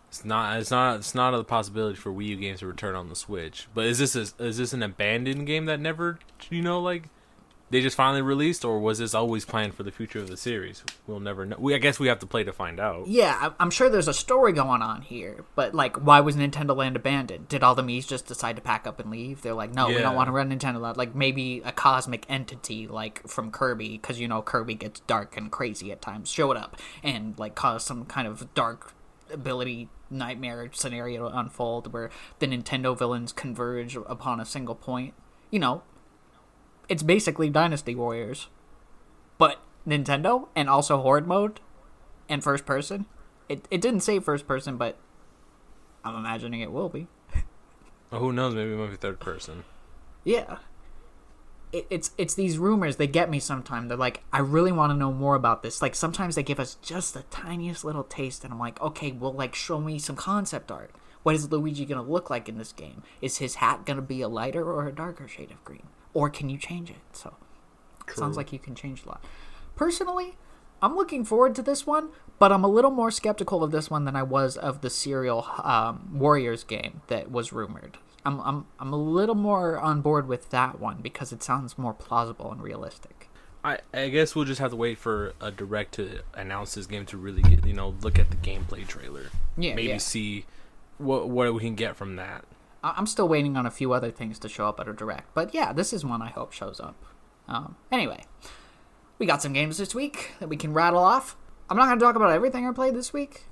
It's 0.09 0.25
not. 0.25 0.59
It's 0.59 0.73
not. 0.73 0.97
It's 0.97 1.15
not 1.15 1.35
a 1.35 1.45
possibility 1.45 1.97
for 1.97 2.11
Wii 2.11 2.27
U 2.27 2.37
games 2.37 2.61
to 2.61 2.67
return 2.67 2.97
on 2.97 3.09
the 3.09 3.15
Switch. 3.15 3.69
But 3.73 3.87
is 3.87 3.99
this 3.99 4.17
a, 4.17 4.45
is 4.45 4.59
this 4.59 4.73
an 4.73 4.83
abandoned 4.83 5.47
game 5.47 5.67
that 5.67 5.79
never 5.79 6.19
you 6.51 6.63
know 6.63 6.81
like 6.81 7.05
they 7.71 7.81
just 7.81 7.97
finally 7.97 8.21
released, 8.21 8.65
or 8.65 8.81
was 8.81 8.99
this 8.99 9.15
always 9.15 9.45
planned 9.45 9.75
for 9.75 9.85
the 9.85 9.93
future 9.93 10.19
of 10.19 10.29
the 10.29 10.37
series? 10.37 10.83
We'll 11.07 11.21
never 11.21 11.47
know. 11.47 11.57
We, 11.59 11.75
I 11.75 11.79
guess 11.79 12.01
we 12.01 12.09
have 12.09 12.19
to 12.19 12.27
play 12.27 12.43
to 12.43 12.53
find 12.53 12.81
out. 12.81 13.07
Yeah, 13.07 13.53
I'm 13.61 13.71
sure 13.71 13.89
there's 13.89 14.09
a 14.09 14.15
story 14.15 14.53
going 14.53 14.83
on 14.83 15.03
here, 15.03 15.45
but 15.55 15.75
like, 15.75 15.97
why 15.97 16.21
was 16.21 16.37
Nintendo 16.37 16.77
Land 16.77 16.97
abandoned? 16.97 17.49
Did 17.49 17.63
all 17.63 17.77
the 17.77 17.83
Mii's 17.83 18.07
just 18.07 18.27
decide 18.27 18.57
to 18.57 18.63
pack 18.63 18.87
up 18.87 18.99
and 18.99 19.11
leave? 19.11 19.43
They're 19.43 19.55
like, 19.55 19.73
no, 19.73 19.89
yeah. 19.89 19.97
we 19.97 20.03
don't 20.03 20.17
want 20.17 20.27
to 20.27 20.33
run 20.33 20.51
Nintendo 20.51 20.81
Land. 20.81 20.97
Like 20.97 21.15
maybe 21.15 21.63
a 21.65 21.73
cosmic 21.73 22.27
entity, 22.29 22.89
like 22.89 23.27
from 23.29 23.53
Kirby, 23.53 23.91
because 23.91 24.19
you 24.19 24.27
know 24.27 24.43
Kirby 24.43 24.75
gets 24.75 25.01
dark 25.01 25.37
and 25.37 25.51
crazy 25.51 25.93
at 25.93 26.03
times, 26.03 26.29
showed 26.29 26.57
up 26.57 26.77
and 27.05 27.39
like 27.39 27.55
caused 27.55 27.87
some 27.87 28.05
kind 28.05 28.27
of 28.27 28.53
dark 28.55 28.95
ability 29.33 29.89
nightmare 30.11 30.69
scenario 30.73 31.29
to 31.29 31.39
unfold 31.39 31.93
where 31.93 32.11
the 32.41 32.47
Nintendo 32.47 32.99
villains 32.99 33.33
converge 33.33 33.97
upon 33.97 34.41
a 34.41 34.45
single 34.45 34.75
point. 34.75 35.15
You 35.51 35.61
know, 35.61 35.83
it's 36.91 37.05
basically 37.05 37.49
Dynasty 37.49 37.95
Warriors, 37.95 38.49
but 39.39 39.63
Nintendo 39.87 40.49
and 40.57 40.69
also 40.69 41.01
Horde 41.01 41.27
mode 41.27 41.61
and 42.29 42.43
first 42.43 42.67
person. 42.67 43.07
It 43.49 43.67
it 43.71 43.81
didn't 43.81 44.01
say 44.01 44.19
first 44.19 44.47
person, 44.47 44.77
but 44.77 44.99
I'm 46.05 46.17
imagining 46.17 46.61
it 46.61 46.73
will 46.73 46.89
be. 46.89 47.07
oh, 48.13 48.19
who 48.19 48.33
knows? 48.33 48.55
Maybe 48.55 48.73
it 48.73 48.77
might 48.77 48.91
be 48.91 48.97
third 48.97 49.21
person. 49.21 49.65
Yeah. 50.25 50.59
It, 51.73 51.87
it's 51.91 52.11
it's 52.19 52.35
these 52.35 52.59
rumors 52.59 52.97
they 52.97 53.07
get 53.07 53.31
me 53.31 53.39
sometimes. 53.39 53.89
They're 53.89 53.97
like, 53.97 54.25
I 54.33 54.41
really 54.41 54.73
want 54.73 54.91
to 54.91 54.97
know 54.97 55.13
more 55.13 55.37
about 55.37 55.63
this. 55.63 55.81
Like 55.81 55.95
sometimes 55.95 56.35
they 56.35 56.43
give 56.43 56.59
us 56.59 56.77
just 56.83 57.15
the 57.15 57.23
tiniest 57.31 57.85
little 57.85 58.05
taste, 58.05 58.43
and 58.43 58.53
I'm 58.53 58.59
like, 58.59 58.81
okay, 58.83 59.13
well, 59.13 59.33
like 59.33 59.55
show 59.55 59.81
me 59.81 60.01
some 60.01 60.17
concept 60.17 60.73
art. 60.73 60.91
What 61.23 61.37
is 61.37 61.53
Luigi 61.53 61.85
gonna 61.85 62.03
look 62.03 62.31
like 62.31 62.49
in 62.49 62.59
this 62.59 62.73
game? 62.73 63.05
Is 63.23 63.39
his 63.39 63.57
hat 63.57 63.87
gonna 63.87 64.03
be 64.03 64.23
a 64.23 64.29
lighter 64.29 64.65
or 64.65 64.89
a 64.89 64.93
darker 64.93 65.29
shade 65.29 65.53
of 65.53 65.63
green? 65.65 65.87
Or 66.15 66.31
can 66.31 66.49
you 66.49 66.59
change 66.59 66.91
it? 66.91 66.97
So 67.13 67.35
True. 68.07 68.21
sounds 68.21 68.37
like 68.37 68.53
you 68.53 68.59
can 68.59 68.75
change 68.75 69.05
a 69.05 69.09
lot. 69.09 69.25
Personally, 69.77 70.37
I'm 70.83 70.97
looking 70.97 71.25
forward 71.25 71.55
to 71.57 71.63
this 71.63 71.87
one, 71.87 72.11
but 72.39 72.53
I'm 72.53 72.65
a 72.65 72.69
little 72.69 72.91
more 72.91 73.11
skeptical 73.11 73.63
of 73.63 73.71
this 73.71 73.91
one 73.91 74.05
than 74.05 74.17
I 74.17 74.23
was 74.23 74.57
of 74.57 74.81
the 74.81 74.91
serial 74.91 75.47
um, 75.63 76.11
Warriors 76.13 76.65
game 76.65 77.03
that 77.09 77.31
was 77.31 77.53
rumored. 77.53 77.99
I'm, 78.25 78.41
I'm 78.41 78.67
I'm 78.79 78.93
a 78.93 78.99
little 78.99 79.35
more 79.35 79.79
on 79.79 80.03
board 80.03 80.29
with 80.29 80.51
that 80.51 80.79
one 80.79 81.01
because 81.01 81.33
it 81.33 81.43
sounds 81.43 81.79
more 81.79 81.95
plausible 81.95 82.53
and 82.53 82.63
realistic. 82.63 83.29
I, 83.63 83.79
I 83.93 84.09
guess 84.09 84.35
we'll 84.35 84.47
just 84.47 84.61
have 84.61 84.71
to 84.71 84.77
wait 84.77 84.99
for 84.99 85.35
a 85.41 85.51
direct 85.51 85.93
to 85.95 86.21
announce 86.35 86.75
this 86.75 86.87
game 86.87 87.05
to 87.07 87.17
really 87.17 87.43
get 87.43 87.67
you 87.67 87.73
know 87.73 87.95
look 88.03 88.19
at 88.19 88.31
the 88.31 88.37
gameplay 88.37 88.87
trailer. 88.87 89.27
Yeah, 89.57 89.75
maybe 89.75 89.89
yeah. 89.89 89.99
see 89.99 90.45
what 90.99 91.29
what 91.29 91.53
we 91.55 91.61
can 91.61 91.75
get 91.75 91.97
from 91.97 92.17
that. 92.17 92.45
I'm 92.83 93.07
still 93.07 93.29
waiting 93.29 93.57
on 93.57 93.67
a 93.67 93.71
few 93.71 93.93
other 93.93 94.11
things 94.11 94.39
to 94.41 94.49
show 94.49 94.67
up 94.67 94.81
at 94.81 94.89
a 94.89 94.93
direct, 94.93 95.35
but 95.35 95.55
yeah, 95.55 95.73
this 95.73 95.93
is 95.93 96.05
one 96.05 96.23
I 96.23 96.31
hope 96.31 96.53
shows 96.53 96.81
up. 96.81 97.05
Um, 97.47 97.77
anyway, 97.93 98.25
we 99.19 99.27
got 99.27 99.43
some 99.43 99.53
games 99.53 99.77
this 99.77 99.95
week 99.95 100.33
that 100.41 100.49
we 100.49 100.57
can 100.57 100.73
rattle 100.73 101.01
off. 101.01 101.37
I'm 101.69 101.77
not 101.77 101.87
going 101.87 101.99
to 101.99 102.05
talk 102.05 102.17
about 102.17 102.31
everything 102.31 102.67
I 102.67 102.73
played 102.73 102.95
this 102.95 103.13
week, 103.13 103.45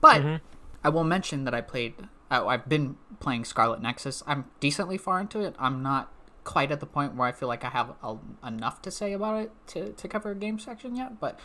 but 0.00 0.22
mm-hmm. 0.22 0.36
I 0.82 0.88
will 0.90 1.04
mention 1.04 1.44
that 1.44 1.54
I 1.54 1.60
played. 1.60 1.94
Uh, 2.30 2.46
I've 2.46 2.68
been 2.68 2.96
playing 3.20 3.44
Scarlet 3.44 3.80
Nexus. 3.80 4.22
I'm 4.26 4.46
decently 4.60 4.98
far 4.98 5.20
into 5.20 5.40
it. 5.40 5.54
I'm 5.58 5.82
not 5.82 6.12
quite 6.44 6.70
at 6.70 6.80
the 6.80 6.86
point 6.86 7.14
where 7.14 7.26
I 7.26 7.32
feel 7.32 7.48
like 7.48 7.64
I 7.64 7.70
have 7.70 7.94
a, 8.02 8.16
enough 8.46 8.82
to 8.82 8.90
say 8.90 9.14
about 9.14 9.42
it 9.42 9.52
to, 9.68 9.92
to 9.92 10.08
cover 10.08 10.32
a 10.32 10.34
game 10.34 10.58
section 10.58 10.94
yet, 10.94 11.18
but 11.18 11.40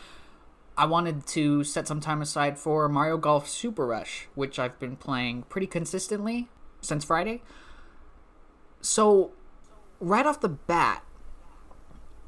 I 0.78 0.86
wanted 0.86 1.26
to 1.28 1.64
set 1.64 1.88
some 1.88 2.02
time 2.02 2.22
aside 2.22 2.60
for 2.60 2.90
Mario 2.90 3.18
Golf 3.18 3.48
Super 3.48 3.86
Rush, 3.88 4.28
which 4.36 4.60
I've 4.60 4.78
been 4.78 4.98
playing 4.98 5.44
pretty 5.44 5.68
consistently 5.68 6.50
since 6.82 7.04
Friday. 7.04 7.42
So, 8.82 9.32
right 10.00 10.26
off 10.26 10.40
the 10.40 10.50
bat, 10.50 11.04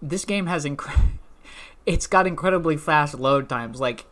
this 0.01 0.25
game 0.25 0.47
has 0.47 0.65
inc- 0.65 1.09
it's 1.85 2.07
got 2.07 2.27
incredibly 2.27 2.77
fast 2.77 3.17
load 3.17 3.47
times. 3.47 3.79
Like, 3.79 4.05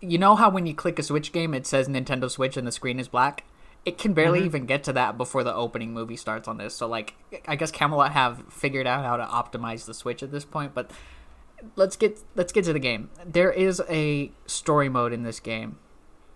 you 0.00 0.18
know 0.18 0.36
how 0.36 0.50
when 0.50 0.66
you 0.66 0.74
click 0.74 0.98
a 0.98 1.02
Switch 1.02 1.32
game, 1.32 1.54
it 1.54 1.66
says 1.66 1.88
Nintendo 1.88 2.30
Switch 2.30 2.56
and 2.56 2.66
the 2.66 2.72
screen 2.72 2.98
is 2.98 3.08
black. 3.08 3.44
It 3.84 3.98
can 3.98 4.12
barely 4.12 4.38
mm-hmm. 4.38 4.46
even 4.46 4.66
get 4.66 4.84
to 4.84 4.92
that 4.92 5.18
before 5.18 5.42
the 5.42 5.52
opening 5.52 5.92
movie 5.92 6.16
starts 6.16 6.46
on 6.46 6.56
this. 6.56 6.74
So, 6.74 6.86
like, 6.86 7.14
I 7.48 7.56
guess 7.56 7.72
Camelot 7.72 8.12
have 8.12 8.44
figured 8.52 8.86
out 8.86 9.04
how 9.04 9.16
to 9.16 9.24
optimize 9.24 9.86
the 9.86 9.94
Switch 9.94 10.22
at 10.22 10.30
this 10.30 10.44
point. 10.44 10.72
But 10.72 10.92
let's 11.74 11.96
get 11.96 12.20
let's 12.36 12.52
get 12.52 12.64
to 12.66 12.72
the 12.72 12.78
game. 12.78 13.10
There 13.26 13.50
is 13.50 13.82
a 13.88 14.30
story 14.46 14.88
mode 14.88 15.12
in 15.12 15.24
this 15.24 15.40
game. 15.40 15.78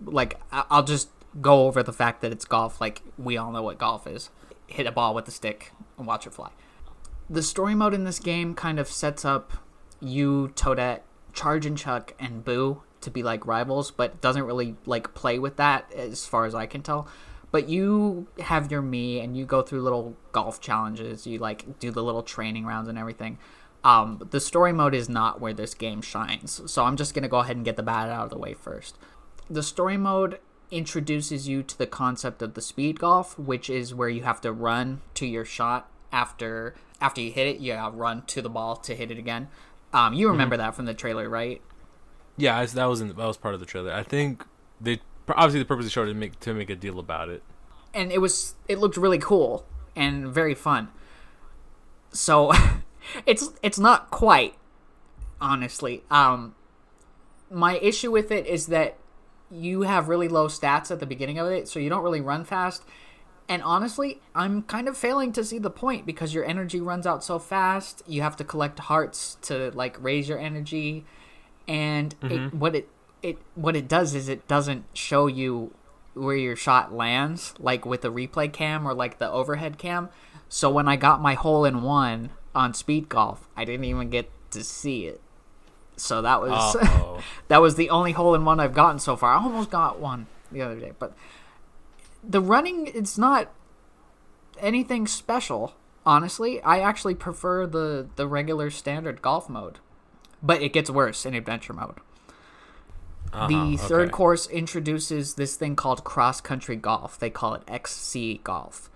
Like, 0.05 0.41
I'll 0.51 0.83
just 0.83 1.09
go 1.41 1.67
over 1.67 1.83
the 1.83 1.93
fact 1.93 2.21
that 2.23 2.33
it's 2.33 2.45
golf. 2.45 2.81
Like 2.81 3.03
we 3.19 3.37
all 3.37 3.53
know 3.53 3.63
what 3.63 3.79
golf 3.79 4.07
is: 4.07 4.31
hit 4.67 4.87
a 4.87 4.93
ball 4.93 5.15
with 5.15 5.29
a 5.29 5.31
stick 5.31 5.73
and 5.99 6.07
watch 6.07 6.27
it 6.27 6.35
fly. 6.35 6.51
The 7.29 7.43
story 7.43 7.75
mode 7.75 7.95
in 7.95 8.05
this 8.05 8.19
game 8.19 8.55
kind 8.55 8.79
of 8.79 8.89
sets 8.89 9.25
up 9.25 9.53
you, 10.01 10.53
Toadette, 10.55 11.01
Chargin' 11.33 11.77
Chuck, 11.77 12.15
and 12.19 12.45
Boo 12.45 12.83
to 13.01 13.11
be 13.11 13.23
like 13.23 13.47
rivals, 13.47 13.91
but 13.91 14.21
doesn't 14.21 14.45
really 14.45 14.77
like 14.85 15.15
play 15.15 15.39
with 15.39 15.57
that 15.57 15.93
as 15.93 16.27
far 16.27 16.45
as 16.45 16.55
I 16.55 16.67
can 16.67 16.83
tell. 16.83 17.09
But 17.51 17.69
you 17.69 18.27
have 18.41 18.71
your 18.71 18.83
Mii 18.83 19.23
and 19.23 19.37
you 19.37 19.47
go 19.47 19.63
through 19.63 19.83
little 19.83 20.17
golf 20.33 20.61
challenges. 20.61 21.27
You 21.27 21.39
like 21.39 21.79
do 21.79 21.91
the 21.91 22.03
little 22.03 22.23
training 22.23 22.67
rounds 22.67 22.89
and 22.89 22.99
everything. 22.99 23.39
Um, 23.85 24.21
the 24.31 24.41
story 24.41 24.73
mode 24.73 24.95
is 24.95 25.09
not 25.09 25.41
where 25.41 25.55
this 25.55 25.75
game 25.75 26.03
shines. 26.03 26.61
So 26.67 26.85
I'm 26.85 26.97
just 26.97 27.15
gonna 27.15 27.29
go 27.29 27.39
ahead 27.39 27.57
and 27.57 27.65
get 27.65 27.77
the 27.77 27.83
bad 27.83 28.11
out 28.11 28.25
of 28.25 28.31
the 28.31 28.39
way 28.39 28.53
first. 28.55 28.99
The 29.49 29.63
story 29.63 29.97
mode 29.97 30.41
introduces 30.71 31.49
you 31.49 31.63
to 31.63 31.79
the 31.79 31.87
concept 31.87 32.43
of 32.43 32.55
the 32.55 32.61
speed 32.61 32.99
golf, 33.01 33.39
which 33.39 33.71
is 33.71 33.95
where 33.95 34.09
you 34.09 34.23
have 34.23 34.41
to 34.41 34.53
run 34.53 35.01
to 35.15 35.27
your 35.27 35.45
shot 35.45 35.89
after 36.13 36.75
after 37.01 37.21
you 37.21 37.31
hit 37.33 37.47
it. 37.47 37.61
You 37.61 37.75
gotta 37.75 37.97
run 37.97 38.23
to 38.27 38.43
the 38.43 38.49
ball 38.51 38.77
to 38.77 38.95
hit 38.95 39.11
it 39.11 39.19
again. 39.19 39.49
Um, 39.93 40.13
you 40.15 40.29
remember 40.29 40.57
that 40.57 40.75
from 40.75 40.85
the 40.87 40.95
trailer, 40.95 41.29
right? 41.29 41.61
Yeah, 42.37 42.59
I- 42.59 42.67
that 42.67 42.85
was 42.87 43.01
in, 43.01 43.09
that 43.09 43.17
was 43.17 43.37
part 43.37 43.55
of 43.55 43.61
the 43.61 43.67
trailer. 43.67 43.93
I 43.93 44.03
think 44.03 44.45
they 44.81 45.01
obviously 45.29 45.61
the 45.61 45.65
purpose 45.67 45.87
of 45.87 45.93
showed 45.93 46.09
it 46.09 46.13
to 46.13 46.19
make 46.19 46.41
to 46.41 46.55
make 46.55 46.71
a 46.71 46.77
deal 46.77 46.99
about 46.99 47.29
it. 47.29 47.43
and 47.95 48.11
it 48.13 48.19
was 48.21 48.55
it 48.69 48.79
looked 48.79 48.97
really 48.97 49.19
cool 49.19 49.67
and 49.95 50.29
very 50.29 50.55
fun. 50.55 50.89
So 52.13 52.53
it's 53.27 53.51
it's 53.63 53.79
not 53.79 54.11
quite 54.11 54.55
honestly. 55.41 56.03
Um 56.11 56.55
my 57.51 57.79
issue 57.79 58.11
with 58.11 58.31
it 58.33 58.47
is 58.47 58.67
that 58.67 58.97
you 59.51 59.83
have 59.83 60.09
really 60.09 60.29
low 60.29 60.49
stats 60.49 60.91
at 60.91 61.01
the 61.01 61.07
beginning 61.07 61.39
of 61.39 61.49
it, 61.49 61.69
so 61.69 61.79
you 61.79 61.89
don't 61.89 62.03
really 62.03 62.21
run 62.21 62.45
fast. 62.45 62.85
And 63.49 63.63
honestly, 63.63 64.21
I'm 64.35 64.63
kind 64.63 64.89
of 64.89 64.97
failing 64.97 65.33
to 65.33 65.45
see 65.45 65.59
the 65.59 65.71
point 65.71 66.05
because 66.05 66.35
your 66.35 66.45
energy 66.45 66.81
runs 66.81 67.07
out 67.07 67.23
so 67.23 67.39
fast. 67.39 68.03
You 68.07 68.23
have 68.23 68.37
to 68.37 68.45
collect 68.45 68.81
hearts 68.81 69.37
to 69.43 69.71
like 69.73 70.03
raise 70.03 70.29
your 70.29 70.39
energy, 70.39 71.05
and 71.69 72.15
it, 72.23 72.31
mm-hmm. 72.31 72.59
what 72.59 72.75
it 72.75 72.89
it 73.23 73.39
what 73.55 73.77
it 73.77 73.89
does 73.89 74.15
is 74.15 74.29
it 74.29 74.49
doesn't 74.49 74.85
show 74.95 75.27
you 75.27 75.73
where 76.15 76.37
your 76.37 76.57
shot 76.57 76.93
lands, 76.93 77.55
like 77.59 77.87
with 77.87 78.01
the 78.01 78.11
replay 78.11 78.53
cam 78.53 78.87
or 78.87 78.95
like 78.95 79.19
the 79.19 79.31
overhead 79.31 79.79
cam. 79.79 80.09
So 80.49 80.71
when 80.71 80.89
I 80.89 80.97
got 80.97 81.21
my 81.21 81.35
hole 81.35 81.65
in 81.65 81.83
one 81.83 82.31
on 82.55 82.75
speed 82.75 83.09
golf, 83.09 83.49
I 83.57 83.65
didn't 83.65 83.85
even 83.85 84.11
get 84.11 84.31
to 84.53 84.65
see 84.65 85.07
it. 85.07 85.21
So 85.97 86.23
that 86.23 86.41
was 86.41 86.77
that 87.49 87.61
was 87.61 87.75
the 87.77 87.91
only 87.91 88.13
hole 88.13 88.35
in 88.35 88.45
one 88.45 88.61
I've 88.61 88.75
gotten 88.75 88.99
so 88.99 89.17
far. 89.17 89.33
I 89.35 89.43
almost 89.43 89.71
got 89.71 89.99
one 89.99 90.27
the 90.53 90.63
other 90.63 90.79
day, 90.79 90.93
but 90.99 91.17
the 92.23 92.41
running 92.41 92.87
it's 92.95 93.17
not 93.19 93.53
anything 94.59 95.07
special. 95.07 95.75
Honestly, 96.05 96.61
I 96.63 96.81
actually 96.81 97.15
prefer 97.15 97.67
the 97.67 98.07
the 98.17 98.27
regular 98.29 98.71
standard 98.71 99.23
golf 99.23 99.49
mode, 99.49 99.79
but 100.43 100.63
it 100.63 100.73
gets 100.73 100.91
worse 100.91 101.27
in 101.27 101.35
adventure 101.35 101.73
mode. 101.73 101.97
Uh-huh, 103.33 103.49
The 103.49 103.77
third 103.77 104.09
okay. 104.09 104.11
course 104.13 104.47
introduces 104.47 105.35
this 105.35 105.57
thing 105.57 105.75
called 105.77 106.05
cross 106.05 106.41
country 106.41 106.77
golf. 106.77 107.19
They 107.19 107.31
call 107.31 107.55
it 107.55 107.63
XC 107.67 108.41
golf. 108.45 108.89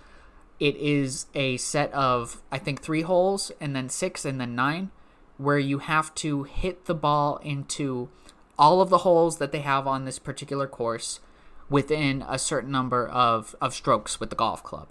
It 0.61 0.77
is 0.77 1.27
a 1.35 1.57
set 1.57 1.93
of 1.93 2.41
I 2.53 2.59
think 2.59 2.81
3 2.81 3.03
holes 3.03 3.51
and 3.61 3.75
then 3.75 3.89
6 3.89 4.25
and 4.25 4.41
then 4.41 4.55
9 4.55 4.91
where 5.41 5.59
you 5.59 5.79
have 5.79 6.15
to 6.15 6.43
hit 6.43 6.85
the 6.85 6.95
ball 6.95 7.39
into 7.39 8.09
all 8.59 8.83
of 8.83 8.91
the 8.91 8.99
holes 8.99 9.39
that 9.39 9.53
they 9.53 9.61
have 9.61 9.87
on 9.87 10.05
this 10.05 10.19
particular 10.19 10.67
course 10.67 11.21
within 11.71 12.23
a 12.29 12.39
certain 12.39 12.71
number 12.71 13.09
of, 13.09 13.57
of 13.61 13.73
strokes 13.73 14.21
with 14.21 14.29
the 14.29 14.37
golf 14.37 14.63
club. 14.63 14.89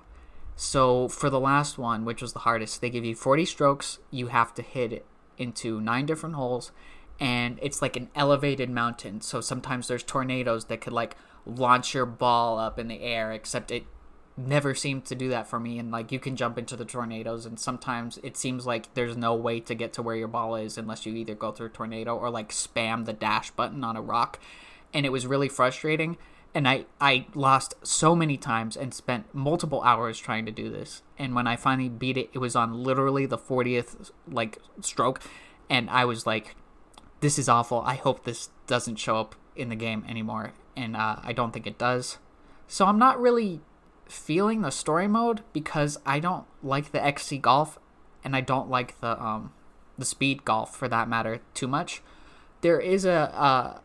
So 0.56 1.08
for 1.08 1.30
the 1.30 1.40
last 1.40 1.78
one, 1.78 2.04
which 2.04 2.22
was 2.22 2.34
the 2.34 2.40
hardest, 2.40 2.82
they 2.82 2.90
give 2.90 3.06
you 3.06 3.16
40 3.16 3.46
strokes. 3.46 4.00
You 4.10 4.28
have 4.28 4.54
to 4.56 4.62
hit 4.64 4.92
it 4.92 5.06
into 5.38 5.80
nine 5.80 6.06
different 6.06 6.36
holes, 6.36 6.72
and 7.20 7.60
it's 7.62 7.82
like 7.82 7.96
an 7.96 8.10
elevated 8.16 8.70
mountain. 8.70 9.22
So 9.22 9.42
sometimes 9.42 9.88
there's 9.88 10.04
tornadoes 10.04 10.66
that 10.66 10.82
could 10.82 10.94
like 10.94 11.16
launch 11.46 11.94
your 11.94 12.06
ball 12.06 12.58
up 12.58 12.80
in 12.80 12.88
the 12.88 13.02
air, 13.02 13.32
except 13.32 13.72
it 13.72 13.86
never 14.48 14.74
seemed 14.74 15.06
to 15.06 15.16
do 15.16 15.30
that 15.30 15.48
for 15.48 15.60
me. 15.60 15.80
And 15.80 15.92
like 15.92 16.12
you 16.12 16.20
can 16.20 16.36
jump 16.36 16.58
into 16.58 16.76
the 16.76 16.86
tornadoes, 16.86 17.46
and 17.46 17.60
sometimes 17.60 18.20
it 18.24 18.38
seems 18.38 18.66
like 18.66 18.94
there's 18.94 19.18
no 19.18 19.36
way 19.36 19.60
to 19.62 19.76
get 19.76 19.94
to 19.94 20.02
where 20.02 20.16
your 20.16 20.28
ball 20.28 20.56
is 20.56 20.78
unless 20.78 21.06
you 21.06 21.14
either 21.16 21.36
go 21.36 21.52
through 21.52 21.68
a 21.68 21.70
tornado 21.70 22.16
or 22.16 22.30
like 22.30 22.50
spam 22.50 23.06
the 23.06 23.14
dash 23.14 23.52
button 23.52 23.84
on 23.84 23.96
a 23.96 24.02
rock. 24.02 24.40
And 24.94 25.06
it 25.06 25.12
was 25.12 25.28
really 25.28 25.50
frustrating 25.50 26.18
and 26.54 26.68
I, 26.68 26.86
I 27.00 27.28
lost 27.36 27.76
so 27.84 28.16
many 28.16 28.38
times 28.38 28.76
and 28.76 28.94
spent 28.94 29.34
multiple 29.34 29.82
hours 29.82 30.18
trying 30.18 30.46
to 30.46 30.52
do 30.52 30.70
this 30.70 31.02
and 31.18 31.36
when 31.36 31.48
i 31.48 31.56
finally 31.56 31.90
beat 31.90 32.18
it 32.18 32.30
it 32.34 32.40
was 32.40 32.56
on 32.56 32.84
literally 32.84 33.26
the 33.26 33.38
40th 33.38 34.12
like 34.28 34.58
stroke 34.82 35.22
and 35.70 35.90
i 35.90 36.06
was 36.06 36.26
like 36.26 36.56
this 37.20 37.38
is 37.38 37.48
awful 37.48 37.82
i 37.82 37.96
hope 37.96 38.24
this 38.24 38.50
doesn't 38.68 38.98
show 38.98 39.18
up 39.18 39.36
in 39.56 39.70
the 39.70 39.76
game 39.76 40.04
anymore 40.08 40.54
and 40.76 40.96
uh, 40.96 41.18
i 41.24 41.34
don't 41.34 41.52
think 41.52 41.68
it 41.68 41.78
does 41.78 42.18
so 42.68 42.86
i'm 42.86 43.00
not 43.00 43.20
really 43.20 43.62
feeling 44.10 44.62
the 44.62 44.72
story 44.72 45.08
mode 45.08 45.42
because 45.54 45.98
i 46.06 46.20
don't 46.20 46.46
like 46.64 46.92
the 46.92 47.00
xc 47.00 47.40
golf 47.42 47.78
and 48.24 48.36
i 48.36 48.42
don't 48.42 48.70
like 48.70 49.00
the 49.02 49.22
um 49.24 49.52
the 49.98 50.06
speed 50.06 50.44
golf 50.46 50.76
for 50.76 50.88
that 50.88 51.08
matter 51.08 51.40
too 51.54 51.68
much 51.68 52.02
there 52.62 52.80
is 52.80 53.06
a 53.06 53.80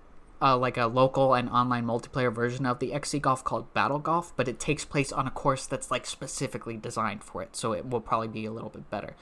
uh, 0.44 0.56
like 0.58 0.76
a 0.76 0.86
local 0.86 1.32
and 1.32 1.48
online 1.48 1.86
multiplayer 1.86 2.32
version 2.32 2.66
of 2.66 2.78
the 2.78 2.92
XC 2.92 3.20
Golf 3.20 3.42
called 3.42 3.72
Battle 3.72 3.98
Golf, 3.98 4.34
but 4.36 4.46
it 4.46 4.60
takes 4.60 4.84
place 4.84 5.10
on 5.10 5.26
a 5.26 5.30
course 5.30 5.66
that's 5.66 5.90
like 5.90 6.04
specifically 6.04 6.76
designed 6.76 7.24
for 7.24 7.42
it, 7.42 7.56
so 7.56 7.72
it 7.72 7.88
will 7.88 8.02
probably 8.02 8.28
be 8.28 8.44
a 8.44 8.52
little 8.52 8.68
bit 8.68 8.90
better. 8.90 9.16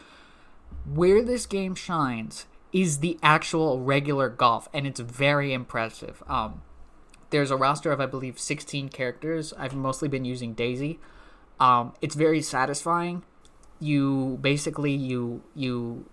Where 0.84 1.22
this 1.22 1.46
game 1.46 1.76
shines 1.76 2.46
is 2.72 2.98
the 2.98 3.18
actual 3.22 3.80
regular 3.80 4.28
golf, 4.28 4.68
and 4.74 4.84
it's 4.84 4.98
very 4.98 5.52
impressive. 5.52 6.24
Um, 6.26 6.62
there's 7.32 7.50
a 7.50 7.56
roster 7.56 7.90
of 7.90 8.00
I 8.00 8.06
believe 8.06 8.38
16 8.38 8.90
characters. 8.90 9.52
I've 9.58 9.74
mostly 9.74 10.08
been 10.08 10.24
using 10.24 10.54
Daisy. 10.54 11.00
Um, 11.58 11.94
it's 12.00 12.14
very 12.14 12.40
satisfying. 12.40 13.24
You 13.80 14.38
basically 14.40 14.92
you 14.92 15.42
you 15.56 16.06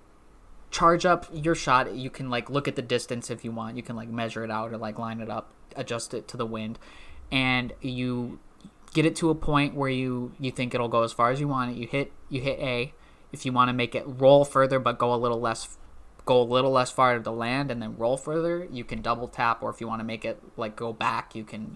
charge 0.71 1.05
up 1.05 1.25
your 1.33 1.55
shot 1.55 1.95
you 1.95 2.09
can 2.09 2.29
like 2.29 2.49
look 2.49 2.67
at 2.67 2.75
the 2.75 2.81
distance 2.81 3.31
if 3.31 3.43
you 3.43 3.51
want 3.51 3.75
you 3.75 3.81
can 3.81 3.95
like 3.95 4.07
measure 4.07 4.43
it 4.43 4.51
out 4.51 4.71
or 4.71 4.77
like 4.77 4.99
line 4.99 5.19
it 5.19 5.27
up 5.27 5.51
adjust 5.75 6.13
it 6.13 6.27
to 6.27 6.37
the 6.37 6.45
wind 6.45 6.77
and 7.31 7.73
you 7.81 8.39
get 8.93 9.03
it 9.03 9.15
to 9.15 9.31
a 9.31 9.35
point 9.35 9.73
where 9.73 9.89
you 9.89 10.31
you 10.39 10.51
think 10.51 10.75
it'll 10.75 10.87
go 10.87 11.01
as 11.01 11.11
far 11.11 11.31
as 11.31 11.39
you 11.39 11.47
want 11.47 11.71
it 11.71 11.77
you 11.77 11.87
hit 11.87 12.11
you 12.29 12.39
hit 12.39 12.59
a 12.59 12.93
if 13.31 13.47
you 13.47 13.51
want 13.51 13.67
to 13.67 13.73
make 13.73 13.95
it 13.95 14.03
roll 14.05 14.45
further 14.45 14.77
but 14.77 14.99
go 14.99 15.11
a 15.11 15.17
little 15.17 15.39
less 15.39 15.77
go 16.29 16.41
a 16.41 16.43
little 16.43 16.69
less 16.69 16.91
far 16.91 17.15
to 17.15 17.23
the 17.23 17.31
land 17.31 17.71
and 17.71 17.81
then 17.81 17.97
roll 17.97 18.15
further 18.15 18.67
you 18.71 18.83
can 18.83 19.01
double 19.01 19.27
tap 19.27 19.63
or 19.63 19.71
if 19.71 19.81
you 19.81 19.87
want 19.87 19.99
to 19.99 20.05
make 20.05 20.23
it 20.23 20.39
like 20.57 20.75
go 20.75 20.93
back 20.93 21.33
you 21.33 21.43
can 21.43 21.75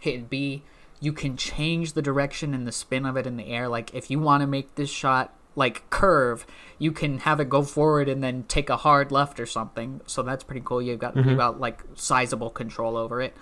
hit 0.00 0.28
b 0.28 0.64
you 1.00 1.12
can 1.12 1.36
change 1.36 1.92
the 1.92 2.02
direction 2.02 2.52
and 2.54 2.66
the 2.66 2.72
spin 2.72 3.06
of 3.06 3.16
it 3.16 3.24
in 3.24 3.36
the 3.36 3.46
air 3.46 3.68
like 3.68 3.94
if 3.94 4.10
you 4.10 4.18
want 4.18 4.40
to 4.40 4.46
make 4.48 4.74
this 4.74 4.90
shot 4.90 5.32
like 5.56 5.88
curve, 5.90 6.46
you 6.78 6.92
can 6.92 7.18
have 7.18 7.40
it 7.40 7.48
go 7.48 7.62
forward 7.62 8.08
and 8.08 8.22
then 8.22 8.42
take 8.44 8.68
a 8.68 8.78
hard 8.78 9.12
left 9.12 9.38
or 9.38 9.46
something. 9.46 10.00
So 10.06 10.22
that's 10.22 10.44
pretty 10.44 10.62
cool. 10.64 10.82
You've 10.82 10.98
got 10.98 11.16
you've 11.16 11.26
mm-hmm. 11.26 11.36
got 11.36 11.60
like 11.60 11.82
sizable 11.94 12.50
control 12.50 12.96
over 12.96 13.20
it. 13.20 13.36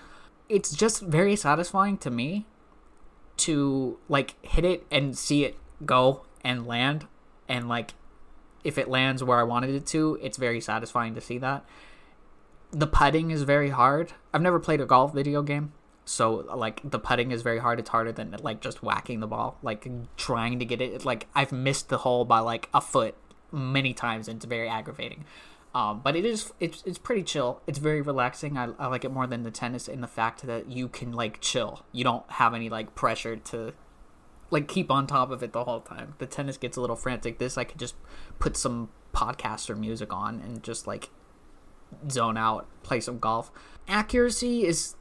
It's 0.49 0.73
just 0.75 1.03
very 1.03 1.37
satisfying 1.37 1.97
to 1.99 2.11
me 2.11 2.47
to 3.39 3.99
like 4.09 4.35
hit 4.45 4.65
it 4.65 4.87
and 4.91 5.17
see 5.17 5.45
it 5.45 5.59
go 5.87 6.25
and 6.45 6.67
land 6.67 7.07
and 7.49 7.69
like 7.69 7.95
if 8.65 8.79
it 8.79 8.89
lands 8.89 9.23
where 9.23 9.39
I 9.39 9.43
wanted 9.43 9.71
it 9.71 9.87
to, 9.87 10.19
it's 10.23 10.37
very 10.37 10.61
satisfying 10.61 11.15
to 11.15 11.21
see 11.21 11.39
that. 11.39 11.65
The 12.71 12.87
putting 12.87 13.31
is 13.31 13.43
very 13.43 13.71
hard. 13.71 14.13
I've 14.33 14.43
never 14.43 14.59
played 14.59 14.81
a 14.81 14.87
golf 14.87 15.13
video 15.13 15.43
game, 15.43 15.73
so 16.05 16.47
like 16.55 16.81
the 16.85 16.99
putting 16.99 17.31
is 17.31 17.43
very 17.43 17.59
hard. 17.59 17.79
It's 17.79 17.91
harder 17.91 18.13
than 18.13 18.35
like 18.43 18.61
just 18.61 18.83
whacking 18.83 19.21
the 19.21 19.27
ball, 19.27 19.59
like 19.63 19.87
trying 20.17 20.59
to 20.59 20.65
get 20.65 20.81
it. 20.81 21.05
Like 21.05 21.27
I've 21.35 21.53
missed 21.53 21.89
the 21.91 21.99
hole 21.99 22.25
by 22.25 22.39
like 22.39 22.69
a 22.73 22.81
foot 22.81 23.15
many 23.51 23.93
times, 23.93 24.29
and 24.29 24.37
it's 24.37 24.47
very 24.47 24.69
aggravating. 24.69 25.25
Um, 25.75 26.01
but 26.03 26.17
it 26.17 26.25
is 26.25 26.53
it's 26.61 26.83
it's 26.87 26.99
pretty 26.99 27.23
chill. 27.23 27.61
It's 27.67 27.79
very 27.79 28.01
relaxing. 28.01 28.59
I, 28.59 28.69
I 28.79 28.87
like 28.87 29.05
it 29.05 29.11
more 29.11 29.27
than 29.27 29.43
the 29.43 29.51
tennis 29.51 29.89
in 29.89 30.01
the 30.01 30.07
fact 30.07 30.43
that 30.43 30.69
you 30.69 30.89
can 30.89 31.13
like 31.13 31.41
chill. 31.41 31.85
You 31.93 32.05
don't 32.05 32.31
have 32.33 32.55
any 32.55 32.69
like 32.69 32.95
pressure 32.95 33.37
to 33.37 33.73
like 34.53 34.69
keep 34.69 34.91
on 34.91 35.07
top 35.07 35.31
of 35.31 35.43
it 35.43 35.53
the 35.53 35.65
whole 35.65 35.81
time. 35.81 36.15
The 36.19 36.27
tennis 36.27 36.57
gets 36.57 36.77
a 36.77 36.81
little 36.81 36.97
frantic. 36.97 37.39
This 37.39 37.57
I 37.59 37.65
could 37.65 37.79
just 37.79 37.95
put 38.39 38.57
some 38.57 38.91
podcast 39.15 39.71
or 39.71 39.77
music 39.77 40.13
on 40.13 40.41
and 40.41 40.63
just 40.63 40.87
like 40.87 41.11
zone 42.11 42.37
out, 42.37 42.67
play 42.83 43.01
some 43.01 43.19
golf. 43.19 43.51
Accuracy 43.89 44.65
is 44.65 44.95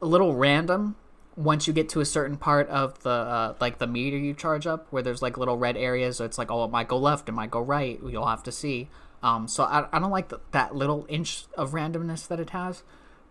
a 0.00 0.06
little 0.06 0.34
random 0.34 0.96
once 1.36 1.66
you 1.66 1.72
get 1.72 1.88
to 1.88 2.00
a 2.00 2.04
certain 2.04 2.36
part 2.36 2.68
of 2.68 3.02
the 3.02 3.10
uh, 3.10 3.54
like 3.60 3.78
the 3.78 3.86
meter 3.86 4.16
you 4.16 4.32
charge 4.32 4.66
up 4.66 4.86
where 4.90 5.02
there's 5.02 5.20
like 5.20 5.36
little 5.36 5.58
red 5.58 5.76
areas 5.76 6.20
it's 6.20 6.38
like 6.38 6.48
oh 6.48 6.62
it 6.62 6.70
might 6.70 6.86
go 6.86 6.96
left 6.96 7.28
it 7.28 7.32
might 7.32 7.50
go 7.50 7.60
right 7.60 7.98
you'll 8.06 8.26
have 8.26 8.42
to 8.42 8.52
see 8.52 8.88
um, 9.20 9.48
so 9.48 9.64
I, 9.64 9.88
I 9.92 9.98
don't 9.98 10.12
like 10.12 10.28
the, 10.28 10.38
that 10.52 10.76
little 10.76 11.06
inch 11.08 11.46
of 11.58 11.72
randomness 11.72 12.28
that 12.28 12.38
it 12.38 12.50
has 12.50 12.84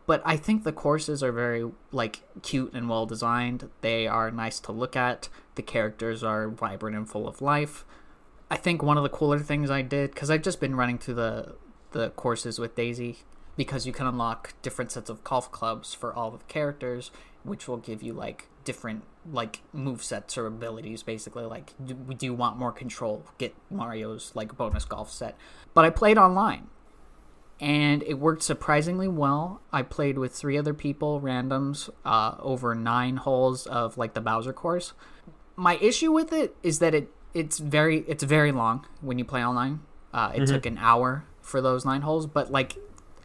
but 0.06 0.22
I 0.26 0.38
think 0.38 0.64
the 0.64 0.74
courses 0.74 1.24
are 1.24 1.32
very 1.32 1.70
like 1.92 2.22
cute 2.42 2.74
and 2.74 2.90
well 2.90 3.06
designed. 3.06 3.70
They 3.82 4.08
are 4.08 4.32
nice 4.32 4.60
to 4.62 4.72
look 4.72 4.96
at. 4.96 5.30
The 5.56 5.62
characters 5.62 6.24
are 6.24 6.48
vibrant 6.50 6.96
and 6.96 7.10
full 7.10 7.28
of 7.28 7.42
life. 7.42 7.86
I 8.50 8.58
think 8.58 8.84
one 8.84 8.98
of 8.98 9.04
the 9.04 9.10
cooler 9.10 9.40
things 9.40 9.70
I 9.70 9.82
did 9.82 10.12
because 10.12 10.30
I've 10.30 10.42
just 10.42 10.60
been 10.60 10.76
running 10.76 10.98
through 10.98 11.16
the 11.16 11.56
the 11.92 12.10
courses 12.12 12.60
with 12.60 12.76
Daisy 12.76 13.20
because 13.56 13.86
you 13.86 13.94
can 13.94 14.08
unlock 14.08 14.54
different 14.62 14.92
sets 14.92 15.10
of 15.10 15.24
golf 15.24 15.52
clubs 15.52 15.94
for 15.94 16.14
all 16.14 16.32
the 16.32 16.40
characters, 16.46 17.12
which 17.44 17.68
will 17.68 17.78
give 17.78 18.02
you 18.02 18.14
like 18.14 18.48
different 18.64 19.04
like 19.32 19.62
move 19.72 20.04
sets 20.04 20.38
or 20.38 20.46
abilities. 20.48 21.04
Basically, 21.04 21.46
like 21.46 21.74
do, 21.84 21.94
do 21.94 22.26
you 22.26 22.34
want 22.34 22.58
more 22.58 22.72
control? 22.72 23.26
Get 23.38 23.56
Mario's 23.70 24.32
like 24.36 24.56
bonus 24.58 24.86
golf 24.86 25.12
set. 25.12 25.38
But 25.74 25.86
I 25.86 25.90
played 25.90 26.18
online 26.18 26.68
and 27.60 28.04
it 28.04 28.16
worked 28.16 28.44
surprisingly 28.44 29.08
well. 29.08 29.62
I 29.72 29.84
played 29.84 30.18
with 30.18 30.34
three 30.34 30.58
other 30.58 30.74
people, 30.74 31.22
randoms, 31.22 31.90
uh, 32.04 32.36
over 32.40 32.76
nine 32.76 33.18
holes 33.18 33.68
of 33.68 33.98
like 33.98 34.14
the 34.14 34.22
Bowser 34.22 34.54
course. 34.54 34.94
My 35.56 35.76
issue 35.78 36.12
with 36.12 36.34
it 36.34 36.56
is 36.64 36.80
that 36.80 36.94
it 36.96 37.10
it's 37.34 37.58
very 37.60 38.00
it's 38.08 38.24
very 38.24 38.52
long 38.52 38.86
when 39.02 39.18
you 39.20 39.26
play 39.26 39.46
online. 39.46 39.82
Uh, 40.14 40.32
it 40.36 40.40
took 40.48 40.66
an 40.66 40.78
hour 40.78 41.26
for 41.42 41.62
those 41.62 41.86
nine 41.86 42.02
holes, 42.02 42.28
but 42.28 42.52
like 42.52 42.78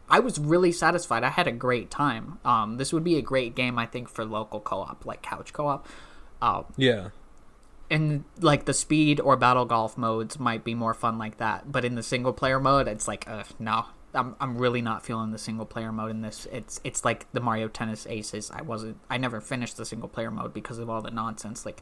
I 0.09 0.19
was 0.19 0.39
really 0.39 0.71
satisfied. 0.71 1.23
I 1.23 1.29
had 1.29 1.47
a 1.47 1.51
great 1.51 1.91
time. 1.91 2.39
Um, 2.43 2.77
this 2.77 2.91
would 2.91 3.03
be 3.03 3.15
a 3.17 3.21
great 3.21 3.53
game, 3.55 3.77
I 3.77 3.85
think, 3.85 4.09
for 4.09 4.25
local 4.25 4.59
co-op, 4.59 5.05
like 5.05 5.21
couch 5.21 5.53
co-op. 5.53 5.87
Uh, 6.41 6.63
Yeah. 6.77 7.09
and 7.91 8.23
like 8.39 8.65
the 8.65 8.73
speed 8.73 9.19
or 9.19 9.35
battle 9.35 9.65
golf 9.65 9.97
modes 9.97 10.39
might 10.39 10.63
be 10.63 10.73
more 10.73 10.93
fun 10.93 11.17
like 11.17 11.37
that 11.37 11.71
but 11.71 11.83
in 11.83 11.95
the 11.95 12.03
single 12.03 12.31
player 12.31 12.59
mode 12.59 12.87
it's 12.87 13.07
like 13.07 13.27
uh, 13.27 13.43
no 13.59 13.85
I'm, 14.13 14.35
I'm 14.39 14.57
really 14.57 14.81
not 14.81 15.03
feeling 15.05 15.31
the 15.31 15.37
single 15.37 15.65
player 15.65 15.91
mode 15.91 16.11
in 16.11 16.21
this 16.21 16.47
it's 16.51 16.79
it's 16.83 17.03
like 17.03 17.25
the 17.33 17.41
mario 17.41 17.67
tennis 17.67 18.05
aces 18.07 18.51
i 18.51 18.61
wasn't 18.61 18.97
i 19.09 19.17
never 19.17 19.41
finished 19.41 19.75
the 19.77 19.85
single 19.85 20.07
player 20.07 20.31
mode 20.31 20.53
because 20.53 20.77
of 20.79 20.89
all 20.89 21.01
the 21.01 21.11
nonsense 21.11 21.65
like 21.65 21.81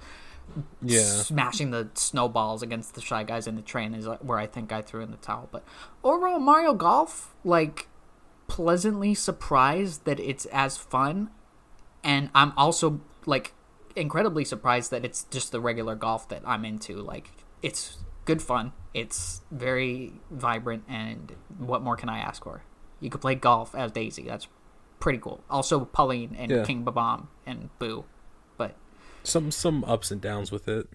Yeah. 0.82 1.02
smashing 1.04 1.72
the 1.72 1.90
snowballs 1.94 2.62
against 2.64 2.96
the 2.96 3.02
shy 3.02 3.24
guys 3.24 3.48
in 3.48 3.56
the 3.56 3.62
train 3.62 3.94
is 3.94 4.08
where 4.22 4.40
i 4.40 4.48
think 4.48 4.72
i 4.72 4.82
threw 4.82 5.02
in 5.02 5.12
the 5.12 5.18
towel 5.18 5.50
but 5.52 5.64
overall 6.04 6.40
mario 6.40 6.74
golf 6.74 7.36
like 7.44 7.88
pleasantly 8.48 9.14
surprised 9.14 10.06
that 10.06 10.20
it's 10.20 10.46
as 10.48 10.78
fun 10.78 11.30
and 12.04 12.30
I'm 12.34 12.54
also 12.56 13.02
like 13.26 13.54
incredibly 13.96 14.46
surprised 14.46 14.92
that 14.92 15.04
it's 15.04 15.26
just 15.26 15.52
the 15.52 15.60
regular 15.60 15.96
golf 15.96 16.30
that 16.30 16.42
I'm 16.46 16.64
into. 16.64 16.96
Like 17.02 17.30
it's 17.62 17.98
good 18.24 18.42
fun. 18.42 18.72
It's 18.94 19.42
very 19.52 20.14
vibrant, 20.32 20.84
and 20.88 21.36
what 21.58 21.82
more 21.82 21.98
can 21.98 22.08
I 22.08 22.20
ask 22.20 22.44
for? 22.44 22.64
You 23.02 23.10
could 23.10 23.20
play 23.20 23.36
golf 23.36 23.76
as 23.76 23.92
Daisy. 23.92 24.24
That's 24.24 24.48
pretty 25.00 25.20
cool. 25.20 25.44
Also, 25.50 25.84
Pauline 25.86 26.36
and 26.40 26.50
Yeah. 26.52 26.64
King 26.64 26.84
Bob-omb 26.84 27.28
and 27.46 27.70
Boo. 27.80 28.06
But 28.56 28.76
Some 29.28 29.52
some 29.52 29.84
ups 29.84 30.10
and 30.10 30.22
downs 30.22 30.52
with 30.52 30.68
it. 30.68 30.88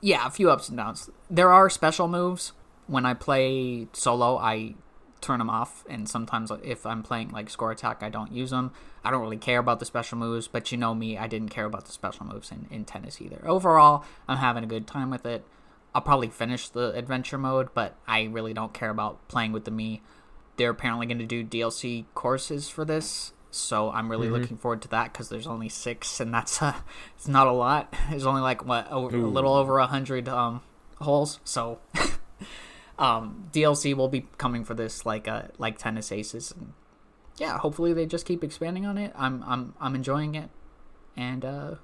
yeah, 0.00 0.26
a 0.26 0.30
few 0.30 0.50
ups 0.50 0.68
and 0.68 0.76
downs. 0.76 1.10
There 1.30 1.52
are 1.52 1.70
special 1.70 2.08
moves. 2.08 2.52
When 2.86 3.04
I 3.06 3.14
play 3.14 3.86
solo, 3.92 4.38
I 4.38 4.74
turn 5.20 5.38
them 5.38 5.50
off, 5.50 5.84
and 5.88 6.08
sometimes 6.08 6.50
if 6.62 6.86
I'm 6.86 7.02
playing 7.02 7.30
like 7.30 7.50
score 7.50 7.70
attack, 7.70 8.02
I 8.02 8.08
don't 8.08 8.32
use 8.32 8.50
them. 8.50 8.72
I 9.04 9.10
don't 9.10 9.20
really 9.20 9.36
care 9.36 9.58
about 9.58 9.78
the 9.78 9.84
special 9.86 10.18
moves, 10.18 10.48
but 10.48 10.72
you 10.72 10.78
know 10.78 10.94
Mii, 10.94 11.20
I 11.20 11.26
didn't 11.26 11.50
care 11.50 11.66
about 11.66 11.86
the 11.86 11.92
special 11.92 12.26
moves 12.26 12.50
in, 12.50 12.66
in 12.70 12.84
tennis 12.84 13.20
either. 13.20 13.40
Overall, 13.46 14.04
I'm 14.26 14.38
having 14.38 14.64
a 14.64 14.68
good 14.68 14.86
time 14.86 15.10
with 15.10 15.26
it. 15.26 15.44
I'll 15.94 16.02
probably 16.02 16.28
finish 16.28 16.68
the 16.68 16.92
adventure 16.92 17.38
mode, 17.38 17.68
but 17.74 17.96
I 18.06 18.24
really 18.24 18.54
don't 18.54 18.74
care 18.74 18.90
about 18.90 19.26
playing 19.28 19.52
with 19.52 19.64
the 19.64 19.70
me. 19.70 20.02
They're 20.56 20.70
apparently 20.70 21.06
going 21.06 21.18
to 21.18 21.26
do 21.26 21.44
DLC 21.44 22.04
courses 22.14 22.68
for 22.68 22.84
this, 22.84 23.32
so 23.58 23.90
I'm 23.90 24.10
really 24.10 24.28
looking 24.28 24.56
forward 24.56 24.82
to 24.82 24.88
that 24.88 25.12
because 25.12 25.28
there's 25.28 25.46
only 25.46 25.68
six, 25.68 26.20
and 26.20 26.32
that's 26.32 26.62
uh, 26.62 26.74
it's 27.16 27.28
not 27.28 27.46
a 27.46 27.52
lot. 27.52 27.94
There's 28.10 28.26
only 28.26 28.40
like 28.40 28.64
what 28.64 28.86
a, 28.90 28.96
a 28.96 28.98
little 28.98 29.54
over 29.54 29.78
a 29.78 29.86
hundred 29.86 30.28
um, 30.28 30.62
holes, 31.00 31.40
so 31.44 31.80
um, 32.98 33.48
DLC 33.52 33.94
will 33.94 34.08
be 34.08 34.26
coming 34.38 34.64
for 34.64 34.74
this 34.74 35.04
like 35.04 35.28
uh, 35.28 35.42
like 35.58 35.78
tennis 35.78 36.12
aces, 36.12 36.52
and 36.52 36.72
yeah, 37.36 37.58
hopefully 37.58 37.92
they 37.92 38.06
just 38.06 38.26
keep 38.26 38.42
expanding 38.42 38.86
on 38.86 38.98
it. 38.98 39.12
I'm 39.16 39.42
I'm 39.46 39.74
I'm 39.80 39.94
enjoying 39.94 40.34
it, 40.34 40.50
and 41.16 41.44
uh, 41.44 41.74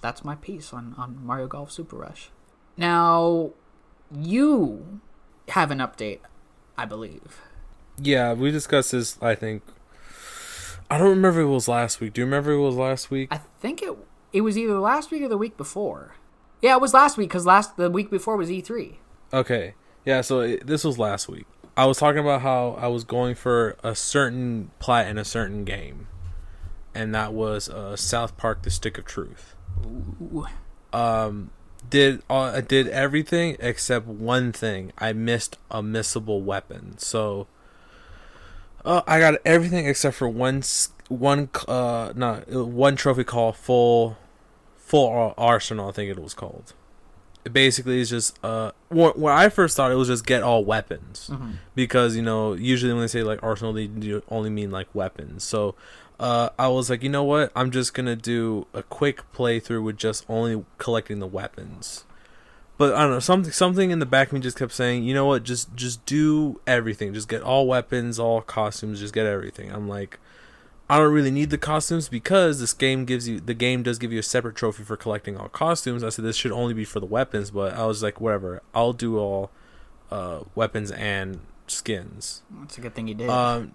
that's 0.00 0.24
my 0.24 0.34
piece 0.36 0.72
on 0.72 0.94
on 0.98 1.24
Mario 1.24 1.46
Golf 1.46 1.70
Super 1.70 1.96
Rush. 1.96 2.30
Now, 2.76 3.50
you 4.14 5.00
have 5.48 5.70
an 5.70 5.78
update, 5.78 6.20
I 6.78 6.86
believe. 6.86 7.42
Yeah, 7.98 8.32
we 8.32 8.50
discussed 8.50 8.92
this. 8.92 9.18
I 9.20 9.34
think. 9.34 9.62
I 10.90 10.98
don't 10.98 11.10
remember 11.10 11.40
if 11.40 11.44
it 11.44 11.48
was 11.48 11.68
last 11.68 12.00
week. 12.00 12.14
Do 12.14 12.20
you 12.20 12.24
remember 12.24 12.50
if 12.50 12.56
it 12.56 12.60
was 12.60 12.74
last 12.74 13.10
week? 13.10 13.28
I 13.30 13.38
think 13.38 13.82
it 13.82 13.96
it 14.32 14.40
was 14.40 14.58
either 14.58 14.78
last 14.78 15.10
week 15.10 15.22
or 15.22 15.28
the 15.28 15.38
week 15.38 15.56
before. 15.56 16.16
Yeah, 16.60 16.74
it 16.74 16.80
was 16.80 16.92
last 16.92 17.16
week 17.16 17.28
because 17.28 17.46
last 17.46 17.76
the 17.76 17.90
week 17.90 18.10
before 18.10 18.36
was 18.36 18.50
E 18.50 18.60
E3. 18.60 18.96
Okay. 19.32 19.74
Yeah, 20.04 20.20
so 20.20 20.40
it, 20.40 20.66
this 20.66 20.84
was 20.84 20.98
last 20.98 21.28
week. 21.28 21.46
I 21.76 21.86
was 21.86 21.98
talking 21.98 22.18
about 22.18 22.42
how 22.42 22.76
I 22.78 22.88
was 22.88 23.04
going 23.04 23.34
for 23.34 23.76
a 23.82 23.94
certain 23.94 24.70
plat 24.78 25.06
in 25.06 25.16
a 25.16 25.24
certain 25.24 25.64
game, 25.64 26.08
and 26.94 27.14
that 27.14 27.32
was 27.32 27.68
uh, 27.68 27.96
South 27.96 28.36
Park: 28.36 28.62
The 28.62 28.70
Stick 28.70 28.98
of 28.98 29.04
Truth. 29.04 29.54
Ooh. 29.86 30.46
Um, 30.92 31.50
did 31.88 32.22
uh, 32.28 32.52
I 32.56 32.60
did 32.60 32.88
everything 32.88 33.56
except 33.60 34.06
one 34.06 34.52
thing. 34.52 34.92
I 34.98 35.12
missed 35.12 35.58
a 35.70 35.82
missable 35.82 36.42
weapon. 36.42 36.98
So, 36.98 37.46
uh, 38.84 39.02
I 39.06 39.18
got 39.20 39.34
everything 39.44 39.86
except 39.86 40.16
for 40.16 40.28
one 40.28 40.62
one 41.08 41.48
uh 41.68 42.12
not 42.14 42.48
one 42.48 42.96
trophy 42.96 43.24
called 43.24 43.56
full 43.56 44.16
full 44.76 45.34
arsenal. 45.36 45.88
I 45.88 45.92
think 45.92 46.10
it 46.10 46.18
was 46.22 46.34
called. 46.34 46.72
It 47.44 47.52
basically 47.52 48.00
is 48.00 48.10
just 48.10 48.38
uh 48.44 48.72
wh- 48.90 49.16
when 49.16 49.32
I 49.34 49.48
first 49.48 49.76
thought 49.76 49.90
it 49.90 49.94
was 49.96 50.08
just 50.08 50.26
get 50.26 50.42
all 50.42 50.64
weapons 50.64 51.30
Mhm. 51.32 51.54
because 51.74 52.14
you 52.16 52.22
know 52.22 52.52
usually 52.54 52.92
when 52.92 53.02
they 53.02 53.08
say 53.08 53.22
like 53.22 53.42
arsenal 53.42 53.72
they 53.72 53.88
only 54.28 54.50
mean 54.50 54.70
like 54.70 54.88
weapons 54.94 55.42
so 55.44 55.74
uh, 56.18 56.50
i 56.58 56.68
was 56.68 56.90
like 56.90 57.02
you 57.02 57.08
know 57.08 57.24
what 57.24 57.50
i'm 57.56 57.70
just 57.70 57.94
gonna 57.94 58.14
do 58.14 58.66
a 58.74 58.82
quick 58.82 59.22
playthrough 59.32 59.82
with 59.82 59.96
just 59.96 60.22
only 60.28 60.62
collecting 60.76 61.18
the 61.18 61.26
weapons 61.26 62.04
but 62.80 62.94
i 62.94 63.02
don't 63.02 63.10
know 63.10 63.20
something 63.20 63.52
something 63.52 63.90
in 63.90 63.98
the 63.98 64.06
back 64.06 64.28
of 64.28 64.32
me 64.32 64.40
just 64.40 64.58
kept 64.58 64.72
saying 64.72 65.04
you 65.04 65.12
know 65.12 65.26
what 65.26 65.42
just 65.42 65.74
just 65.76 66.04
do 66.06 66.58
everything 66.66 67.12
just 67.12 67.28
get 67.28 67.42
all 67.42 67.66
weapons 67.66 68.18
all 68.18 68.40
costumes 68.40 69.00
just 69.00 69.12
get 69.12 69.26
everything 69.26 69.70
i'm 69.70 69.86
like 69.86 70.18
I 70.88 70.98
don't 70.98 71.12
really 71.12 71.30
need 71.30 71.50
the 71.50 71.58
costumes 71.58 72.08
because 72.08 72.58
this 72.58 72.72
game 72.72 73.04
gives 73.04 73.28
you 73.28 73.38
the 73.38 73.54
game 73.54 73.84
does 73.84 73.96
give 73.96 74.12
you 74.12 74.18
a 74.18 74.24
separate 74.24 74.56
trophy 74.56 74.82
for 74.82 74.96
collecting 74.96 75.36
all 75.36 75.48
costumes. 75.48 76.02
I 76.02 76.08
said 76.08 76.24
this 76.24 76.34
should 76.34 76.50
only 76.50 76.74
be 76.74 76.84
for 76.84 76.98
the 76.98 77.06
weapons, 77.06 77.52
but 77.52 77.74
I 77.74 77.86
was 77.86 78.02
like, 78.02 78.20
whatever, 78.20 78.60
I'll 78.74 78.92
do 78.92 79.16
all 79.16 79.52
uh, 80.10 80.40
weapons 80.56 80.90
and 80.90 81.42
skins. 81.68 82.42
That's 82.58 82.76
a 82.76 82.80
good 82.80 82.96
thing 82.96 83.06
you 83.06 83.14
did. 83.14 83.30
Um, 83.30 83.74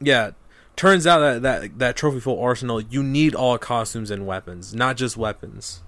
yeah, 0.00 0.32
turns 0.74 1.06
out 1.06 1.20
that 1.20 1.42
that 1.42 1.78
that 1.78 1.94
trophy 1.94 2.18
full 2.18 2.42
arsenal 2.42 2.80
you 2.80 3.04
need 3.04 3.36
all 3.36 3.56
costumes 3.56 4.10
and 4.10 4.26
weapons, 4.26 4.74
not 4.74 4.96
just 4.96 5.16
weapons. 5.16 5.82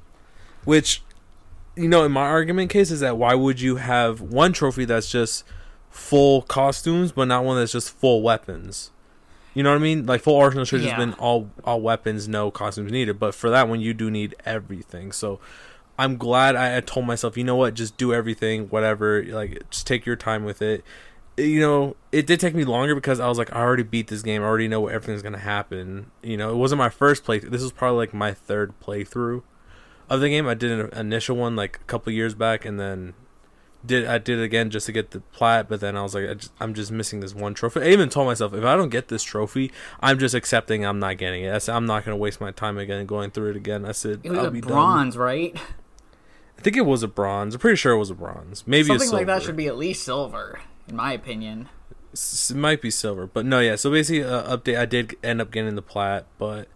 Which, 0.65 1.03
you 1.77 1.89
know, 1.89 2.05
in 2.05 2.13
my 2.13 2.27
argument 2.27 2.71
case 2.71 2.91
is 2.91 3.01
that 3.01 3.17
why 3.17 3.35
would 3.35 3.61
you 3.61 3.77
have 3.77 4.21
one 4.21 4.53
trophy 4.53 4.85
that's 4.85 5.11
just 5.11 5.45
full 5.91 6.43
costumes, 6.43 7.13
but 7.13 7.27
not 7.27 7.45
one 7.45 7.57
that's 7.59 7.73
just 7.73 7.91
full 7.91 8.23
weapons? 8.23 8.91
You 9.55 9.63
know 9.63 9.71
what 9.71 9.77
I 9.77 9.81
mean? 9.81 10.07
Like 10.07 10.23
full 10.23 10.37
arsenal 10.41 10.65
should 10.65 10.81
have 10.81 10.89
Yeah. 10.89 10.97
just 10.97 10.99
been 10.99 11.15
all 11.15 11.51
all 11.65 11.81
weapons, 11.81 12.27
no 12.29 12.51
costumes 12.51 12.91
needed. 12.91 13.19
But 13.19 13.35
for 13.35 13.51
that 13.51 13.69
one, 13.69 13.81
you 13.81 13.95
do 13.95 14.11
need 14.11 14.35
everything. 14.45 15.13
So. 15.13 15.41
I'm 15.97 16.17
glad 16.17 16.57
I 16.57 16.71
had 16.71 16.89
told 16.89 17.07
myself, 17.07 17.37
you 17.37 17.45
know 17.45 17.55
what, 17.55 17.75
just 17.75 17.97
do 17.97 18.13
everything, 18.13 18.67
whatever. 18.67 19.23
Like, 19.23 19.63
just 19.71 19.87
take 19.87 20.05
your 20.05 20.17
time 20.17 20.45
with 20.45 20.61
it 20.61 20.83
you 21.37 21.61
know, 21.61 21.97
it 22.13 22.27
did 22.27 22.39
take 22.39 22.55
me 22.55 22.65
longer 22.65 22.95
because 22.95 23.19
I 23.19 23.29
was 23.29 23.39
like, 23.39 23.53
I 23.53 23.61
already 23.61 23.83
beat 23.83 24.07
this 24.07 24.23
game. 24.23 24.43
I 24.43 24.45
already 24.45 24.69
know 24.69 24.81
what 24.81 24.93
everything's 24.93 25.23
gonna 25.23 25.39
happen. 25.39 26.11
You 26.23 26.37
know, 26.37 26.51
it 26.51 26.57
wasn't 26.57 26.79
my 26.79 26.89
first 26.89 27.25
playthrough. 27.25 27.51
This 27.51 27.63
was 27.63 27.73
probably 27.73 27.99
like 27.99 28.15
my 28.15 28.33
third 28.33 28.73
playthrough 28.81 29.43
of 30.09 30.21
the 30.21 30.29
game. 30.29 30.47
I 30.47 30.55
did 30.55 30.71
an 30.73 30.99
initial 30.99 31.37
one 31.37 31.57
like 31.57 31.77
a 31.77 31.85
couple 31.85 32.13
years 32.13 32.35
back, 32.35 32.65
and 32.65 32.79
then 32.79 33.15
did 33.85 34.07
I 34.07 34.19
did 34.19 34.39
it 34.39 34.43
again 34.43 34.71
just 34.71 34.87
to 34.87 34.93
get 34.93 35.11
the 35.11 35.21
plat. 35.21 35.69
But 35.69 35.81
then 35.81 35.97
I 35.97 36.03
was 36.03 36.15
like, 36.15 36.29
I 36.29 36.35
just, 36.35 36.53
I'm 36.61 36.75
just 36.75 36.91
missing 36.91 37.21
this 37.21 37.35
one 37.35 37.55
trophy. 37.55 37.81
I 37.81 37.89
even 37.89 38.09
told 38.09 38.27
myself, 38.27 38.55
if 38.55 38.65
I 38.65 38.77
don't 38.77 38.89
get 38.89 39.09
this 39.09 39.23
trophy, 39.23 39.71
I'm 40.01 40.19
just 40.19 40.35
accepting 40.35 40.85
I'm 40.85 40.99
not 40.99 41.19
getting 41.19 41.45
it. 41.45 41.55
I 41.55 41.59
said, 41.59 41.75
I'm 41.75 41.87
not 41.87 42.05
gonna 42.05 42.17
waste 42.17 42.41
my 42.41 42.51
time 42.51 42.79
again 42.79 43.05
going 43.07 43.31
through 43.31 43.51
it 43.51 43.57
again. 43.57 43.85
I 43.85 43.93
said, 43.93 44.21
it 44.23 44.31
was 44.31 44.39
I'll 44.39 44.47
a 44.47 44.51
be 44.51 44.61
done. 44.61 44.71
bronze, 44.71 45.17
right? 45.17 45.57
I 46.59 46.63
think 46.63 46.77
it 46.77 46.87
was 46.87 47.03
a 47.03 47.09
bronze. 47.09 47.55
I'm 47.55 47.61
pretty 47.61 47.77
sure 47.77 47.93
it 47.93 47.99
was 47.99 48.11
a 48.11 48.15
bronze. 48.15 48.65
Maybe 48.67 48.87
Something 48.87 49.11
like 49.11 49.27
that 49.27 49.43
should 49.43 49.57
be 49.57 49.67
at 49.67 49.77
least 49.77 50.05
silver, 50.05 50.61
in 50.89 50.97
my 50.97 51.13
opinion. 51.13 51.69
It 52.13 52.55
might 52.55 52.81
be 52.81 52.91
silver, 52.91 53.27
but 53.27 53.45
no, 53.45 53.59
yeah. 53.59 53.75
So 53.75 53.91
basically, 53.91 54.23
uh, 54.23 54.57
update. 54.57 54.79
I 54.79 54.87
did 54.87 55.17
end 55.23 55.41
up 55.41 55.51
getting 55.51 55.75
the 55.75 55.83
plat, 55.83 56.27
but 56.39 56.69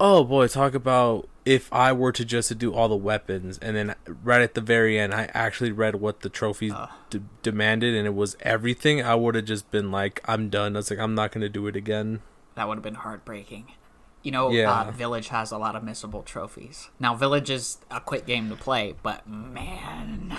oh 0.00 0.24
boy, 0.24 0.48
talk 0.48 0.74
about 0.74 1.28
if 1.44 1.72
I 1.72 1.92
were 1.92 2.10
to 2.12 2.24
just 2.24 2.48
to 2.48 2.54
do 2.54 2.74
all 2.74 2.88
the 2.88 2.96
weapons, 2.96 3.58
and 3.58 3.76
then 3.76 3.94
right 4.24 4.40
at 4.40 4.54
the 4.54 4.60
very 4.60 4.98
end, 4.98 5.14
I 5.14 5.30
actually 5.32 5.70
read 5.72 5.96
what 5.96 6.20
the 6.20 6.28
trophies 6.28 6.72
Ugh. 6.74 6.88
d- 7.10 7.20
demanded, 7.42 7.94
and 7.94 8.06
it 8.06 8.14
was 8.14 8.36
everything. 8.40 9.00
I 9.02 9.14
would 9.14 9.34
have 9.36 9.44
just 9.44 9.70
been 9.70 9.90
like, 9.92 10.20
I'm 10.24 10.48
done. 10.48 10.74
I 10.76 10.80
was 10.80 10.90
like, 10.90 10.98
I'm 10.98 11.14
not 11.14 11.30
gonna 11.32 11.48
do 11.48 11.66
it 11.68 11.76
again. 11.76 12.20
that 12.56 12.66
would 12.68 12.76
have 12.78 12.82
been 12.82 12.94
heartbreaking. 12.94 13.72
You 14.22 14.32
know, 14.32 14.50
Yeah. 14.50 14.72
uh, 14.88 14.90
Village 14.90 15.28
has 15.28 15.52
a 15.52 15.58
lot 15.58 15.76
of 15.76 15.82
missable 15.84 16.24
trophies. 16.24 16.88
Now, 16.98 17.14
Village 17.14 17.48
is 17.50 17.78
a 17.90 18.00
quick 18.00 18.26
game 18.26 18.48
to 18.48 18.56
play, 18.56 18.94
but 19.02 19.28
man, 19.28 20.36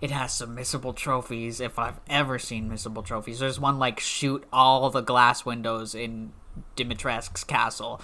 it 0.00 0.10
has 0.10 0.32
some 0.32 0.56
missable 0.56 0.96
trophies. 0.96 1.60
If 1.60 1.78
I've 1.78 2.00
ever 2.08 2.38
seen 2.38 2.68
missable 2.70 3.04
trophies, 3.04 3.38
there's 3.38 3.60
one 3.60 3.78
like 3.78 4.00
shoot 4.00 4.44
all 4.52 4.88
the 4.90 5.02
glass 5.02 5.44
windows 5.44 5.94
in 5.94 6.32
Dimitrescu's 6.74 7.44
castle 7.44 8.00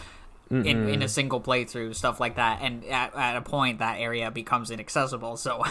in, 0.50 0.88
in 0.88 1.02
a 1.02 1.08
single 1.08 1.40
playthrough, 1.40 1.94
stuff 1.94 2.20
like 2.20 2.36
that. 2.36 2.60
And 2.62 2.84
at, 2.84 3.14
at 3.14 3.36
a 3.36 3.40
point, 3.40 3.78
that 3.78 3.98
area 3.98 4.30
becomes 4.30 4.70
inaccessible. 4.70 5.36
So, 5.36 5.64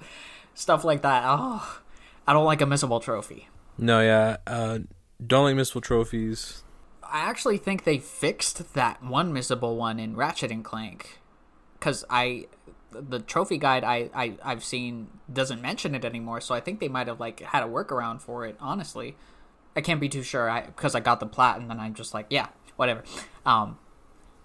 stuff 0.54 0.84
like 0.84 1.02
that. 1.02 1.22
Oh, 1.26 1.80
I 2.26 2.32
don't 2.32 2.44
like 2.44 2.60
a 2.60 2.64
missable 2.64 3.00
trophy. 3.00 3.48
No, 3.78 4.00
yeah. 4.00 4.38
Uh, 4.46 4.80
don't 5.24 5.44
like 5.44 5.54
missable 5.54 5.82
trophies. 5.82 6.62
I 7.02 7.20
actually 7.20 7.58
think 7.58 7.84
they 7.84 7.98
fixed 7.98 8.74
that 8.74 9.02
one 9.02 9.32
missable 9.32 9.76
one 9.76 10.00
in 10.00 10.16
Ratchet 10.16 10.50
and 10.50 10.64
Clank, 10.64 11.20
because 11.74 12.04
I, 12.10 12.46
the 12.90 13.20
trophy 13.20 13.58
guide 13.58 13.84
I, 13.84 14.10
I 14.12 14.34
I've 14.42 14.64
seen 14.64 15.08
doesn't 15.32 15.62
mention 15.62 15.94
it 15.94 16.04
anymore. 16.04 16.40
So 16.40 16.54
I 16.54 16.60
think 16.60 16.80
they 16.80 16.88
might 16.88 17.06
have 17.06 17.20
like 17.20 17.40
had 17.40 17.62
a 17.62 17.66
workaround 17.66 18.20
for 18.22 18.44
it. 18.44 18.56
Honestly, 18.58 19.16
I 19.76 19.82
can't 19.82 20.00
be 20.00 20.08
too 20.08 20.24
sure. 20.24 20.50
I 20.50 20.62
because 20.62 20.96
I 20.96 21.00
got 21.00 21.20
the 21.20 21.26
plat 21.26 21.60
and 21.60 21.70
then 21.70 21.78
I'm 21.78 21.94
just 21.94 22.12
like 22.12 22.26
yeah 22.30 22.48
whatever. 22.76 23.04
Um, 23.44 23.78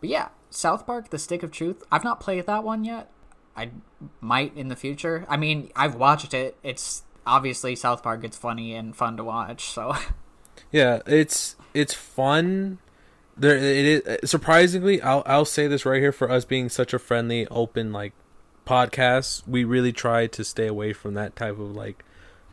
but 0.01 0.09
yeah, 0.09 0.29
South 0.49 0.85
Park: 0.85 1.09
The 1.09 1.19
Stick 1.19 1.43
of 1.43 1.51
Truth. 1.51 1.83
I've 1.91 2.03
not 2.03 2.19
played 2.19 2.45
that 2.47 2.63
one 2.63 2.83
yet. 2.83 3.09
I 3.55 3.71
might 4.19 4.55
in 4.57 4.67
the 4.67 4.75
future. 4.75 5.25
I 5.29 5.37
mean, 5.37 5.71
I've 5.75 5.95
watched 5.95 6.33
it. 6.33 6.57
It's 6.63 7.03
obviously 7.25 7.75
South 7.75 8.03
Park. 8.03 8.23
It's 8.23 8.37
funny 8.37 8.73
and 8.73 8.95
fun 8.95 9.15
to 9.17 9.23
watch. 9.23 9.65
So 9.65 9.95
Yeah, 10.71 10.99
it's 11.05 11.55
it's 11.73 11.93
fun. 11.93 12.79
There, 13.37 13.55
it 13.55 14.05
is 14.21 14.29
surprisingly. 14.29 15.01
I'll 15.01 15.23
I'll 15.25 15.45
say 15.45 15.67
this 15.67 15.85
right 15.85 16.01
here 16.01 16.11
for 16.11 16.29
us 16.29 16.45
being 16.45 16.69
such 16.69 16.93
a 16.93 16.99
friendly, 16.99 17.47
open 17.47 17.91
like 17.91 18.13
podcast. 18.65 19.47
We 19.47 19.63
really 19.63 19.91
try 19.93 20.27
to 20.27 20.43
stay 20.43 20.67
away 20.67 20.93
from 20.93 21.13
that 21.15 21.35
type 21.35 21.59
of 21.59 21.75
like 21.75 22.03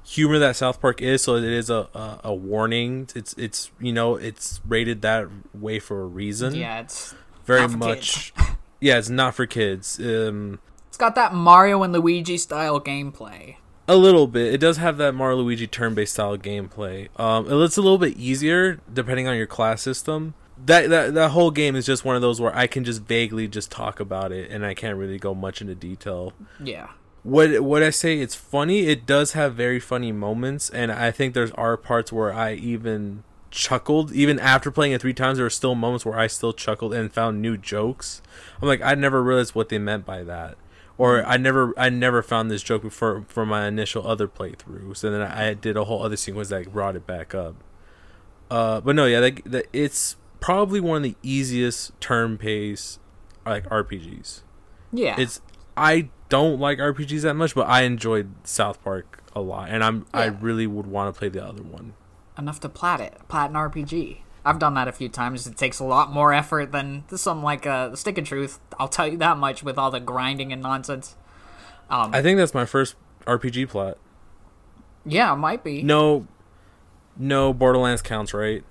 humor 0.04 0.38
that 0.38 0.56
South 0.56 0.80
Park 0.80 1.02
is. 1.02 1.22
So 1.22 1.36
it 1.36 1.44
is 1.44 1.70
a 1.70 1.88
a, 1.94 2.20
a 2.24 2.34
warning. 2.34 3.08
It's 3.14 3.34
it's 3.34 3.70
you 3.80 3.92
know 3.92 4.16
it's 4.16 4.60
rated 4.66 5.02
that 5.02 5.28
way 5.54 5.78
for 5.78 6.02
a 6.02 6.06
reason. 6.06 6.54
yeah, 6.54 6.80
it's 6.80 7.14
very 7.48 7.66
much. 7.68 8.32
yeah, 8.80 8.98
it's 8.98 9.08
not 9.08 9.34
for 9.34 9.46
kids. 9.46 9.98
Um, 9.98 10.60
It's 10.88 10.96
got 10.96 11.14
that 11.16 11.34
Mario 11.34 11.82
and 11.82 11.92
Luigi 11.92 12.38
style 12.38 12.80
gameplay. 12.80 13.56
A 13.90 13.96
little 13.96 14.26
bit. 14.26 14.52
It 14.54 14.58
does 14.58 14.76
have 14.76 14.98
that 14.98 15.14
Mario 15.14 15.38
Luigi 15.38 15.66
turn-based 15.66 16.12
style 16.12 16.36
gameplay. 16.36 17.08
Um, 17.18 17.46
it's 17.62 17.78
a 17.78 17.82
little 17.82 17.98
bit 17.98 18.16
easier 18.18 18.80
depending 18.92 19.26
on 19.26 19.36
your 19.36 19.46
class 19.46 19.80
system. 19.82 20.34
That 20.66 20.90
that 20.90 21.14
that 21.14 21.30
whole 21.30 21.50
game 21.50 21.74
is 21.74 21.86
just 21.86 22.04
one 22.04 22.14
of 22.16 22.20
those 22.22 22.40
where 22.40 22.54
I 22.54 22.66
can 22.66 22.84
just 22.84 23.02
vaguely 23.02 23.48
just 23.48 23.70
talk 23.70 23.98
about 24.00 24.30
it 24.32 24.50
and 24.50 24.66
I 24.66 24.74
can't 24.74 24.98
really 24.98 25.18
go 25.18 25.32
much 25.34 25.60
into 25.62 25.74
detail. 25.74 26.32
Yeah. 26.62 26.88
What 27.22 27.60
what 27.60 27.82
I 27.82 27.90
say 27.90 28.18
it's 28.18 28.34
funny. 28.34 28.86
It 28.88 29.06
does 29.06 29.32
have 29.32 29.54
very 29.54 29.80
funny 29.80 30.12
moments, 30.12 30.68
and 30.70 30.90
I 30.92 31.10
think 31.10 31.34
there's 31.34 31.52
are 31.52 31.76
parts 31.76 32.12
where 32.12 32.32
I 32.32 32.54
even 32.54 33.24
chuckled 33.50 34.12
even 34.12 34.38
after 34.38 34.70
playing 34.70 34.92
it 34.92 35.00
three 35.00 35.14
times. 35.14 35.38
There 35.38 35.44
were 35.44 35.50
still 35.50 35.74
moments 35.74 36.04
where 36.04 36.18
I 36.18 36.26
still 36.26 36.52
chuckled 36.52 36.94
and 36.94 37.12
found 37.12 37.40
new 37.40 37.56
jokes. 37.56 38.22
I'm 38.60 38.68
like 38.68 38.82
I 38.82 38.94
never 38.94 39.22
realized 39.22 39.54
what 39.54 39.68
they 39.68 39.78
meant 39.78 40.04
by 40.04 40.22
that 40.24 40.56
or 40.98 41.24
I 41.24 41.36
never 41.36 41.72
I 41.78 41.88
never 41.88 42.22
found 42.22 42.50
this 42.50 42.62
joke 42.62 42.82
before 42.82 43.24
for 43.28 43.46
my 43.46 43.66
initial 43.66 44.06
other 44.06 44.26
playthroughs, 44.28 45.04
and 45.04 45.14
then 45.14 45.22
I 45.22 45.54
did 45.54 45.76
a 45.76 45.84
whole 45.84 46.02
other 46.02 46.16
sequence 46.16 46.48
that 46.48 46.72
brought 46.72 46.96
it 46.96 47.06
back 47.06 47.34
up. 47.34 47.54
Uh, 48.50 48.80
but 48.80 48.96
no, 48.96 49.06
yeah, 49.06 49.20
that, 49.20 49.44
that 49.44 49.66
it's 49.72 50.16
probably 50.40 50.80
one 50.80 50.98
of 50.98 51.02
the 51.04 51.16
easiest 51.22 51.98
turn-based 52.00 52.98
like 53.46 53.64
RPGs. 53.68 54.42
Yeah. 54.92 55.16
It's 55.18 55.40
I 55.76 56.10
don't 56.28 56.58
like 56.58 56.78
RPGs 56.78 57.22
that 57.22 57.34
much, 57.34 57.54
but 57.54 57.68
I 57.68 57.82
enjoyed 57.82 58.32
South 58.44 58.82
Park 58.82 59.22
a 59.36 59.40
lot, 59.40 59.70
and 59.70 59.84
I'm 59.84 60.06
I 60.12 60.26
really 60.26 60.66
would 60.66 60.86
want 60.86 61.14
to 61.14 61.18
play 61.18 61.28
the 61.28 61.46
other 61.46 61.62
one. 61.62 61.94
Enough 62.38 62.60
to 62.60 62.68
plat 62.68 63.00
it. 63.00 63.18
Plat 63.28 63.50
an 63.50 63.56
RPG. 63.56 64.18
I've 64.44 64.58
done 64.58 64.74
that 64.74 64.88
a 64.88 64.92
few 64.92 65.08
times. 65.08 65.46
It 65.46 65.56
takes 65.56 65.78
a 65.78 65.84
lot 65.84 66.10
more 66.12 66.32
effort 66.32 66.72
than 66.72 67.04
something 67.14 67.44
like 67.44 67.66
uh, 67.66 67.94
Stick 67.96 68.16
of 68.18 68.24
Truth. 68.24 68.60
I'll 68.78 68.88
tell 68.88 69.06
you 69.08 69.18
that 69.18 69.36
much 69.36 69.62
with 69.62 69.76
all 69.78 69.90
the 69.90 70.00
grinding 70.00 70.52
and 70.52 70.62
nonsense. 70.62 71.16
Um, 71.90 72.14
I 72.14 72.22
think 72.22 72.38
that's 72.38 72.54
my 72.54 72.64
first 72.64 72.94
RPG 73.26 73.68
plot. 73.68 73.98
yeah, 75.04 75.32
it 75.32 75.36
might 75.36 75.64
be. 75.64 75.82
No, 75.82 76.26
no 77.16 77.52
Borderlands 77.52 78.00
counts, 78.02 78.32
right? 78.32 78.62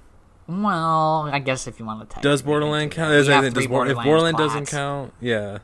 Well, 0.48 1.30
I 1.32 1.40
guess 1.40 1.68
if 1.68 1.80
you 1.80 1.86
want 1.86 2.10
to 2.10 2.20
Does 2.22 2.42
Borderlands 2.42 2.96
count? 2.96 3.12
We 3.12 3.18
Is 3.18 3.28
have 3.28 3.44
that- 3.44 3.54
three 3.54 3.64
does 3.64 3.68
Bor- 3.70 3.86
if 3.88 3.96
Borderlands 3.96 4.06
Borderland 4.08 4.38
doesn't 4.38 4.66
count, 4.68 5.14
yeah. 5.20 5.58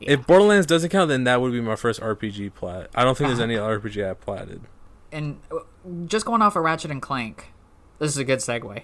Yeah. 0.00 0.12
If 0.12 0.26
Borderlands 0.26 0.66
doesn't 0.66 0.90
count, 0.90 1.08
then 1.08 1.24
that 1.24 1.40
would 1.40 1.52
be 1.52 1.60
my 1.60 1.76
first 1.76 2.00
RPG 2.00 2.54
plat. 2.54 2.88
I 2.94 3.04
don't 3.04 3.16
think 3.16 3.28
there's 3.28 3.38
Uh-huh. 3.40 3.44
any 3.44 3.56
RPG 3.56 4.08
I 4.10 4.14
platted. 4.14 4.60
and 5.10 5.38
uh, 5.50 5.58
just 6.06 6.26
going 6.26 6.42
off 6.42 6.56
of 6.56 6.64
Ratchet 6.64 6.90
and 6.90 7.02
Clank, 7.02 7.52
this 7.98 8.10
is 8.10 8.18
a 8.18 8.24
good 8.24 8.38
segue. 8.40 8.82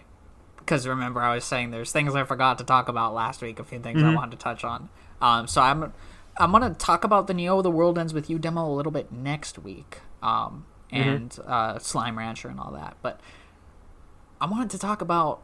Because 0.58 0.86
remember, 0.86 1.20
I 1.20 1.34
was 1.34 1.44
saying 1.44 1.70
there's 1.70 1.92
things 1.92 2.14
I 2.14 2.24
forgot 2.24 2.58
to 2.58 2.64
talk 2.64 2.88
about 2.88 3.12
last 3.12 3.42
week. 3.42 3.58
A 3.58 3.64
few 3.64 3.78
things 3.78 4.02
I 4.02 4.14
wanted 4.14 4.30
to 4.32 4.42
touch 4.42 4.64
on. 4.64 4.88
Um, 5.20 5.46
so 5.46 5.60
I'm 5.60 5.92
I'm 6.38 6.52
gonna 6.52 6.74
talk 6.74 7.04
about 7.04 7.26
the 7.26 7.34
Neo: 7.34 7.60
The 7.60 7.70
World 7.70 7.98
Ends 7.98 8.14
with 8.14 8.30
You 8.30 8.38
demo 8.38 8.66
a 8.66 8.74
little 8.74 8.92
bit 8.92 9.12
next 9.12 9.58
week. 9.58 10.00
Um, 10.22 10.64
and 10.90 11.38
uh, 11.46 11.78
Slime 11.78 12.16
Rancher 12.16 12.48
and 12.48 12.58
all 12.58 12.72
that. 12.72 12.96
But 13.02 13.20
I 14.40 14.46
wanted 14.46 14.70
to 14.70 14.78
talk 14.78 15.02
about 15.02 15.42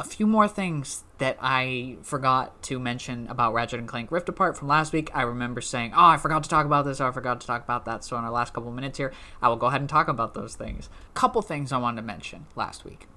a 0.00 0.04
few 0.04 0.26
more 0.26 0.48
things 0.48 1.04
that 1.18 1.36
I 1.42 1.98
forgot 2.00 2.62
to 2.62 2.78
mention 2.78 3.26
about 3.28 3.52
Ratchet 3.52 3.78
and 3.78 3.86
Clank 3.86 4.10
Rift 4.10 4.30
Apart 4.30 4.56
from 4.56 4.66
last 4.66 4.94
week. 4.94 5.10
I 5.12 5.20
remember 5.20 5.60
saying, 5.60 5.92
"Oh, 5.94 6.06
I 6.06 6.16
forgot 6.16 6.42
to 6.42 6.48
talk 6.48 6.64
about 6.64 6.86
this. 6.86 7.02
Or 7.02 7.08
I 7.08 7.12
forgot 7.12 7.38
to 7.42 7.46
talk 7.46 7.62
about 7.62 7.84
that." 7.84 8.02
So 8.02 8.16
in 8.16 8.24
our 8.24 8.30
last 8.30 8.54
couple 8.54 8.72
minutes 8.72 8.96
here, 8.96 9.12
I 9.42 9.48
will 9.48 9.56
go 9.56 9.66
ahead 9.66 9.82
and 9.82 9.90
talk 9.90 10.08
about 10.08 10.32
those 10.32 10.54
things. 10.54 10.88
Couple 11.12 11.42
things 11.42 11.70
I 11.70 11.76
wanted 11.76 12.00
to 12.00 12.06
mention 12.06 12.46
last 12.56 12.82
week. 12.82 13.08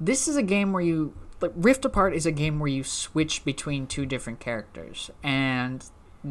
This 0.00 0.26
is 0.26 0.36
a 0.36 0.42
game 0.42 0.72
where 0.72 0.82
you 0.82 1.14
Rift 1.54 1.84
Apart 1.84 2.12
is 2.14 2.26
a 2.26 2.32
game 2.32 2.58
where 2.58 2.68
you 2.68 2.82
switch 2.82 3.44
between 3.44 3.86
two 3.86 4.04
different 4.04 4.40
characters, 4.40 5.12
and 5.22 5.84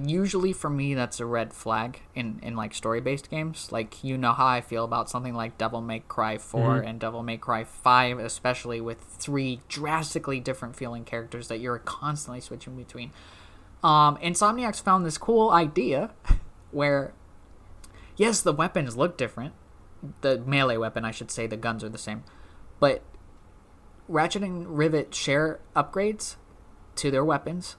usually 0.03 0.51
for 0.51 0.69
me 0.69 0.93
that's 0.93 1.19
a 1.19 1.25
red 1.25 1.53
flag 1.53 2.01
in 2.13 2.39
in 2.43 2.55
like 2.55 2.73
story 2.73 2.99
based 3.01 3.29
games. 3.29 3.71
Like 3.71 4.03
you 4.03 4.17
know 4.17 4.33
how 4.33 4.47
I 4.47 4.61
feel 4.61 4.83
about 4.83 5.09
something 5.09 5.33
like 5.33 5.57
Devil 5.57 5.81
May 5.81 5.99
Cry 5.99 6.37
4 6.37 6.79
and 6.79 6.99
Devil 6.99 7.23
May 7.23 7.37
Cry 7.37 7.63
5, 7.63 8.19
especially 8.19 8.81
with 8.81 8.99
three 8.99 9.61
drastically 9.69 10.39
different 10.39 10.75
feeling 10.75 11.05
characters 11.05 11.47
that 11.47 11.59
you're 11.59 11.79
constantly 11.79 12.41
switching 12.41 12.75
between. 12.75 13.11
Um, 13.83 14.17
Insomniacs 14.17 14.81
found 14.81 15.05
this 15.05 15.17
cool 15.17 15.51
idea 15.51 16.11
where, 16.71 17.13
yes, 18.17 18.41
the 18.41 18.53
weapons 18.53 18.97
look 18.97 19.17
different. 19.17 19.53
The 20.21 20.39
melee 20.39 20.77
weapon, 20.77 21.05
I 21.05 21.11
should 21.11 21.31
say, 21.31 21.47
the 21.47 21.57
guns 21.57 21.83
are 21.83 21.89
the 21.89 21.97
same, 21.97 22.23
but 22.79 23.01
Ratchet 24.07 24.43
and 24.43 24.77
Rivet 24.77 25.15
share 25.15 25.59
upgrades 25.75 26.35
to 26.97 27.09
their 27.09 27.25
weapons, 27.25 27.75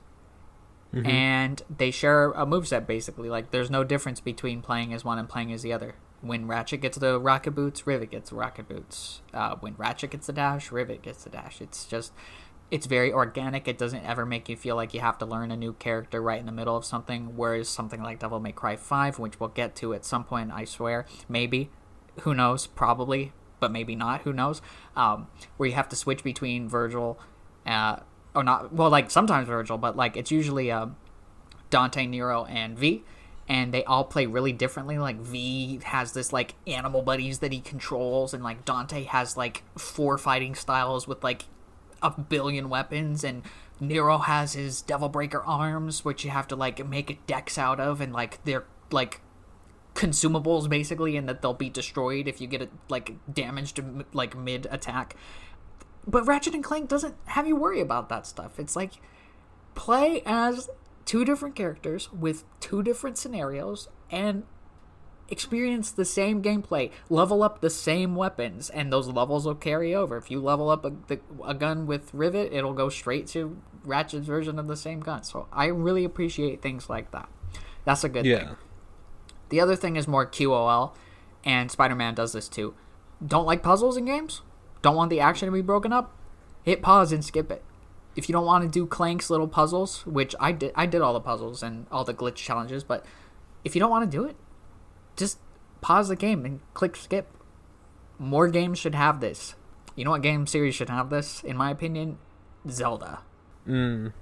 and 0.93 1.63
they 1.75 1.91
share 1.91 2.31
a 2.31 2.47
moveset 2.47 2.87
basically. 2.87 3.29
Like, 3.29 3.51
there's 3.51 3.71
no 3.71 3.85
difference 3.85 4.21
between 4.21 4.63
playing 4.63 4.95
as 4.95 5.05
one 5.05 5.19
and 5.19 5.29
playing 5.29 5.53
as 5.53 5.63
the 5.63 5.73
other. 5.73 5.95
When 6.23 6.47
Ratchet 6.47 6.81
gets 6.81 6.97
the 6.97 7.21
rocket 7.21 7.53
boots, 7.53 7.87
Rivet 7.87 8.11
gets 8.11 8.31
the 8.31 8.37
rocket 8.37 8.69
boots. 8.69 9.21
Uh, 9.35 9.57
when 9.61 9.75
Ratchet 9.77 10.11
gets 10.11 10.27
the 10.27 10.33
dash, 10.33 10.73
Rivet 10.73 11.03
gets 11.03 11.25
the 11.25 11.31
dash. 11.31 11.61
It's 11.61 11.85
just, 11.85 12.13
it's 12.71 12.87
very 12.87 13.13
organic. 13.13 13.69
It 13.69 13.79
doesn't 13.79 14.05
ever 14.05 14.25
make 14.25 14.49
you 14.49 14.57
feel 14.57 14.75
like 14.75 14.95
you 14.95 15.01
have 15.01 15.19
to 15.19 15.27
learn 15.27 15.51
a 15.51 15.57
new 15.57 15.75
character 15.75 16.23
right 16.23 16.41
in 16.41 16.47
the 16.47 16.53
middle 16.53 16.77
of 16.77 16.85
something. 16.85 17.37
Whereas 17.37 17.69
something 17.69 18.03
like 18.03 18.19
Devil 18.19 18.41
May 18.41 18.53
Cry 18.53 18.77
5, 18.77 19.19
which 19.19 19.39
we'll 19.39 19.51
get 19.51 19.77
to 19.77 19.93
at 19.93 20.05
some 20.05 20.25
point, 20.25 20.51
I 20.53 20.65
swear, 20.65 21.07
maybe, 21.29 21.71
who 22.21 22.35
knows, 22.35 22.67
probably, 22.67 23.33
but 23.61 23.71
maybe 23.71 23.95
not, 23.95 24.23
who 24.23 24.33
knows, 24.33 24.63
um, 24.97 25.29
where 25.59 25.69
you 25.69 25.75
have 25.75 25.89
to 25.91 25.97
switch 25.97 26.25
between 26.25 26.69
Vergil, 26.69 27.17
uh, 27.67 27.99
or 28.37 28.45
not, 28.45 28.73
well, 28.73 28.91
like 28.91 29.11
sometimes 29.11 29.49
Vergil, 29.49 29.81
but 29.81 29.97
like 29.97 30.17
it's 30.17 30.31
usually 30.31 30.71
uh, 30.71 30.87
Dante, 31.71 32.07
Nero, 32.07 32.45
and 32.45 32.79
V. 32.79 33.03
And 33.49 33.73
they 33.73 33.85
all 33.85 34.03
play 34.03 34.27
really 34.27 34.53
differently. 34.53 34.99
Like 34.99 35.19
V 35.19 35.81
has 35.85 36.13
this 36.13 36.33
like 36.33 36.55
animal 36.67 37.03
buddies 37.03 37.39
that 37.39 37.53
he 37.53 37.61
controls, 37.61 38.35
and 38.35 38.45
like 38.45 38.65
Dante 38.65 39.05
has 39.05 39.37
like 39.37 39.63
four 39.79 40.19
fighting 40.19 40.55
styles 40.55 41.07
with 41.09 41.23
like 41.25 41.45
a 42.03 42.11
billion 42.11 42.69
weapons, 42.69 43.23
and 43.25 43.43
Nero 43.79 44.19
has 44.19 44.55
his 44.55 44.83
Devil 44.83 45.09
Breaker 45.09 45.43
arms, 45.45 46.05
which 46.05 46.25
you 46.25 46.31
have 46.31 46.49
to 46.49 46.57
like 46.57 46.85
make 46.87 47.25
decks 47.29 47.57
out 47.57 47.79
of, 47.79 48.01
and 48.01 48.13
like 48.13 48.43
they're 48.45 48.65
like 48.91 49.21
consumables 49.95 50.69
basically, 50.69 51.17
and 51.17 51.29
that 51.29 51.41
they'll 51.41 51.55
be 51.55 51.71
destroyed 51.71 52.27
if 52.27 52.41
you 52.41 52.49
get 52.49 52.63
it 52.63 52.73
like 52.89 53.15
damaged 53.33 53.81
like 54.13 54.37
mid 54.37 54.67
attack. 54.73 55.15
But 56.07 56.27
Ratchet 56.27 56.55
and 56.55 56.63
Clank 56.63 56.89
doesn't 56.89 57.15
have 57.27 57.47
you 57.47 57.57
worry 57.57 57.81
about 57.81 58.09
that 58.09 58.27
stuff. 58.27 58.59
It's 58.59 58.77
like 58.77 58.93
play 59.75 60.23
as 60.25 60.71
two 61.05 61.25
different 61.25 61.55
characters 61.55 62.13
with 62.13 62.45
two 62.61 62.83
different 62.83 63.19
scenarios 63.19 63.89
and 64.11 64.45
experience 65.29 65.91
the 65.91 66.05
same 66.05 66.41
gameplay, 66.41 66.91
level 67.11 67.43
up 67.43 67.61
the 67.61 67.71
same 67.71 68.15
weapons, 68.15 68.71
and 68.71 68.93
those 68.93 69.09
levels 69.09 69.45
will 69.45 69.57
carry 69.57 69.93
over. 69.95 70.17
If 70.17 70.31
you 70.31 70.41
level 70.41 70.71
up 70.71 70.85
a, 70.85 70.93
the, 71.09 71.21
a 71.45 71.55
gun 71.55 71.87
with 71.87 72.15
Rivet, 72.15 72.53
it'll 72.53 72.73
go 72.73 72.89
straight 72.89 73.27
to 73.29 73.61
Ratchet's 73.85 74.27
version 74.27 74.59
of 74.59 74.69
the 74.69 74.77
same 74.77 75.01
gun. 75.01 75.25
So 75.25 75.49
I 75.53 75.67
really 75.67 76.05
appreciate 76.05 76.63
things 76.63 76.89
like 76.89 77.11
that. 77.11 77.29
That's 77.85 78.05
a 78.05 78.09
good 78.09 78.25
Yeah. 78.25 78.39
thing. 78.39 78.57
The 79.49 79.61
other 79.61 79.77
thing 79.77 79.97
is 79.97 80.07
more 80.09 80.27
QOL, 80.27 80.95
and 81.45 81.71
Spider 81.71 81.95
Man 81.97 82.15
does 82.15 82.33
this 82.33 82.49
too. 82.49 82.75
Don't 83.25 83.47
like 83.47 83.63
puzzles 83.63 83.97
in 83.97 84.05
games? 84.05 84.43
Don't 84.83 84.97
want 84.97 85.11
the 85.11 85.21
action 85.21 85.47
to 85.47 85.53
be 85.53 85.63
broken 85.63 85.93
up? 85.93 86.17
Hit 86.63 86.83
pause 86.83 87.13
and 87.13 87.25
skip 87.25 87.51
it. 87.51 87.63
If 88.15 88.29
you 88.29 88.33
don't 88.33 88.47
want 88.47 88.65
to 88.65 88.69
do 88.69 88.87
Clank's 88.87 89.31
little 89.31 89.49
puzzles, 89.49 90.07
which 90.07 90.35
I 90.41 90.53
did, 90.53 90.73
I 90.75 90.87
did 90.87 91.03
all 91.03 91.13
the 91.13 91.21
puzzles 91.21 91.63
and 91.63 91.87
all 91.93 92.05
the 92.05 92.15
glitch 92.15 92.37
challenges, 92.37 92.83
but 92.83 93.05
if 93.65 93.75
you 93.75 93.81
don't 93.81 93.91
want 93.91 94.11
to 94.11 94.17
do 94.17 94.25
it, 94.25 94.37
just 95.17 95.39
pause 95.81 96.09
the 96.09 96.17
game 96.17 96.45
and 96.45 96.61
click 96.73 96.97
skip. 96.97 97.29
More 98.19 98.49
games 98.49 98.79
should 98.79 98.95
have 98.95 99.21
this. 99.21 99.55
You 99.95 100.05
know 100.05 100.13
what 100.13 100.23
game 100.23 100.47
series 100.47 100.75
should 100.75 100.91
have 100.91 101.11
this? 101.11 101.43
In 101.43 101.57
my 101.57 101.71
opinion, 101.71 102.19
Zelda. 102.69 103.21
Mm. 103.67 104.13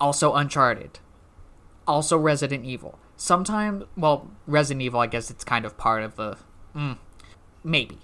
Also 0.00 0.34
Uncharted. 0.34 1.00
Also 1.86 2.16
Resident 2.16 2.64
Evil. 2.64 2.98
Sometimes, 3.16 3.84
well, 3.96 4.30
Resident 4.46 4.82
Evil, 4.82 5.00
I 5.00 5.06
guess 5.06 5.30
it's 5.30 5.44
kind 5.44 5.64
of 5.64 5.76
part 5.76 6.02
of 6.02 6.16
the. 6.16 6.36
Mm, 6.74 6.98
maybe. 7.64 7.98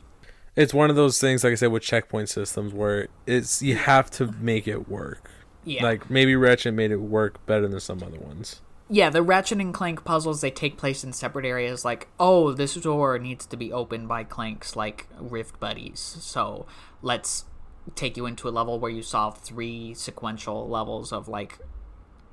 It's 0.57 0.73
one 0.73 0.91
of 0.91 0.97
those 0.97 1.21
things, 1.21 1.43
like 1.43 1.53
I 1.53 1.57
said, 1.57 1.73
with 1.73 1.83
checkpoint 1.83 2.29
systems 2.29 2.73
where 2.73 3.09
it's 3.27 3.61
you 3.61 3.77
have 3.77 4.11
to 4.13 4.33
make 4.41 4.69
it 4.69 4.89
work. 4.89 5.31
Yeah. 5.65 5.83
Like 5.83 6.11
maybe 6.11 6.37
Ratchet 6.37 6.75
made 6.75 6.91
it 6.91 6.99
work 7.01 7.45
better 7.47 7.67
than 7.67 7.81
some 7.81 8.03
other 8.03 8.19
ones. 8.21 8.61
yeah, 8.89 9.09
the 9.11 9.23
Ratchet 9.23 9.59
and 9.61 9.73
Clank 9.73 10.05
puzzles 10.05 10.41
they 10.43 10.51
take 10.51 10.77
place 10.77 11.03
in 11.03 11.13
separate 11.13 11.47
areas. 11.47 11.85
Like, 11.85 12.09
oh, 12.21 12.53
this 12.53 12.75
door 12.75 13.19
needs 13.19 13.47
to 13.47 13.57
be 13.57 13.73
opened 13.73 14.09
by 14.09 14.25
Clanks, 14.25 14.77
like 14.77 15.09
Rift 15.19 15.59
buddies. 15.59 15.99
So 16.21 16.67
let's 17.03 17.47
take 17.95 18.17
you 18.17 18.27
into 18.27 18.49
a 18.49 18.51
level 18.51 18.79
where 18.79 18.91
you 18.91 19.03
solve 19.03 19.39
three 19.39 19.95
sequential 19.95 20.69
levels 20.69 21.13
of 21.13 21.29
like 21.29 21.59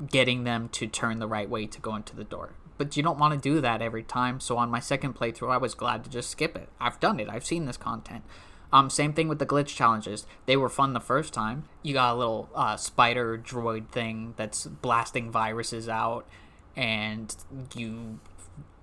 getting 0.09 0.43
them 0.43 0.69
to 0.69 0.87
turn 0.87 1.19
the 1.19 1.27
right 1.27 1.49
way 1.49 1.65
to 1.67 1.79
go 1.79 1.95
into 1.95 2.15
the 2.15 2.23
door. 2.23 2.53
But 2.81 2.97
you 2.97 3.03
don't 3.03 3.19
want 3.19 3.35
to 3.35 3.39
do 3.39 3.61
that 3.61 3.79
every 3.79 4.01
time. 4.01 4.39
So 4.39 4.57
on 4.57 4.71
my 4.71 4.79
second 4.79 5.13
playthrough, 5.13 5.51
I 5.51 5.57
was 5.57 5.75
glad 5.75 6.03
to 6.03 6.09
just 6.09 6.31
skip 6.31 6.55
it. 6.55 6.67
I've 6.79 6.99
done 6.99 7.19
it. 7.19 7.29
I've 7.29 7.45
seen 7.45 7.67
this 7.67 7.77
content. 7.77 8.23
Um, 8.73 8.89
same 8.89 9.13
thing 9.13 9.27
with 9.27 9.37
the 9.37 9.45
glitch 9.45 9.67
challenges. 9.67 10.25
They 10.47 10.57
were 10.57 10.67
fun 10.67 10.93
the 10.93 10.99
first 10.99 11.31
time. 11.31 11.65
You 11.83 11.93
got 11.93 12.15
a 12.15 12.17
little 12.17 12.49
uh, 12.55 12.77
spider 12.77 13.37
droid 13.37 13.89
thing 13.89 14.33
that's 14.35 14.65
blasting 14.65 15.29
viruses 15.29 15.87
out, 15.87 16.27
and 16.75 17.35
you 17.75 18.19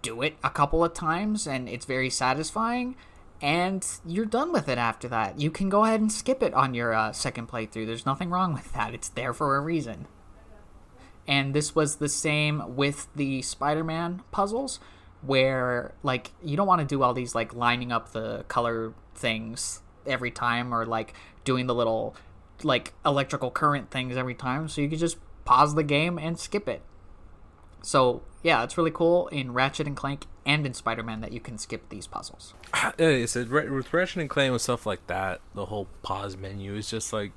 do 0.01 0.22
it 0.22 0.36
a 0.44 0.51
couple 0.51 0.84
of 0.84 0.94
times, 0.94 1.49
and 1.49 1.68
it's 1.68 1.84
very 1.84 2.09
satisfying. 2.09 2.94
And 3.42 3.84
you're 4.07 4.26
done 4.26 4.53
with 4.53 4.68
it 4.68 4.78
after 4.78 5.09
that. 5.09 5.40
You 5.40 5.51
can 5.51 5.68
go 5.68 5.84
ahead 5.84 6.01
and 6.01 6.12
skip 6.12 6.40
it 6.40 6.55
on 6.55 6.72
your 6.72 6.94
uh, 6.94 7.11
second 7.11 7.49
playthrough. 7.49 7.86
There's 7.86 8.07
nothing 8.07 8.30
wrong 8.30 8.55
with 8.55 8.72
that. 8.74 8.94
It's 8.94 9.09
there 9.09 9.34
for 9.34 9.57
a 9.57 9.61
reason 9.61 10.07
and 11.29 11.55
this 11.55 11.74
was 11.74 11.97
the 11.97 12.09
same 12.09 12.74
with 12.74 13.07
the 13.14 13.43
spider-man 13.43 14.22
puzzles 14.33 14.81
where 15.20 15.93
like 16.03 16.33
you 16.43 16.57
don't 16.57 16.66
want 16.66 16.81
to 16.81 16.87
do 16.87 17.03
all 17.03 17.12
these 17.12 17.35
like 17.35 17.55
lining 17.55 17.93
up 17.93 18.12
the 18.12 18.45
color 18.49 18.95
things 19.14 19.83
every 20.07 20.31
time 20.31 20.72
or 20.72 20.87
like 20.87 21.12
doing 21.45 21.66
the 21.66 21.74
little 21.74 22.16
like 22.62 22.95
electrical 23.05 23.51
current 23.51 23.91
things 23.91 24.16
every 24.16 24.35
time 24.35 24.68
so 24.68 24.81
you 24.81 24.89
could 24.89 24.99
just 24.99 25.18
pause 25.45 25.74
the 25.74 25.83
game 25.83 26.18
and 26.18 26.39
skip 26.39 26.68
it 26.68 26.83
so 27.83 28.22
yeah 28.43 28.62
it's 28.62 28.79
really 28.79 28.91
cool 28.91 29.29
in 29.29 29.53
ratchet 29.53 29.87
and 29.87 29.97
clank 29.97 30.26
and 30.47 30.64
in 30.64 30.72
spider-man 30.72 31.20
that 31.20 31.33
you 31.33 31.41
can 31.41 31.59
skip 31.59 31.89
these 31.91 32.07
puzzles 32.07 32.55
Yeah, 32.99 33.09
it's 33.09 33.37
a, 33.37 33.45
with 33.45 33.93
Ratchet 33.93 34.20
and 34.20 34.31
Clank 34.31 34.51
and 34.51 34.61
stuff 34.61 34.87
like 34.87 35.07
that. 35.07 35.41
The 35.55 35.66
whole 35.66 35.89
pause 36.03 36.37
menu 36.37 36.74
is 36.74 36.91
just 36.91 37.12
like, 37.12 37.33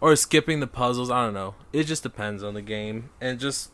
or 0.00 0.14
skipping 0.16 0.60
the 0.60 0.66
puzzles. 0.66 1.10
I 1.10 1.24
don't 1.24 1.34
know. 1.34 1.54
It 1.72 1.84
just 1.84 2.02
depends 2.02 2.42
on 2.42 2.54
the 2.54 2.62
game, 2.62 3.10
and 3.20 3.38
just, 3.38 3.70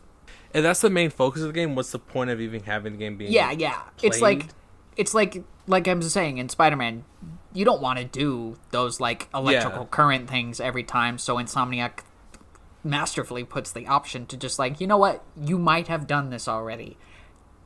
and 0.53 0.65
that's 0.65 0.81
the 0.81 0.89
main 0.89 1.09
focus 1.09 1.41
of 1.41 1.47
the 1.47 1.53
game. 1.53 1.75
What's 1.75 1.91
the 1.91 1.99
point 1.99 2.29
of 2.29 2.39
even 2.41 2.63
having 2.63 2.93
the 2.93 2.99
game 2.99 3.17
being? 3.17 3.31
yeah 3.31 3.51
yeah 3.51 3.81
it's 4.01 4.21
like 4.21 4.47
it's 4.97 5.13
like 5.13 5.43
like 5.67 5.87
i'm 5.87 6.01
saying 6.01 6.37
in 6.37 6.47
spider-man 6.47 7.03
you 7.53 7.65
don't 7.65 7.81
want 7.81 7.99
to 7.99 8.05
do 8.05 8.55
those 8.71 8.99
like 8.99 9.27
electrical 9.33 9.81
Yeah. 9.81 9.87
current 9.89 10.29
things 10.29 10.59
every 10.59 10.83
time 10.83 11.17
so 11.17 11.35
insomniac 11.37 11.99
masterfully 12.83 13.43
puts 13.43 13.71
the 13.71 13.87
option 13.87 14.25
to 14.27 14.37
just 14.37 14.59
like 14.59 14.79
you 14.79 14.87
know 14.87 14.97
what 14.97 15.23
you 15.35 15.57
might 15.57 15.87
have 15.87 16.05
done 16.07 16.29
this 16.29 16.47
already 16.47 16.97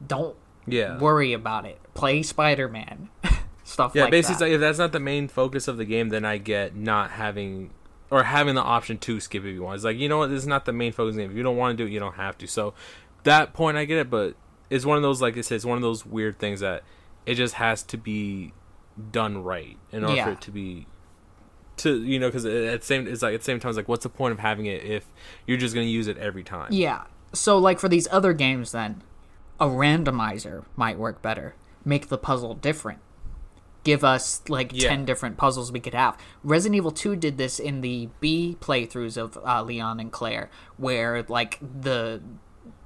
don't 0.06 0.36
yeah, 0.66 0.98
worry 0.98 1.34
about 1.34 1.66
it 1.66 1.78
play 1.94 2.24
spider-man 2.24 3.10
stuff 3.64 3.92
yeah. 3.94 4.04
like 4.04 4.12
basically, 4.12 4.50
that 4.50 4.56
if 4.56 4.60
that's 4.62 4.78
not 4.80 4.92
the 4.92 5.00
main 5.00 5.28
focus 5.28 5.68
of 5.68 5.78
the 5.78 5.86
game, 5.86 6.10
then 6.10 6.26
I 6.26 6.38
get 6.38 6.76
not 6.76 7.12
having 7.12 7.72
or 8.12 8.24
having 8.24 8.56
the 8.56 8.62
option 8.62 8.98
to 9.00 9.20
skip 9.20 9.44
if 9.44 9.54
you 9.54 9.64
want. 9.64 9.76
It's 9.76 9.84
like 9.84 9.98
you 9.98 10.10
know 10.10 10.20
what, 10.20 10.30
this 10.30 10.42
is 10.42 10.48
not 10.48 10.66
the 10.66 10.74
main 10.74 10.92
focus 10.92 11.16
game. 11.16 11.32
If 11.32 11.38
you 11.38 11.44
don't 11.44 11.58
want 11.58 11.78
to 11.78 11.84
do 11.84 11.88
it, 11.88 11.94
you 11.94 12.00
don't 12.00 12.16
have 12.16 12.38
to. 12.40 12.48
So 12.48 12.74
that 13.24 13.54
point, 13.54 13.78
I 13.78 13.86
get 13.86 13.98
it, 13.98 14.10
but 14.10 14.36
it's 14.70 14.86
one 14.86 14.98
of 14.98 15.04
those 15.04 15.22
like 15.22 15.38
I 15.38 15.42
said, 15.42 15.56
it's 15.56 15.66
one 15.66 15.78
of 15.78 15.82
those 15.82 16.06
weird 16.06 16.40
things 16.40 16.60
that 16.60 16.84
it 17.26 17.36
just 17.36 17.56
has 17.56 17.84
to 17.84 17.98
be 17.98 18.54
done 19.12 19.44
right 19.44 19.78
in 19.92 20.04
order 20.04 20.24
for 20.24 20.32
it 20.32 20.42
to 20.42 20.52
be 20.52 20.86
to 21.78 22.04
you 22.04 22.20
know 22.20 22.28
because 22.28 22.44
at 22.44 22.82
the 22.82 22.86
same 22.86 23.08
it's 23.08 23.22
like 23.22 23.34
at 23.34 23.40
the 23.40 23.46
same 23.46 23.58
time 23.58 23.70
it's 23.70 23.78
like 23.78 23.88
what's 23.88 24.04
the 24.04 24.10
point 24.10 24.34
of 24.34 24.40
having 24.40 24.66
it 24.66 24.84
if 24.84 25.06
you're 25.48 25.58
just 25.58 25.74
gonna 25.74 25.86
use 25.86 26.08
it 26.08 26.18
every 26.18 26.44
time 26.44 26.68
Yeah. 26.72 27.06
So, 27.34 27.58
like 27.58 27.80
for 27.80 27.90
these 27.90 28.08
other 28.12 28.34
games, 28.34 28.72
then, 28.72 29.04
a 29.60 29.68
randomizer 29.68 30.66
might 30.76 30.98
work 30.98 31.22
better. 31.22 31.56
Make 31.86 32.08
the 32.08 32.18
puzzle 32.18 32.56
different. 32.56 33.00
Give 33.84 34.04
us 34.04 34.42
like 34.50 34.72
Yeah. 34.74 34.90
10 34.90 35.06
different 35.06 35.38
puzzles 35.38 35.72
we 35.72 35.80
could 35.80 35.94
have. 35.94 36.18
Resident 36.44 36.76
Evil 36.78 36.92
2 36.92 37.16
did 37.16 37.38
this 37.38 37.60
in 37.60 37.82
the 37.82 38.10
B 38.20 38.58
playthroughs 38.60 39.18
of 39.18 39.38
uh, 39.46 39.64
Leon 39.64 40.00
and 40.00 40.12
Claire, 40.12 40.50
where 40.78 41.24
like 41.30 41.60
the 41.62 42.22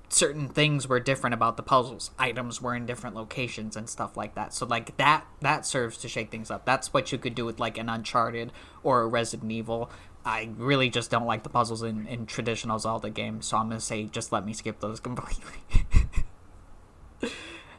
certain 0.10 0.48
things 0.48 0.88
were 0.88 1.00
different 1.00 1.34
about 1.34 1.58
the 1.58 1.64
puzzles. 1.64 2.12
Items 2.20 2.62
were 2.62 2.76
in 2.76 2.86
different 2.86 3.16
locations 3.16 3.76
and 3.76 3.89
stuff 3.89 4.16
like 4.16 4.36
that. 4.36 4.54
So 4.54 4.68
like 4.68 4.96
that 4.98 5.26
that 5.41 5.66
serves 5.66 5.98
to 6.00 6.08
shake 6.08 6.30
things 6.30 6.52
up. 6.52 6.66
That's 6.66 6.94
what 6.94 7.12
you 7.12 7.18
could 7.18 7.34
do 7.34 7.46
with 7.46 7.60
like 7.60 7.80
an 7.80 7.89
uncharted 7.89 8.52
or 8.84 9.02
a 9.02 9.08
resident 9.08 9.52
evil. 9.52 9.89
I 10.26 10.52
really 10.56 10.89
just 10.89 11.10
don't 11.10 11.26
like 11.26 11.41
the 11.44 11.50
puzzles 11.50 11.82
in, 11.84 12.08
in 12.08 12.26
traditional 12.28 12.80
zelda 12.80 13.10
games 13.10 13.46
so 13.46 13.58
i'm 13.58 13.68
gonna 13.68 13.82
say 13.82 14.06
just 14.06 14.32
let 14.32 14.46
me 14.46 14.54
skip 14.54 14.80
those 14.80 15.00
completely. 15.02 15.52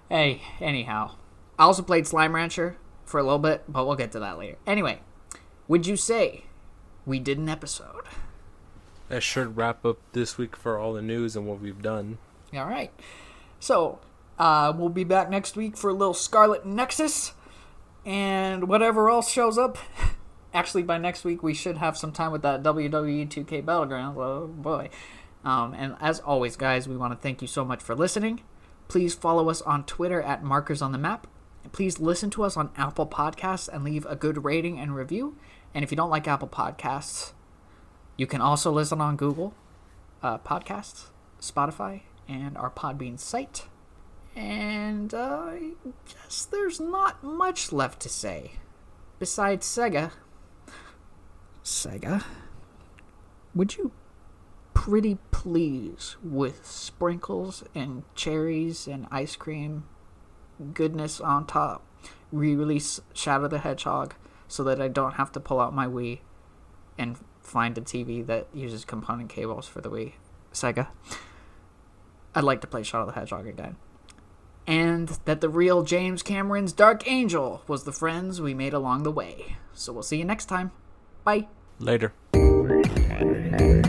Hey 0.08 0.42
anyhow. 0.60 1.12
I 1.58 1.64
also 1.64 1.82
played 1.82 2.06
slime 2.06 2.34
rancher 2.34 2.76
for 3.14 3.20
a 3.20 3.22
little 3.22 3.38
bit 3.38 3.62
but 3.68 3.86
we'll 3.86 3.94
get 3.94 4.10
to 4.10 4.18
that 4.18 4.36
later 4.36 4.58
anyway 4.66 4.98
would 5.68 5.86
you 5.86 5.96
say 5.96 6.42
we 7.06 7.20
did 7.20 7.38
an 7.38 7.48
episode 7.48 8.02
that 9.08 9.22
should 9.22 9.56
wrap 9.56 9.84
up 9.84 9.98
this 10.10 10.36
week 10.36 10.56
for 10.56 10.78
all 10.78 10.92
the 10.92 11.02
news 11.02 11.36
and 11.36 11.46
what 11.46 11.60
we've 11.60 11.80
done 11.80 12.18
All 12.56 12.66
right. 12.66 12.92
So, 13.58 13.98
uh, 14.38 14.72
we'll 14.76 14.88
be 14.88 15.04
back 15.04 15.28
next 15.28 15.56
week 15.56 15.76
for 15.76 15.90
a 15.90 15.92
little 15.92 16.14
Scarlet 16.14 16.64
Nexus 16.64 17.32
and 18.04 18.68
whatever 18.68 19.10
else 19.10 19.30
shows 19.30 19.58
up. 19.58 19.78
Actually, 20.54 20.84
by 20.84 20.98
next 20.98 21.24
week, 21.24 21.42
we 21.42 21.52
should 21.52 21.78
have 21.78 21.96
some 21.96 22.12
time 22.12 22.30
with 22.30 22.42
that 22.42 22.62
WWE 22.62 23.28
2K 23.28 23.64
Battleground. 23.64 24.16
Oh, 24.16 24.46
boy. 24.46 24.88
Um, 25.44 25.74
and 25.74 25.96
as 26.00 26.20
always, 26.20 26.56
guys, 26.56 26.88
we 26.88 26.96
want 26.96 27.12
to 27.12 27.18
thank 27.18 27.42
you 27.42 27.48
so 27.48 27.64
much 27.64 27.82
for 27.82 27.96
listening. 27.96 28.42
Please 28.86 29.14
follow 29.14 29.48
us 29.50 29.60
on 29.62 29.84
Twitter 29.84 30.22
at 30.22 30.44
Markers 30.44 30.80
on 30.80 30.92
the 30.92 30.98
Map. 30.98 31.26
Please 31.72 31.98
listen 31.98 32.30
to 32.30 32.44
us 32.44 32.56
on 32.56 32.70
Apple 32.76 33.06
Podcasts 33.06 33.68
and 33.68 33.84
leave 33.84 34.06
a 34.06 34.16
good 34.16 34.44
rating 34.44 34.78
and 34.78 34.94
review. 34.94 35.36
And 35.74 35.82
if 35.82 35.90
you 35.90 35.96
don't 35.96 36.10
like 36.10 36.28
Apple 36.28 36.48
Podcasts, 36.48 37.32
you 38.16 38.26
can 38.26 38.40
also 38.40 38.70
listen 38.70 39.00
on 39.00 39.16
Google 39.16 39.54
uh, 40.22 40.38
Podcasts, 40.38 41.06
Spotify, 41.40 42.02
and 42.28 42.56
our 42.56 42.70
Podbean 42.70 43.18
site. 43.18 43.66
And 44.36 45.12
uh, 45.12 45.44
I 45.48 45.72
guess 46.08 46.44
there's 46.44 46.80
not 46.80 47.22
much 47.22 47.72
left 47.72 48.00
to 48.00 48.08
say. 48.08 48.52
Besides 49.18 49.66
Sega. 49.66 50.12
Sega? 51.64 52.24
Would 53.54 53.76
you 53.76 53.92
pretty 54.74 55.18
please 55.30 56.16
with 56.22 56.66
sprinkles 56.66 57.64
and 57.74 58.02
cherries 58.14 58.86
and 58.86 59.06
ice 59.10 59.36
cream 59.36 59.84
goodness 60.72 61.20
on 61.20 61.46
top 61.46 61.84
re-release 62.34 63.00
Shadow 63.12 63.48
the 63.48 63.58
Hedgehog 63.58 64.14
so 64.48 64.64
that 64.64 64.80
I 64.80 64.88
don't 64.88 65.14
have 65.14 65.32
to 65.32 65.40
pull 65.40 65.60
out 65.60 65.74
my 65.74 65.86
Wii 65.86 66.20
and 66.98 67.16
find 67.40 67.76
a 67.78 67.80
TV 67.80 68.26
that 68.26 68.48
uses 68.52 68.84
component 68.84 69.30
cables 69.30 69.66
for 69.66 69.80
the 69.80 69.90
Wii. 69.90 70.14
Sega. 70.52 70.88
I'd 72.34 72.44
like 72.44 72.60
to 72.62 72.66
play 72.66 72.82
Shadow 72.82 73.06
the 73.06 73.12
Hedgehog 73.12 73.46
again. 73.46 73.76
And 74.66 75.18
that 75.26 75.40
the 75.40 75.48
real 75.48 75.82
James 75.82 76.22
Cameron's 76.22 76.72
Dark 76.72 77.06
Angel 77.06 77.62
was 77.66 77.84
the 77.84 77.92
friends 77.92 78.40
we 78.40 78.54
made 78.54 78.72
along 78.72 79.02
the 79.02 79.12
way. 79.12 79.56
So 79.72 79.92
we'll 79.92 80.02
see 80.02 80.18
you 80.18 80.24
next 80.24 80.46
time. 80.46 80.72
Bye. 81.22 81.48
later 81.78 82.12
Thank 82.32 83.86